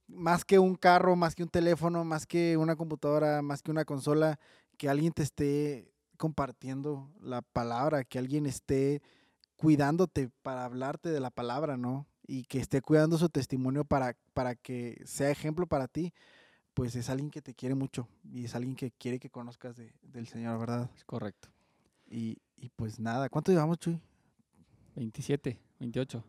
más 0.08 0.46
que 0.46 0.60
un 0.60 0.76
carro, 0.76 1.16
más 1.16 1.36
que 1.36 1.44
un 1.44 1.50
teléfono, 1.50 2.04
más 2.04 2.26
que 2.26 2.58
una 2.58 2.76
computadora, 2.76 3.42
más 3.42 3.62
que 3.62 3.72
una 3.72 3.86
consola, 3.86 4.40
que 4.78 4.90
alguien 4.90 5.14
te 5.14 5.24
esté 5.24 5.92
compartiendo 6.18 7.10
la 7.22 7.42
palabra, 7.42 8.04
que 8.04 8.20
alguien 8.20 8.46
esté 8.46 9.02
cuidándote 9.56 10.30
para 10.42 10.66
hablarte 10.66 11.10
de 11.10 11.20
la 11.20 11.30
palabra, 11.32 11.78
¿no? 11.78 12.08
Y 12.28 12.44
que 12.46 12.60
esté 12.60 12.82
cuidando 12.82 13.18
su 13.18 13.30
testimonio 13.30 13.86
para, 13.86 14.16
para 14.34 14.56
que 14.56 15.02
sea 15.06 15.30
ejemplo 15.32 15.68
para 15.68 15.88
ti, 15.88 16.14
pues 16.74 16.96
es 16.96 17.10
alguien 17.10 17.32
que 17.32 17.42
te 17.42 17.54
quiere 17.54 17.76
mucho 17.76 18.08
y 18.24 18.46
es 18.46 18.56
alguien 18.56 18.76
que 18.76 18.92
quiere 18.92 19.20
que 19.20 19.30
conozcas 19.30 19.76
de- 19.76 19.94
del 20.02 20.28
Señor, 20.28 20.60
¿verdad? 20.60 20.90
Es 20.96 21.04
correcto. 21.06 21.50
Y, 22.10 22.38
y 22.56 22.70
pues 22.70 23.00
nada, 23.00 23.30
¿cuánto 23.30 23.52
llevamos, 23.52 23.78
Chuy? 23.80 24.00
27, 24.96 25.60
28. 25.80 26.24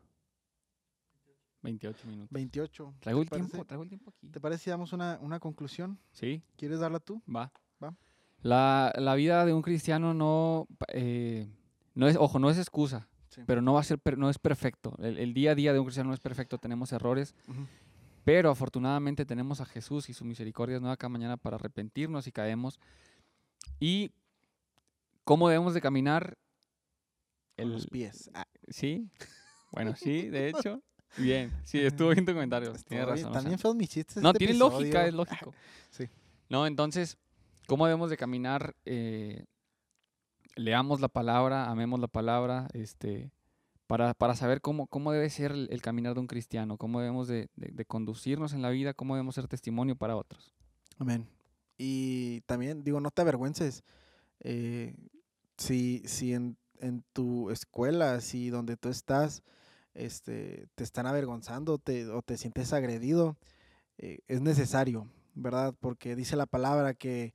28 1.63 2.07
minutos. 2.09 2.29
28. 2.33 2.95
Traigo 3.01 3.21
¿Te 3.21 3.23
el 3.25 3.31
tiempo, 3.31 3.65
traigo 3.65 3.83
el 3.85 3.89
tiempo 3.89 4.11
aquí. 4.11 4.29
¿Te 4.29 4.41
parece 4.41 4.65
si 4.65 4.71
damos 4.71 4.93
una, 4.93 5.19
una 5.23 5.39
conclusión? 5.41 5.99
Sí, 6.13 6.43
¿Quieres 6.57 6.81
darla 6.81 6.99
tú? 7.01 7.23
va. 7.29 7.53
Va. 7.83 7.95
La, 8.43 8.93
la 8.97 9.15
vida 9.15 9.45
de 9.47 9.53
un 9.53 9.63
cristiano 9.63 10.15
no, 10.15 10.67
eh, 10.89 11.49
no 11.95 12.09
es, 12.09 12.17
ojo, 12.17 12.39
no 12.39 12.51
es 12.51 12.59
excusa, 12.59 13.09
Sí. 13.29 13.43
pero 13.47 13.63
no 13.63 13.73
va 13.75 13.81
a 13.81 13.85
ser, 13.85 14.01
no 14.19 14.29
es 14.29 14.39
perfecto. 14.39 14.95
El, 14.99 15.17
el 15.19 15.33
día 15.33 15.53
a 15.53 15.55
día 15.55 15.73
de 15.73 15.79
un 15.79 15.87
cristiano 15.87 16.09
no 16.09 16.15
es 16.15 16.21
perfecto, 16.21 16.59
tenemos 16.59 16.93
errores, 16.93 17.35
pero 18.25 18.51
afortunadamente 18.51 19.25
tenemos 19.25 19.61
a 19.61 19.65
Jesús 19.65 20.09
y 20.11 20.15
su 20.15 20.25
misericordia 20.25 20.77
es 20.77 20.83
nueva 20.83 20.97
cada 20.97 21.09
mañana 21.11 21.37
para 21.37 21.57
arrepentirnos 21.57 22.27
y 22.27 22.33
caemos. 22.33 22.79
Y 23.81 24.11
cómo 25.25 25.49
debemos 25.49 25.73
de 25.75 25.81
caminar. 25.81 26.37
Con 27.57 27.71
los 27.73 27.87
pies. 27.87 28.31
Ah, 28.35 28.47
sí, 28.69 29.09
bueno, 29.71 29.95
sí, 29.97 30.29
de 30.29 30.49
hecho. 30.49 30.83
Bien, 31.17 31.53
sí, 31.65 31.79
estuvo 31.81 32.09
bien 32.11 32.25
tu 32.25 32.33
comentario. 32.33 32.73
Tienes 32.73 32.89
bien, 32.89 33.01
razón. 33.07 33.25
o 33.27 33.33
sea, 33.33 33.41
También 33.41 33.59
feos 33.59 33.75
mis 33.77 33.89
chistes. 33.91 34.23
no, 34.23 34.31
este 34.31 34.39
tiene 34.39 34.53
episodio. 34.53 34.79
lógica, 34.79 35.07
es 35.07 35.15
lógico. 35.15 35.55
Sí. 35.91 36.09
No, 36.49 36.67
entonces, 36.67 37.19
¿cómo 37.67 37.85
debemos 37.87 38.09
de 38.09 38.17
caminar? 38.17 38.75
Eh, 38.87 39.45
leamos 40.57 41.01
la 41.01 41.09
palabra, 41.09 41.71
amemos 41.71 42.01
la 42.01 42.09
palabra, 42.09 42.69
este, 42.73 43.31
para, 43.87 44.15
para 44.15 44.35
saber 44.35 44.61
cómo, 44.61 44.87
cómo 44.87 45.13
debe 45.13 45.29
ser 45.31 45.53
el, 45.53 45.69
el 45.71 45.83
caminar 45.83 46.15
de 46.15 46.21
un 46.21 46.27
cristiano, 46.27 46.77
cómo 46.79 47.01
debemos 47.01 47.29
de, 47.29 47.49
de- 47.57 47.73
de 47.73 47.85
conducirnos 47.85 48.53
en 48.55 48.63
la 48.63 48.71
vida, 48.71 48.95
cómo 48.95 49.15
debemos 49.15 49.35
ser 49.35 49.49
testimonio 49.49 49.97
para 49.97 50.17
otros. 50.17 50.55
Amén. 50.99 51.27
Y 51.79 52.41
también, 52.43 52.85
digo, 52.85 53.01
no 53.01 53.11
te 53.11 53.23
avergüences. 53.23 53.83
eh, 54.41 54.95
si 55.59 56.03
si 56.07 56.33
en, 56.35 56.57
en 56.81 57.05
tu 57.13 57.51
escuela, 57.51 58.21
si 58.21 58.49
donde 58.51 58.77
tú 58.77 58.89
estás, 58.89 59.43
este, 59.95 60.69
te 60.75 60.85
están 60.85 61.07
avergonzando 61.07 61.79
te- 61.79 62.09
o 62.09 62.23
te 62.23 62.37
sientes 62.39 62.73
agredido, 62.73 63.37
eh, 63.99 64.21
es 64.29 64.41
necesario, 64.41 65.09
¿verdad? 65.35 65.75
Porque 65.81 66.17
dice 66.17 66.37
la 66.37 66.47
palabra 66.47 66.95
que, 66.95 67.33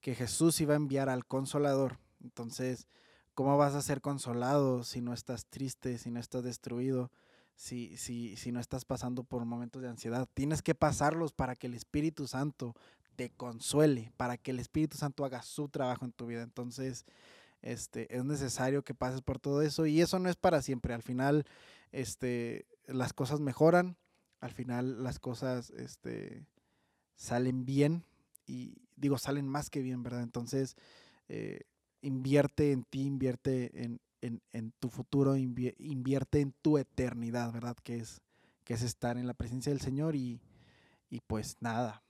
que 0.00 0.14
Jesús 0.14 0.60
iba 0.60 0.74
a 0.74 0.76
enviar 0.76 1.08
al 1.08 1.26
consolador. 1.26 1.98
Entonces, 2.22 2.86
¿cómo 3.34 3.56
vas 3.56 3.74
a 3.74 3.82
ser 3.82 4.00
consolado 4.00 4.84
si 4.84 5.00
no 5.00 5.12
estás 5.14 5.46
triste, 5.46 5.98
si 5.98 6.10
no 6.10 6.20
estás 6.20 6.42
destruido? 6.44 7.10
Si, 7.56 7.96
si, 7.98 8.36
si 8.36 8.52
no 8.52 8.60
estás 8.60 8.86
pasando 8.86 9.22
por 9.22 9.44
momentos 9.44 9.82
de 9.82 9.88
ansiedad, 9.88 10.26
tienes 10.32 10.62
que 10.62 10.74
pasarlos 10.74 11.32
para 11.32 11.56
que 11.56 11.66
el 11.66 11.74
Espíritu 11.74 12.26
Santo 12.26 12.74
te 13.16 13.28
consuele, 13.30 14.12
para 14.16 14.38
que 14.38 14.50
el 14.50 14.58
Espíritu 14.60 14.96
Santo 14.96 15.26
haga 15.26 15.42
su 15.42 15.68
trabajo 15.68 16.06
en 16.06 16.12
tu 16.12 16.26
vida. 16.26 16.42
Entonces, 16.42 17.04
este, 17.62 18.14
es 18.16 18.24
necesario 18.24 18.82
que 18.82 18.94
pases 18.94 19.20
por 19.20 19.38
todo 19.38 19.60
eso 19.62 19.84
y 19.86 20.00
eso 20.00 20.18
no 20.18 20.30
es 20.30 20.36
para 20.36 20.62
siempre. 20.62 20.94
Al 20.94 21.02
final, 21.02 21.44
este, 21.92 22.66
las 22.86 23.12
cosas 23.12 23.40
mejoran, 23.40 23.96
al 24.40 24.52
final 24.52 25.02
las 25.04 25.18
cosas, 25.18 25.70
este, 25.70 26.46
salen 27.16 27.64
bien 27.64 28.04
y 28.46 28.76
digo, 28.96 29.18
salen 29.18 29.48
más 29.48 29.70
que 29.70 29.82
bien, 29.82 30.02
¿verdad? 30.02 30.22
Entonces, 30.22 30.76
eh, 31.28 31.62
invierte 32.02 32.72
en 32.72 32.84
ti, 32.84 33.02
invierte 33.02 33.82
en, 33.84 34.00
en- 34.22 34.42
en 34.52 34.72
tu 34.80 34.88
futuro, 34.90 35.36
invie- 35.36 35.74
invierte 35.78 36.40
en 36.40 36.52
tu 36.62 36.78
eternidad, 36.78 37.52
¿verdad? 37.52 37.76
Que 37.82 37.96
es, 37.96 38.20
que 38.64 38.74
es 38.74 38.82
estar 38.82 39.18
en 39.18 39.26
la 39.26 39.34
presencia 39.34 39.72
del 39.72 39.80
Señor 39.80 40.16
y, 40.16 40.40
y 41.10 41.20
pues 41.20 41.56
nada, 41.60 42.02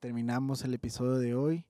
terminamos 0.00 0.64
el 0.64 0.74
episodio 0.74 1.14
de 1.18 1.34
hoy. 1.34 1.66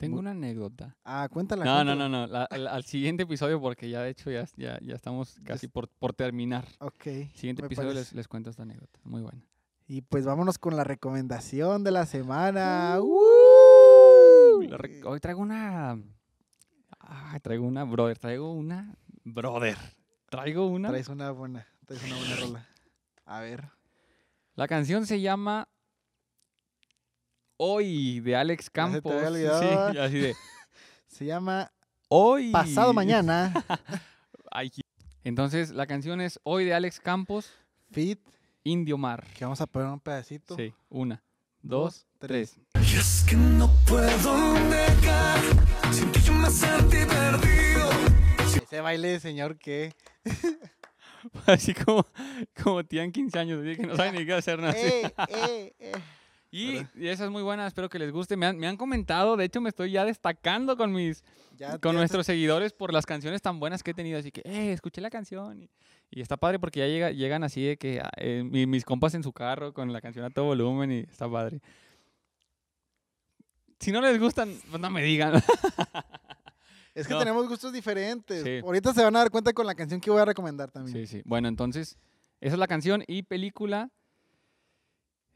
Tengo 0.00 0.18
una 0.18 0.30
anécdota. 0.32 0.96
Ah, 1.04 1.28
cuéntala. 1.30 1.64
No, 1.64 1.84
no, 1.84 1.92
cuéntala. 1.92 2.08
no, 2.08 2.26
no. 2.26 2.32
la- 2.32 2.44
al, 2.44 2.66
al 2.66 2.84
siguiente 2.84 3.22
episodio, 3.24 3.60
porque 3.60 3.88
ya 3.90 4.02
de 4.02 4.10
hecho 4.10 4.30
ya, 4.30 4.44
ya, 4.56 4.78
ya 4.80 4.94
estamos 4.94 5.38
casi 5.44 5.68
por, 5.68 5.88
por 5.88 6.12
terminar. 6.14 6.66
Ok. 6.80 7.04
Siguiente 7.34 7.64
episodio 7.64 7.92
les, 7.92 8.12
les 8.12 8.26
cuento 8.26 8.50
esta 8.50 8.62
anécdota. 8.62 8.98
Muy 9.04 9.22
buena. 9.22 9.42
Y 9.86 10.02
pues 10.02 10.24
vámonos 10.24 10.58
con 10.58 10.76
la 10.76 10.84
recomendación 10.84 11.84
de 11.84 11.90
la 11.90 12.06
semana. 12.06 12.98
Uh, 13.00 14.62
la 14.62 14.76
¡Uh! 14.76 15.08
Hoy 15.08 15.20
traigo 15.20 15.40
una. 15.40 15.98
Ah, 17.00 17.38
traigo 17.42 17.66
una, 17.66 17.84
brother. 17.84 18.18
Traigo 18.18 18.52
una. 18.52 18.94
Brother. 19.24 19.76
Traigo 20.30 20.66
una. 20.68 20.88
Traes 20.90 21.08
una 21.08 21.30
buena, 21.32 21.66
traes 21.86 22.04
una 22.04 22.16
buena 22.16 22.36
rola. 22.36 22.68
A 23.26 23.40
ver. 23.40 23.68
La 24.54 24.68
canción 24.68 25.06
se 25.06 25.20
llama 25.20 25.68
Hoy 27.62 28.20
de 28.20 28.36
Alex 28.36 28.70
Campos. 28.70 29.12
Sí, 29.22 29.98
así 29.98 30.18
de 30.18 30.34
Se 31.06 31.26
llama 31.26 31.70
Hoy. 32.08 32.52
Pasado 32.52 32.94
Mañana. 32.94 33.52
Entonces, 35.24 35.68
la 35.68 35.86
canción 35.86 36.22
es 36.22 36.40
Hoy 36.42 36.64
de 36.64 36.72
Alex 36.72 37.00
Campos, 37.00 37.52
Fit, 37.92 38.18
Indio 38.64 38.96
Mar. 38.96 39.26
que 39.34 39.44
vamos 39.44 39.60
a 39.60 39.66
poner 39.66 39.88
un 39.88 40.00
pedacito. 40.00 40.56
Sí, 40.56 40.72
una, 40.88 41.22
dos, 41.60 42.06
tres. 42.18 42.58
Y 42.76 42.96
es 42.96 43.26
que 43.28 43.36
no 43.36 43.70
puedo 43.86 44.54
negar, 44.60 45.40
sin 45.92 46.10
yo 46.12 46.32
me 46.32 46.48
sentí 46.48 47.04
perdido. 47.04 47.90
Ese 48.56 48.80
baile, 48.80 49.20
señor, 49.20 49.58
que... 49.58 49.92
Así 51.44 51.74
como, 51.74 52.06
como 52.62 52.82
tienen 52.84 53.12
15 53.12 53.38
años, 53.38 53.62
que 53.62 53.86
no 53.86 53.96
saben 53.96 54.14
ni 54.14 54.24
qué 54.24 54.32
hacer 54.32 54.58
nada. 54.60 54.72
eh, 54.72 55.12
eh, 55.28 55.74
eh. 55.78 55.92
Y, 56.52 56.78
esa 57.06 57.24
es 57.24 57.30
muy 57.30 57.42
buena, 57.42 57.66
espero 57.66 57.88
que 57.88 57.98
les 57.98 58.10
guste. 58.10 58.36
Me 58.36 58.46
han, 58.46 58.58
me 58.58 58.66
han 58.66 58.76
comentado, 58.76 59.36
de 59.36 59.44
hecho 59.44 59.60
me 59.60 59.68
estoy 59.68 59.92
ya 59.92 60.04
destacando 60.04 60.76
con 60.76 60.92
mis 60.92 61.22
Ya, 61.56 61.78
con 61.78 61.92
ya 61.92 61.98
nuestros 61.98 62.26
seguidores 62.26 62.72
por 62.72 62.92
las 62.92 63.06
canciones 63.06 63.40
tan 63.40 63.60
buenas 63.60 63.82
que 63.84 63.92
he 63.92 63.94
tenido. 63.94 64.18
Así 64.18 64.32
que, 64.32 64.40
eh, 64.44 64.72
escuché 64.72 65.00
la 65.00 65.10
canción. 65.10 65.62
Y, 65.62 65.70
y 66.10 66.20
está 66.20 66.36
padre 66.36 66.58
porque 66.58 66.80
ya 66.80 66.86
llega, 66.88 67.10
llegan 67.12 67.44
así 67.44 67.62
de 67.64 67.76
que 67.76 68.00
ah, 68.00 68.10
eh, 68.16 68.42
mi- 68.44 68.66
mis 68.66 68.84
compas 68.84 69.14
en 69.14 69.22
su 69.22 69.32
carro 69.32 69.72
con 69.72 69.92
la 69.92 70.00
canción 70.00 70.24
a 70.24 70.30
todo 70.30 70.46
volumen 70.46 70.90
y 70.90 70.98
está 71.00 71.30
padre. 71.30 71.60
Si 73.78 73.92
no 73.92 74.00
les 74.00 74.18
gustan, 74.18 74.52
pues 74.70 74.80
no 74.80 74.90
me 74.90 75.02
digan. 75.02 75.34
Es 76.92 77.06
que 77.06 77.12
No. 77.14 77.20
tenemos 77.20 77.48
gustos 77.48 77.72
diferentes. 77.72 78.42
Sí. 78.42 78.58
Ahorita 78.64 78.92
se 78.92 79.04
van 79.04 79.14
a 79.14 79.20
dar 79.20 79.30
cuenta 79.30 79.52
con 79.52 79.64
la 79.64 79.76
canción 79.76 80.00
que 80.00 80.10
voy 80.10 80.20
a 80.20 80.24
recomendar 80.24 80.72
también. 80.72 80.96
sí, 80.96 81.06
sí. 81.06 81.22
Bueno, 81.24 81.46
entonces, 81.46 81.96
esa 82.40 82.54
es 82.54 82.58
la 82.58 82.66
canción 82.66 83.04
y 83.06 83.22
película. 83.22 83.88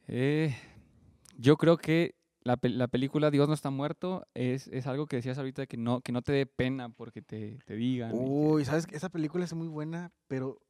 eh, 0.09 0.55
yo 1.37 1.57
creo 1.57 1.77
que 1.77 2.15
la, 2.43 2.59
la 2.63 2.89
película 2.89 3.31
Dios 3.31 3.49
no 3.49 3.55
está 3.55 3.71
muerto 3.71 4.27
es, 4.35 4.69
es 4.69 4.87
algo 4.87 5.07
que 5.07 5.17
decías 5.17 5.39
ahorita 5.39 5.67
que 5.67 5.77
no, 5.77 6.01
que 6.03 6.13
no 6.13 6.23
te 6.23 6.33
dé 6.33 6.47
pena 6.47 6.91
porque 6.91 7.23
te, 7.23 7.59
te 7.65 7.75
digan. 7.75 8.11
y 8.15 8.19
que- 8.19 8.25
Uy, 8.25 8.65
¿sabes? 8.65 8.87
Esa 8.93 9.09
película 9.09 9.45
es 9.45 9.55
muy 9.55 9.69
buena, 9.69 10.13
pero 10.29 10.61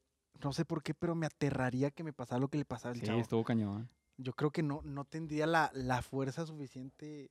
no 0.42 0.52
sé 0.52 0.64
por 0.64 0.82
qué, 0.82 0.94
pero 0.94 1.14
me 1.14 1.26
aterraría 1.26 1.90
que 1.90 2.04
me 2.04 2.12
pasara 2.12 2.40
lo 2.40 2.48
que 2.48 2.58
le 2.58 2.64
pasaba 2.64 2.92
al 2.92 3.00
sí, 3.00 3.06
chavo. 3.06 3.20
estuvo 3.20 3.44
cañón. 3.44 3.88
Yo 4.16 4.32
creo 4.32 4.50
que 4.52 4.62
no, 4.62 4.80
no 4.84 5.04
tendría 5.04 5.46
la, 5.46 5.70
la 5.74 6.00
fuerza 6.02 6.46
suficiente. 6.46 7.30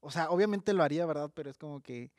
O 0.00 0.10
sea, 0.10 0.30
obviamente 0.30 0.72
lo 0.72 0.84
haría, 0.84 1.04
¿verdad? 1.04 1.30
Pero 1.34 1.50
es 1.50 1.58
como 1.58 1.80
que. 1.80 2.10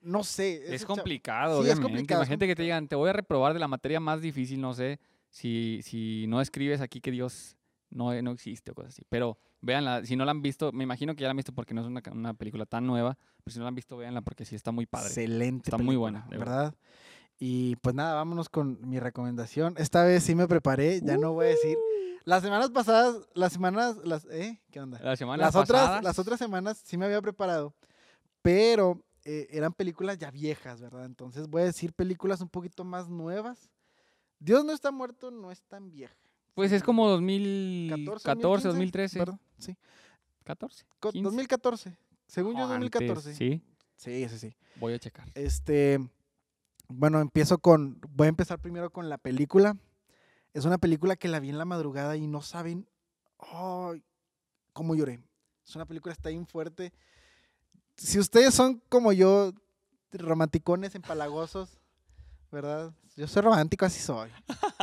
No 0.00 0.24
sé. 0.24 0.74
Es 0.74 0.84
complicado, 0.84 1.62
Sí, 1.62 1.70
es 1.70 1.80
complicado, 1.80 2.20
Imagínate 2.22 2.46
que 2.46 2.54
te 2.56 2.62
digan, 2.62 2.88
te 2.88 2.96
voy 2.96 3.10
a 3.10 3.12
reprobar 3.12 3.52
de 3.54 3.60
la 3.60 3.68
materia 3.68 4.00
más 4.00 4.20
difícil, 4.20 4.60
no 4.60 4.74
sé, 4.74 5.00
si, 5.30 5.80
si 5.82 6.26
no 6.28 6.40
escribes 6.40 6.80
aquí 6.80 7.00
que 7.00 7.10
Dios 7.10 7.56
no, 7.96 8.22
no 8.22 8.30
existe 8.30 8.70
o 8.70 8.74
cosas 8.74 8.92
así. 8.92 9.02
Pero 9.08 9.38
véanla, 9.60 10.04
si 10.04 10.16
no 10.16 10.24
la 10.24 10.30
han 10.30 10.42
visto, 10.42 10.70
me 10.72 10.84
imagino 10.84 11.14
que 11.14 11.22
ya 11.22 11.28
la 11.28 11.30
han 11.32 11.36
visto 11.36 11.52
porque 11.52 11.74
no 11.74 11.80
es 11.80 11.86
una, 11.86 12.02
una 12.12 12.34
película 12.34 12.66
tan 12.66 12.86
nueva, 12.86 13.18
pero 13.42 13.52
si 13.52 13.58
no 13.58 13.64
la 13.64 13.68
han 13.68 13.74
visto, 13.74 13.96
véanla 13.96 14.20
porque 14.20 14.44
sí 14.44 14.54
está 14.54 14.70
muy 14.70 14.86
padre. 14.86 15.08
Excelente. 15.08 15.70
Está 15.70 15.78
muy 15.78 15.96
buena, 15.96 16.26
de 16.30 16.38
verdad. 16.38 16.56
¿verdad? 16.56 16.74
Y 17.38 17.76
pues 17.76 17.94
nada, 17.94 18.14
vámonos 18.14 18.48
con 18.48 18.78
mi 18.88 18.98
recomendación. 18.98 19.74
Esta 19.78 20.04
vez 20.04 20.22
sí 20.22 20.34
me 20.34 20.46
preparé, 20.46 21.00
ya 21.02 21.18
no 21.18 21.32
voy 21.32 21.46
a 21.46 21.48
decir. 21.50 21.76
Las 22.24 22.42
semanas 22.42 22.70
pasadas, 22.70 23.28
las 23.34 23.52
semanas, 23.52 23.98
las, 24.04 24.26
¿eh? 24.30 24.60
¿Qué 24.70 24.80
onda? 24.80 24.98
La 25.00 25.16
semana 25.16 25.44
Las 25.44 25.54
pasada, 25.54 25.84
otras, 25.84 26.04
las 26.04 26.18
otras 26.18 26.38
semanas 26.38 26.82
sí 26.84 26.96
me 26.96 27.04
había 27.04 27.22
preparado, 27.22 27.72
pero 28.42 29.00
eh, 29.24 29.46
eran 29.50 29.72
películas 29.72 30.18
ya 30.18 30.30
viejas, 30.30 30.80
¿verdad? 30.80 31.04
Entonces 31.04 31.48
voy 31.48 31.62
a 31.62 31.66
decir 31.66 31.92
películas 31.92 32.40
un 32.40 32.48
poquito 32.48 32.84
más 32.84 33.08
nuevas. 33.08 33.70
Dios 34.38 34.64
no 34.64 34.72
está 34.72 34.90
muerto, 34.90 35.30
no 35.30 35.52
es 35.52 35.62
tan 35.62 35.90
vieja. 35.90 36.16
Pues 36.56 36.72
es 36.72 36.82
como 36.82 37.06
2014, 37.08 38.28
2015, 38.28 38.68
2013, 38.68 39.18
¿verdad? 39.18 39.38
Sí. 39.58 39.76
14, 40.44 40.86
Co- 40.98 41.12
15. 41.12 41.22
2014. 41.24 41.98
Según 42.26 42.54
yo, 42.56 42.60
o 42.62 42.72
antes, 42.72 42.90
2014. 42.90 43.34
Sí, 43.34 43.62
sí, 43.96 44.28
sí. 44.28 44.38
sí. 44.38 44.56
voy 44.76 44.94
a 44.94 44.98
checar. 44.98 45.28
Este, 45.34 46.00
bueno, 46.88 47.20
empiezo 47.20 47.58
con, 47.58 48.00
voy 48.08 48.26
a 48.26 48.30
empezar 48.30 48.58
primero 48.58 48.90
con 48.90 49.10
la 49.10 49.18
película. 49.18 49.76
Es 50.54 50.64
una 50.64 50.78
película 50.78 51.16
que 51.16 51.28
la 51.28 51.40
vi 51.40 51.50
en 51.50 51.58
la 51.58 51.66
madrugada 51.66 52.16
y 52.16 52.26
no 52.26 52.40
saben, 52.40 52.88
cómo 54.72 54.94
lloré. 54.94 55.20
Es 55.66 55.76
una 55.76 55.84
película 55.84 56.14
está 56.14 56.30
bien 56.30 56.46
fuerte. 56.46 56.94
Si 57.98 58.18
ustedes 58.18 58.54
son 58.54 58.82
como 58.88 59.12
yo, 59.12 59.52
romanticones, 60.12 60.94
empalagosos, 60.94 61.78
¿verdad? 62.50 62.94
Yo 63.16 63.26
soy 63.28 63.42
romántico, 63.42 63.84
así 63.84 64.00
soy. 64.00 64.30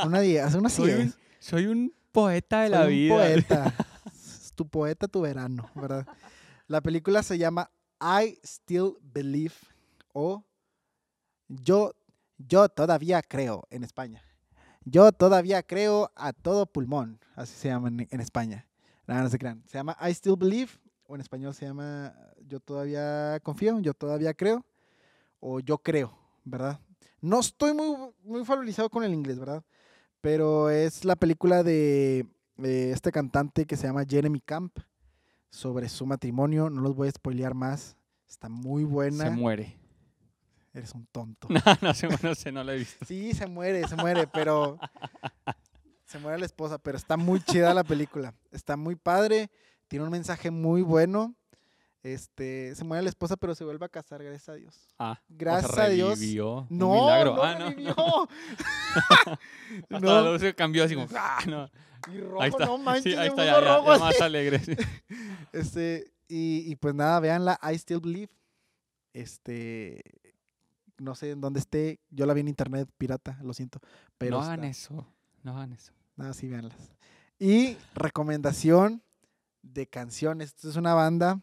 Una 0.06 0.20
día, 0.20 0.46
hace 0.46 0.58
unas 0.60 0.74
Soy 1.44 1.66
un 1.66 1.94
poeta 2.14 2.62
de 2.62 2.70
Soy 2.70 2.78
la 2.78 2.84
un 2.84 2.90
vida. 2.90 3.16
poeta. 3.16 3.74
Tu 4.56 4.68
poeta, 4.68 5.08
tu 5.08 5.20
verano, 5.22 5.68
¿verdad? 5.74 6.06
La 6.68 6.80
película 6.80 7.24
se 7.24 7.40
llama 7.40 7.70
I 8.00 8.40
Still 8.44 8.94
Believe 9.02 9.56
o 10.14 10.46
Yo, 11.48 11.96
yo 12.38 12.70
todavía 12.70 13.22
creo 13.24 13.68
en 13.72 13.84
España. 13.84 14.22
Yo 14.86 15.12
todavía 15.12 15.64
creo 15.64 16.12
a 16.16 16.32
todo 16.34 16.68
pulmón, 16.68 17.20
así 17.36 17.56
se 17.56 17.70
llama 17.70 17.88
en, 17.90 18.08
en 18.10 18.20
España. 18.22 18.68
Nada, 19.08 19.24
no 19.24 19.30
se 19.30 19.40
crean. 19.40 19.64
Se 19.66 19.80
llama 19.80 19.98
I 20.00 20.14
Still 20.14 20.38
Believe 20.38 20.72
o 21.08 21.16
en 21.16 21.22
español 21.22 21.54
se 21.56 21.66
llama 21.66 22.14
Yo 22.48 22.60
todavía 22.60 23.40
confío, 23.42 23.80
yo 23.82 23.94
todavía 23.96 24.34
creo 24.34 24.64
o 25.40 25.60
Yo 25.60 25.80
creo, 25.80 26.16
¿verdad? 26.46 26.80
No 27.20 27.40
estoy 27.40 27.74
muy, 27.74 28.14
muy 28.24 28.46
familiarizado 28.46 28.90
con 28.90 29.04
el 29.04 29.14
inglés, 29.14 29.40
¿verdad? 29.40 29.64
Pero 30.24 30.70
es 30.70 31.04
la 31.04 31.18
película 31.18 31.64
de 31.64 32.20
eh, 32.64 32.92
este 32.94 33.12
cantante 33.12 33.66
que 33.66 33.76
se 33.76 33.88
llama 33.88 34.06
Jeremy 34.08 34.40
Camp 34.40 34.80
sobre 35.50 35.90
su 35.90 36.06
matrimonio. 36.06 36.70
No 36.70 36.80
los 36.80 36.96
voy 36.96 37.10
a 37.10 37.12
spoilear 37.12 37.54
más. 37.54 37.98
Está 38.26 38.48
muy 38.48 38.86
buena. 38.86 39.26
Se 39.26 39.32
muere. 39.32 39.78
Eres 40.74 40.94
un 40.94 41.06
tonto. 41.08 41.50
No, 41.50 41.60
no 41.82 41.94
sé, 41.94 42.08
no 42.24 42.36
sé, 42.36 42.54
no 42.54 42.64
la 42.64 42.74
he 42.74 42.78
visto. 42.78 43.04
Sí, 43.06 43.34
se 43.34 43.48
muere, 43.48 43.86
se 43.86 43.98
muere, 43.98 44.26
pero 44.26 44.80
se 46.06 46.20
muere 46.20 46.40
la 46.40 46.46
esposa, 46.46 46.78
pero 46.78 46.98
está 46.98 47.18
muy 47.18 47.42
chida 47.42 47.74
la 47.74 47.84
película. 47.84 48.34
Está 48.50 48.78
muy 48.78 48.96
padre, 48.96 49.52
tiene 49.90 50.06
un 50.06 50.12
mensaje 50.12 50.52
muy 50.52 50.84
bueno. 50.84 51.36
Este, 52.04 52.76
se 52.76 52.84
muere 52.84 53.02
la 53.04 53.10
esposa, 53.10 53.38
pero 53.38 53.56
se 53.56 53.64
vuelve 53.64 53.86
a 53.86 53.90
casar, 53.90 54.22
gracias 54.22 54.50
a 54.50 54.54
Dios. 54.56 54.76
Ah, 55.00 55.20
Gracias 55.30 55.72
o 55.72 55.76
sea, 55.76 55.86
a 55.86 55.90
Dios. 55.90 56.20
revivió. 56.20 56.68
Un 56.70 56.78
No, 56.78 56.94
milagro. 56.94 57.36
no 57.38 57.44
ah, 57.44 57.56
no. 57.60 57.70
revivió. 57.70 57.96
Hasta 58.98 60.00
No. 60.00 60.22
la 60.22 60.32
luz 60.32 60.42
se 60.42 60.54
cambió 60.54 60.84
así 60.84 60.96
como. 60.96 61.08
Ah, 61.16 61.40
no. 61.48 61.70
Y 62.14 62.20
rojo, 62.20 62.42
Ahí 62.42 62.50
está. 62.50 62.66
no 62.66 62.78
manches, 62.78 63.04
sí, 63.14 63.16
ahí 63.18 63.30
está, 63.30 63.46
ya, 63.46 63.54
ya, 63.54 63.62
rojo 63.62 63.86
ya 63.88 63.94
así. 63.94 64.04
más 64.04 64.22
alegre. 64.22 64.60
sí. 64.60 64.76
Este, 65.54 66.12
y, 66.28 66.70
y 66.70 66.76
pues 66.76 66.94
nada, 66.96 67.20
véanla, 67.22 67.58
I 67.72 67.76
Still 67.78 68.02
Believe. 68.02 68.32
Este, 69.14 70.02
no 70.98 71.16
sé 71.16 71.32
en 71.32 71.40
dónde 71.42 71.60
esté, 71.60 72.00
yo 72.10 72.26
la 72.26 72.34
vi 72.34 72.42
en 72.42 72.48
internet 72.48 72.90
pirata, 72.98 73.38
lo 73.44 73.54
siento. 73.54 73.80
Pero 74.18 74.38
no 74.38 74.44
hagan 74.44 74.64
eso. 74.66 75.08
No 75.44 75.52
hagan 75.56 75.74
eso. 75.74 75.94
Nada, 76.16 76.34
sí, 76.34 76.48
véanlas. 76.50 76.92
Y 77.40 77.78
recomendación 77.94 79.02
de 79.62 79.88
canciones. 79.88 80.50
Esta 80.50 80.70
es 80.70 80.76
una 80.76 80.94
banda. 80.94 81.40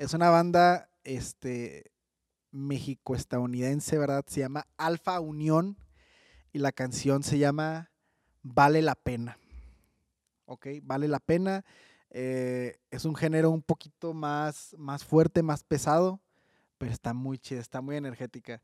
Es 0.00 0.14
una 0.14 0.30
banda 0.30 0.88
este, 1.04 1.92
México-estadounidense, 2.52 3.98
¿verdad? 3.98 4.24
Se 4.26 4.40
llama 4.40 4.66
Alfa 4.78 5.20
Unión. 5.20 5.76
Y 6.54 6.58
la 6.60 6.72
canción 6.72 7.22
se 7.22 7.36
llama 7.36 7.90
Vale 8.42 8.80
la 8.80 8.94
pena. 8.94 9.36
¿Ok? 10.46 10.68
Vale 10.84 11.06
la 11.06 11.18
pena. 11.18 11.66
Eh, 12.08 12.80
es 12.90 13.04
un 13.04 13.14
género 13.14 13.50
un 13.50 13.60
poquito 13.60 14.14
más, 14.14 14.74
más 14.78 15.04
fuerte, 15.04 15.42
más 15.42 15.64
pesado. 15.64 16.18
Pero 16.78 16.92
está 16.92 17.12
muy 17.12 17.36
chida, 17.38 17.60
está 17.60 17.82
muy 17.82 17.96
energética. 17.96 18.62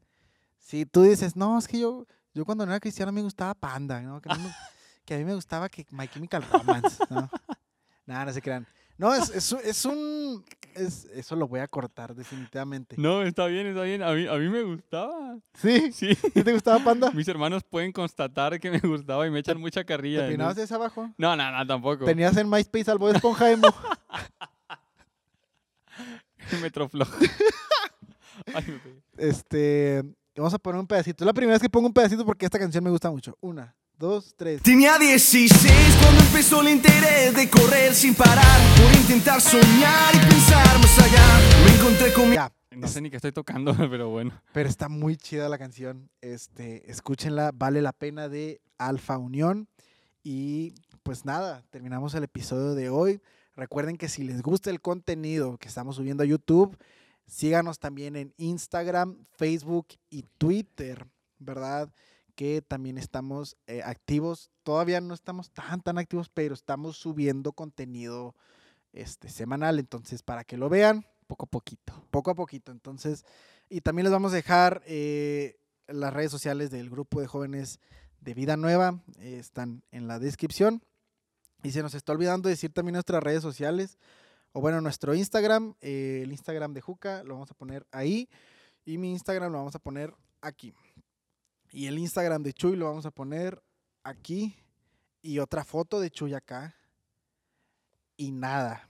Si 0.56 0.86
tú 0.86 1.02
dices, 1.02 1.36
no, 1.36 1.58
es 1.58 1.68
que 1.68 1.78
yo, 1.78 2.06
yo 2.32 2.46
cuando 2.46 2.64
no 2.64 2.72
era 2.72 2.80
cristiano 2.80 3.12
me 3.12 3.20
gustaba 3.20 3.52
Panda, 3.52 4.00
¿no? 4.00 4.22
Que 4.22 4.32
a 4.32 4.36
mí 4.36 4.42
me, 4.42 4.54
que 5.04 5.14
a 5.14 5.18
mí 5.18 5.24
me 5.26 5.34
gustaba 5.34 5.68
que 5.68 5.84
My 5.90 6.08
Chemical 6.08 6.48
Romance, 6.50 7.04
¿no? 7.10 7.28
Nada, 8.06 8.24
no 8.24 8.32
se 8.32 8.40
crean. 8.40 8.66
No, 8.96 9.12
es, 9.14 9.28
es, 9.28 9.52
es 9.52 9.84
un... 9.84 10.42
es- 10.76 11.06
eso 11.06 11.36
lo 11.36 11.48
voy 11.48 11.60
a 11.60 11.68
cortar 11.68 12.14
definitivamente. 12.14 12.96
No, 12.98 13.22
está 13.22 13.46
bien, 13.46 13.66
está 13.66 13.82
bien. 13.82 14.02
A 14.02 14.12
mí, 14.12 14.26
a 14.26 14.34
mí 14.34 14.48
me 14.48 14.62
gustaba. 14.62 15.38
¿Sí? 15.54 15.90
Sí. 15.92 16.14
¿Sí 16.14 16.42
te 16.44 16.52
gustaba 16.52 16.78
Panda? 16.84 17.10
Mis 17.12 17.26
hermanos 17.28 17.62
pueden 17.64 17.92
constatar 17.92 18.58
que 18.60 18.70
me 18.70 18.78
gustaba 18.80 19.26
y 19.26 19.30
me 19.30 19.40
echan 19.40 19.58
mucha 19.60 19.80
¿Te 19.80 19.86
carrilla. 19.86 20.22
¿no? 20.22 20.28
peinabas 20.28 20.56
de 20.56 20.62
ese 20.64 20.74
abajo? 20.74 21.10
No, 21.18 21.34
no, 21.36 21.50
no, 21.50 21.66
tampoco. 21.66 22.04
Tenías 22.04 22.36
en 22.36 22.48
MySpace 22.48 22.90
al 22.90 22.98
Bob 22.98 23.14
Esponja 23.14 23.50
emo. 23.50 23.68
Metroflog. 26.62 27.08
Este... 29.16 30.04
Vamos 30.36 30.52
a 30.52 30.58
poner 30.58 30.78
un 30.78 30.86
pedacito. 30.86 31.24
Es 31.24 31.26
la 31.26 31.32
primera 31.32 31.54
vez 31.54 31.62
que 31.62 31.70
pongo 31.70 31.86
un 31.86 31.94
pedacito 31.94 32.22
porque 32.26 32.44
esta 32.44 32.58
canción 32.58 32.84
me 32.84 32.90
gusta 32.90 33.10
mucho. 33.10 33.38
Una, 33.40 33.74
dos, 33.98 34.34
tres. 34.36 34.62
Tenía 34.62 34.98
16 34.98 35.62
cuando 36.02 36.22
empezó 36.22 36.60
el 36.62 36.68
interés 36.68 37.34
de 37.34 37.48
correr 37.48 37.94
sin 37.94 38.14
parar 38.14 38.60
por 38.76 38.92
intentar 39.00 39.40
soñar 39.40 40.14
y 40.14 40.18
pensar 40.18 40.78
más 40.78 40.98
allá. 40.98 41.40
Me 41.64 41.74
encontré 41.76 42.12
con 42.12 42.28
mi 42.30 42.36
Ya. 42.36 42.52
No 42.70 42.88
sé 42.88 43.00
ni 43.00 43.10
qué 43.10 43.16
estoy 43.16 43.32
tocando, 43.32 43.74
pero 43.90 44.10
bueno. 44.10 44.32
Pero 44.52 44.68
está 44.68 44.88
muy 44.88 45.16
chida 45.16 45.48
la 45.48 45.58
canción. 45.58 46.10
Este, 46.20 46.90
escúchenla, 46.90 47.52
vale 47.54 47.80
la 47.80 47.92
pena 47.92 48.28
de 48.28 48.60
Alfa 48.78 49.16
Unión. 49.16 49.68
Y 50.22 50.74
pues 51.02 51.24
nada, 51.24 51.64
terminamos 51.70 52.14
el 52.14 52.24
episodio 52.24 52.74
de 52.74 52.90
hoy. 52.90 53.20
Recuerden 53.54 53.96
que 53.96 54.08
si 54.08 54.22
les 54.22 54.42
gusta 54.42 54.70
el 54.70 54.80
contenido 54.80 55.56
que 55.56 55.68
estamos 55.68 55.96
subiendo 55.96 56.22
a 56.22 56.26
YouTube, 56.26 56.76
Síganos 57.26 57.80
también 57.80 58.14
en 58.14 58.32
Instagram, 58.36 59.18
Facebook 59.32 59.88
y 60.10 60.22
Twitter, 60.38 61.06
¿verdad? 61.38 61.90
Que 62.36 62.62
también 62.62 62.98
estamos 62.98 63.56
eh, 63.66 63.82
activos. 63.82 64.50
Todavía 64.62 65.00
no 65.00 65.14
estamos 65.14 65.50
tan, 65.50 65.80
tan 65.80 65.98
activos, 65.98 66.28
pero 66.28 66.54
estamos 66.54 66.96
subiendo 66.96 67.52
contenido 67.52 68.36
este, 68.92 69.28
semanal. 69.28 69.80
Entonces, 69.80 70.22
para 70.22 70.44
que 70.44 70.56
lo 70.56 70.68
vean, 70.68 71.04
Poco 71.26 71.46
a 71.46 71.48
poquito. 71.48 71.92
poco 72.10 72.30
a 72.30 72.34
poquito. 72.34 72.70
Entonces, 72.70 73.24
y 73.68 73.80
también 73.80 74.04
les 74.04 74.12
vamos 74.12 74.32
a 74.32 74.36
dejar 74.36 74.82
eh, 74.86 75.56
las 75.88 76.12
redes 76.12 76.30
sociales 76.30 76.70
del 76.70 76.88
grupo 76.88 77.20
de 77.20 77.26
jóvenes 77.26 77.80
de 78.20 78.34
Vida 78.34 78.56
Nueva. 78.56 79.02
eh, 79.18 79.38
están 79.40 79.82
en 79.90 80.06
la 80.06 80.18
descripción. 80.18 80.82
Y 81.62 81.72
se 81.72 81.82
nos 81.82 81.94
está 81.94 82.12
olvidando 82.12 82.48
decir 82.48 82.72
también 82.72 82.94
nuestras 82.94 83.22
redes 83.22 83.42
sociales. 83.42 83.98
O 84.52 84.60
bueno, 84.60 84.80
nuestro 84.80 85.14
Instagram, 85.14 85.74
eh, 85.80 86.20
el 86.22 86.30
Instagram 86.30 86.72
de 86.74 86.80
Juca, 86.80 87.24
lo 87.24 87.34
vamos 87.34 87.50
a 87.50 87.54
poner 87.54 87.86
ahí. 87.90 88.28
Y 88.84 88.98
mi 88.98 89.10
Instagram 89.10 89.50
lo 89.50 89.58
vamos 89.58 89.74
a 89.74 89.80
poner 89.80 90.14
aquí. 90.40 90.72
Y 91.72 91.86
el 91.86 91.98
Instagram 91.98 92.42
de 92.42 92.52
Chuy 92.52 92.76
lo 92.76 92.86
vamos 92.86 93.06
a 93.06 93.10
poner 93.10 93.62
aquí. 94.02 94.56
Y 95.22 95.38
otra 95.40 95.64
foto 95.64 96.00
de 96.00 96.10
Chuy 96.10 96.34
acá. 96.34 96.74
Y 98.16 98.30
nada. 98.32 98.88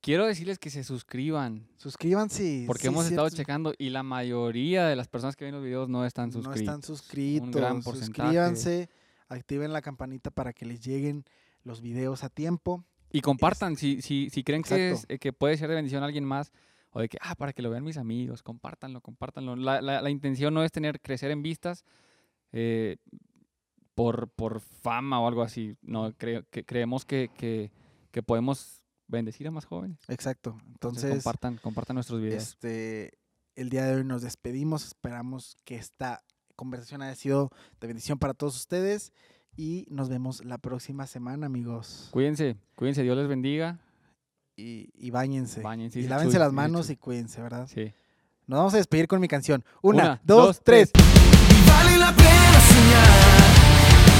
Quiero 0.00 0.26
decirles 0.26 0.58
que 0.58 0.70
se 0.70 0.84
suscriban. 0.84 1.66
Suscríbanse. 1.76 2.64
Porque 2.66 2.82
sí, 2.82 2.88
hemos 2.88 3.06
estado 3.06 3.28
checando 3.30 3.74
y 3.78 3.90
la 3.90 4.02
mayoría 4.02 4.86
de 4.86 4.96
las 4.96 5.08
personas 5.08 5.36
que 5.36 5.44
ven 5.44 5.54
los 5.54 5.62
videos 5.64 5.88
no 5.88 6.04
están 6.04 6.30
suscritos. 6.32 6.56
No 6.56 6.72
están 6.72 6.82
suscritos. 6.82 7.50
gran 7.50 7.82
porcentaje. 7.82 8.28
Suscríbanse, 8.28 8.88
activen 9.28 9.72
la 9.72 9.82
campanita 9.82 10.30
para 10.30 10.52
que 10.52 10.66
les 10.66 10.80
lleguen 10.80 11.24
los 11.64 11.80
videos 11.80 12.22
a 12.24 12.28
tiempo. 12.28 12.84
Y 13.10 13.22
compartan, 13.22 13.76
si, 13.76 14.00
si, 14.02 14.30
si 14.30 14.44
creen 14.44 14.62
que, 14.62 14.92
es- 14.92 15.06
eh, 15.08 15.18
que 15.18 15.32
puede 15.32 15.56
ser 15.56 15.68
de 15.68 15.74
bendición 15.74 16.02
a 16.02 16.06
alguien 16.06 16.24
más, 16.24 16.52
o 16.90 17.00
de 17.00 17.08
que, 17.08 17.18
ah, 17.20 17.34
para 17.34 17.52
que 17.52 17.62
lo 17.62 17.70
vean 17.70 17.84
mis 17.84 17.96
amigos, 17.98 18.42
compártanlo, 18.42 19.00
compártanlo. 19.00 19.56
La, 19.56 19.80
la- 19.82 20.00
la 20.02 20.10
intención 20.10 20.54
no 20.54 20.62
es 20.64 20.72
tener, 20.72 21.00
crecer 21.00 21.30
en 21.30 21.42
vistas 21.42 21.84
eh, 22.52 22.96
por, 23.94 24.28
por 24.30 24.60
fama 24.60 25.20
o 25.20 25.28
algo 25.28 25.42
así. 25.42 25.76
No, 25.82 26.12
creo, 26.16 26.44
que, 26.50 26.64
creemos 26.64 27.04
que, 27.04 27.30
que, 27.36 27.70
que 28.10 28.22
podemos 28.22 28.82
bendecir 29.06 29.46
a 29.48 29.50
más 29.50 29.64
jóvenes. 29.64 29.98
Exacto. 30.08 30.56
Entonces, 30.68 31.04
Entonces, 31.04 31.24
compartan, 31.24 31.56
compartan 31.56 31.94
nuestros 31.94 32.20
videos. 32.20 32.42
este, 32.42 33.18
el 33.56 33.70
día 33.70 33.84
de 33.84 33.96
hoy 33.96 34.04
nos 34.04 34.22
despedimos. 34.22 34.86
Esperamos 34.86 35.56
que 35.64 35.76
esta 35.76 36.22
conversación 36.56 37.02
haya 37.02 37.14
sido 37.14 37.50
de 37.80 37.86
bendición 37.86 38.18
para 38.18 38.34
todos 38.34 38.56
ustedes. 38.56 39.12
Y 39.56 39.86
nos 39.90 40.08
vemos 40.08 40.44
la 40.44 40.58
próxima 40.58 41.06
semana, 41.08 41.46
amigos. 41.46 42.08
Cuídense, 42.12 42.56
cuídense, 42.76 43.02
Dios 43.02 43.16
les 43.16 43.26
bendiga 43.26 43.80
y, 44.58 44.90
y 44.98 45.10
bañense. 45.10 45.62
Y, 45.94 45.98
y 46.00 46.08
lávense 46.08 46.38
las 46.38 46.52
manos 46.52 46.90
y 46.90 46.96
cuídense, 46.96 47.40
¿verdad? 47.40 47.68
Sí. 47.72 47.92
Nos 48.48 48.58
vamos 48.58 48.74
a 48.74 48.78
despedir 48.78 49.06
con 49.06 49.20
mi 49.20 49.28
canción. 49.28 49.64
Una, 49.82 50.02
Una 50.02 50.20
dos, 50.24 50.46
dos, 50.46 50.60
tres. 50.64 50.90
Y 50.94 51.68
vale 51.68 51.96
la 51.96 52.12
pena 52.16 52.60
soñar. 52.68 53.48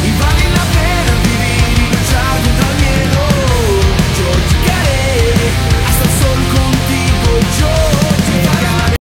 Y 0.05 0.11
vale 0.21 0.45
la 0.57 0.65
pena 0.77 1.13
vivir 1.25 1.75
y 1.75 1.87
luchar 1.91 2.37
contra 2.45 2.71
el 2.71 2.77
miedo. 2.85 3.23
Yo 4.19 4.29
llegaré 4.53 5.11
hasta 5.89 6.05
el 6.05 6.13
sol 6.21 6.41
contigo. 6.55 7.31
Yo 7.59 7.73
llegaré. 8.31 8.98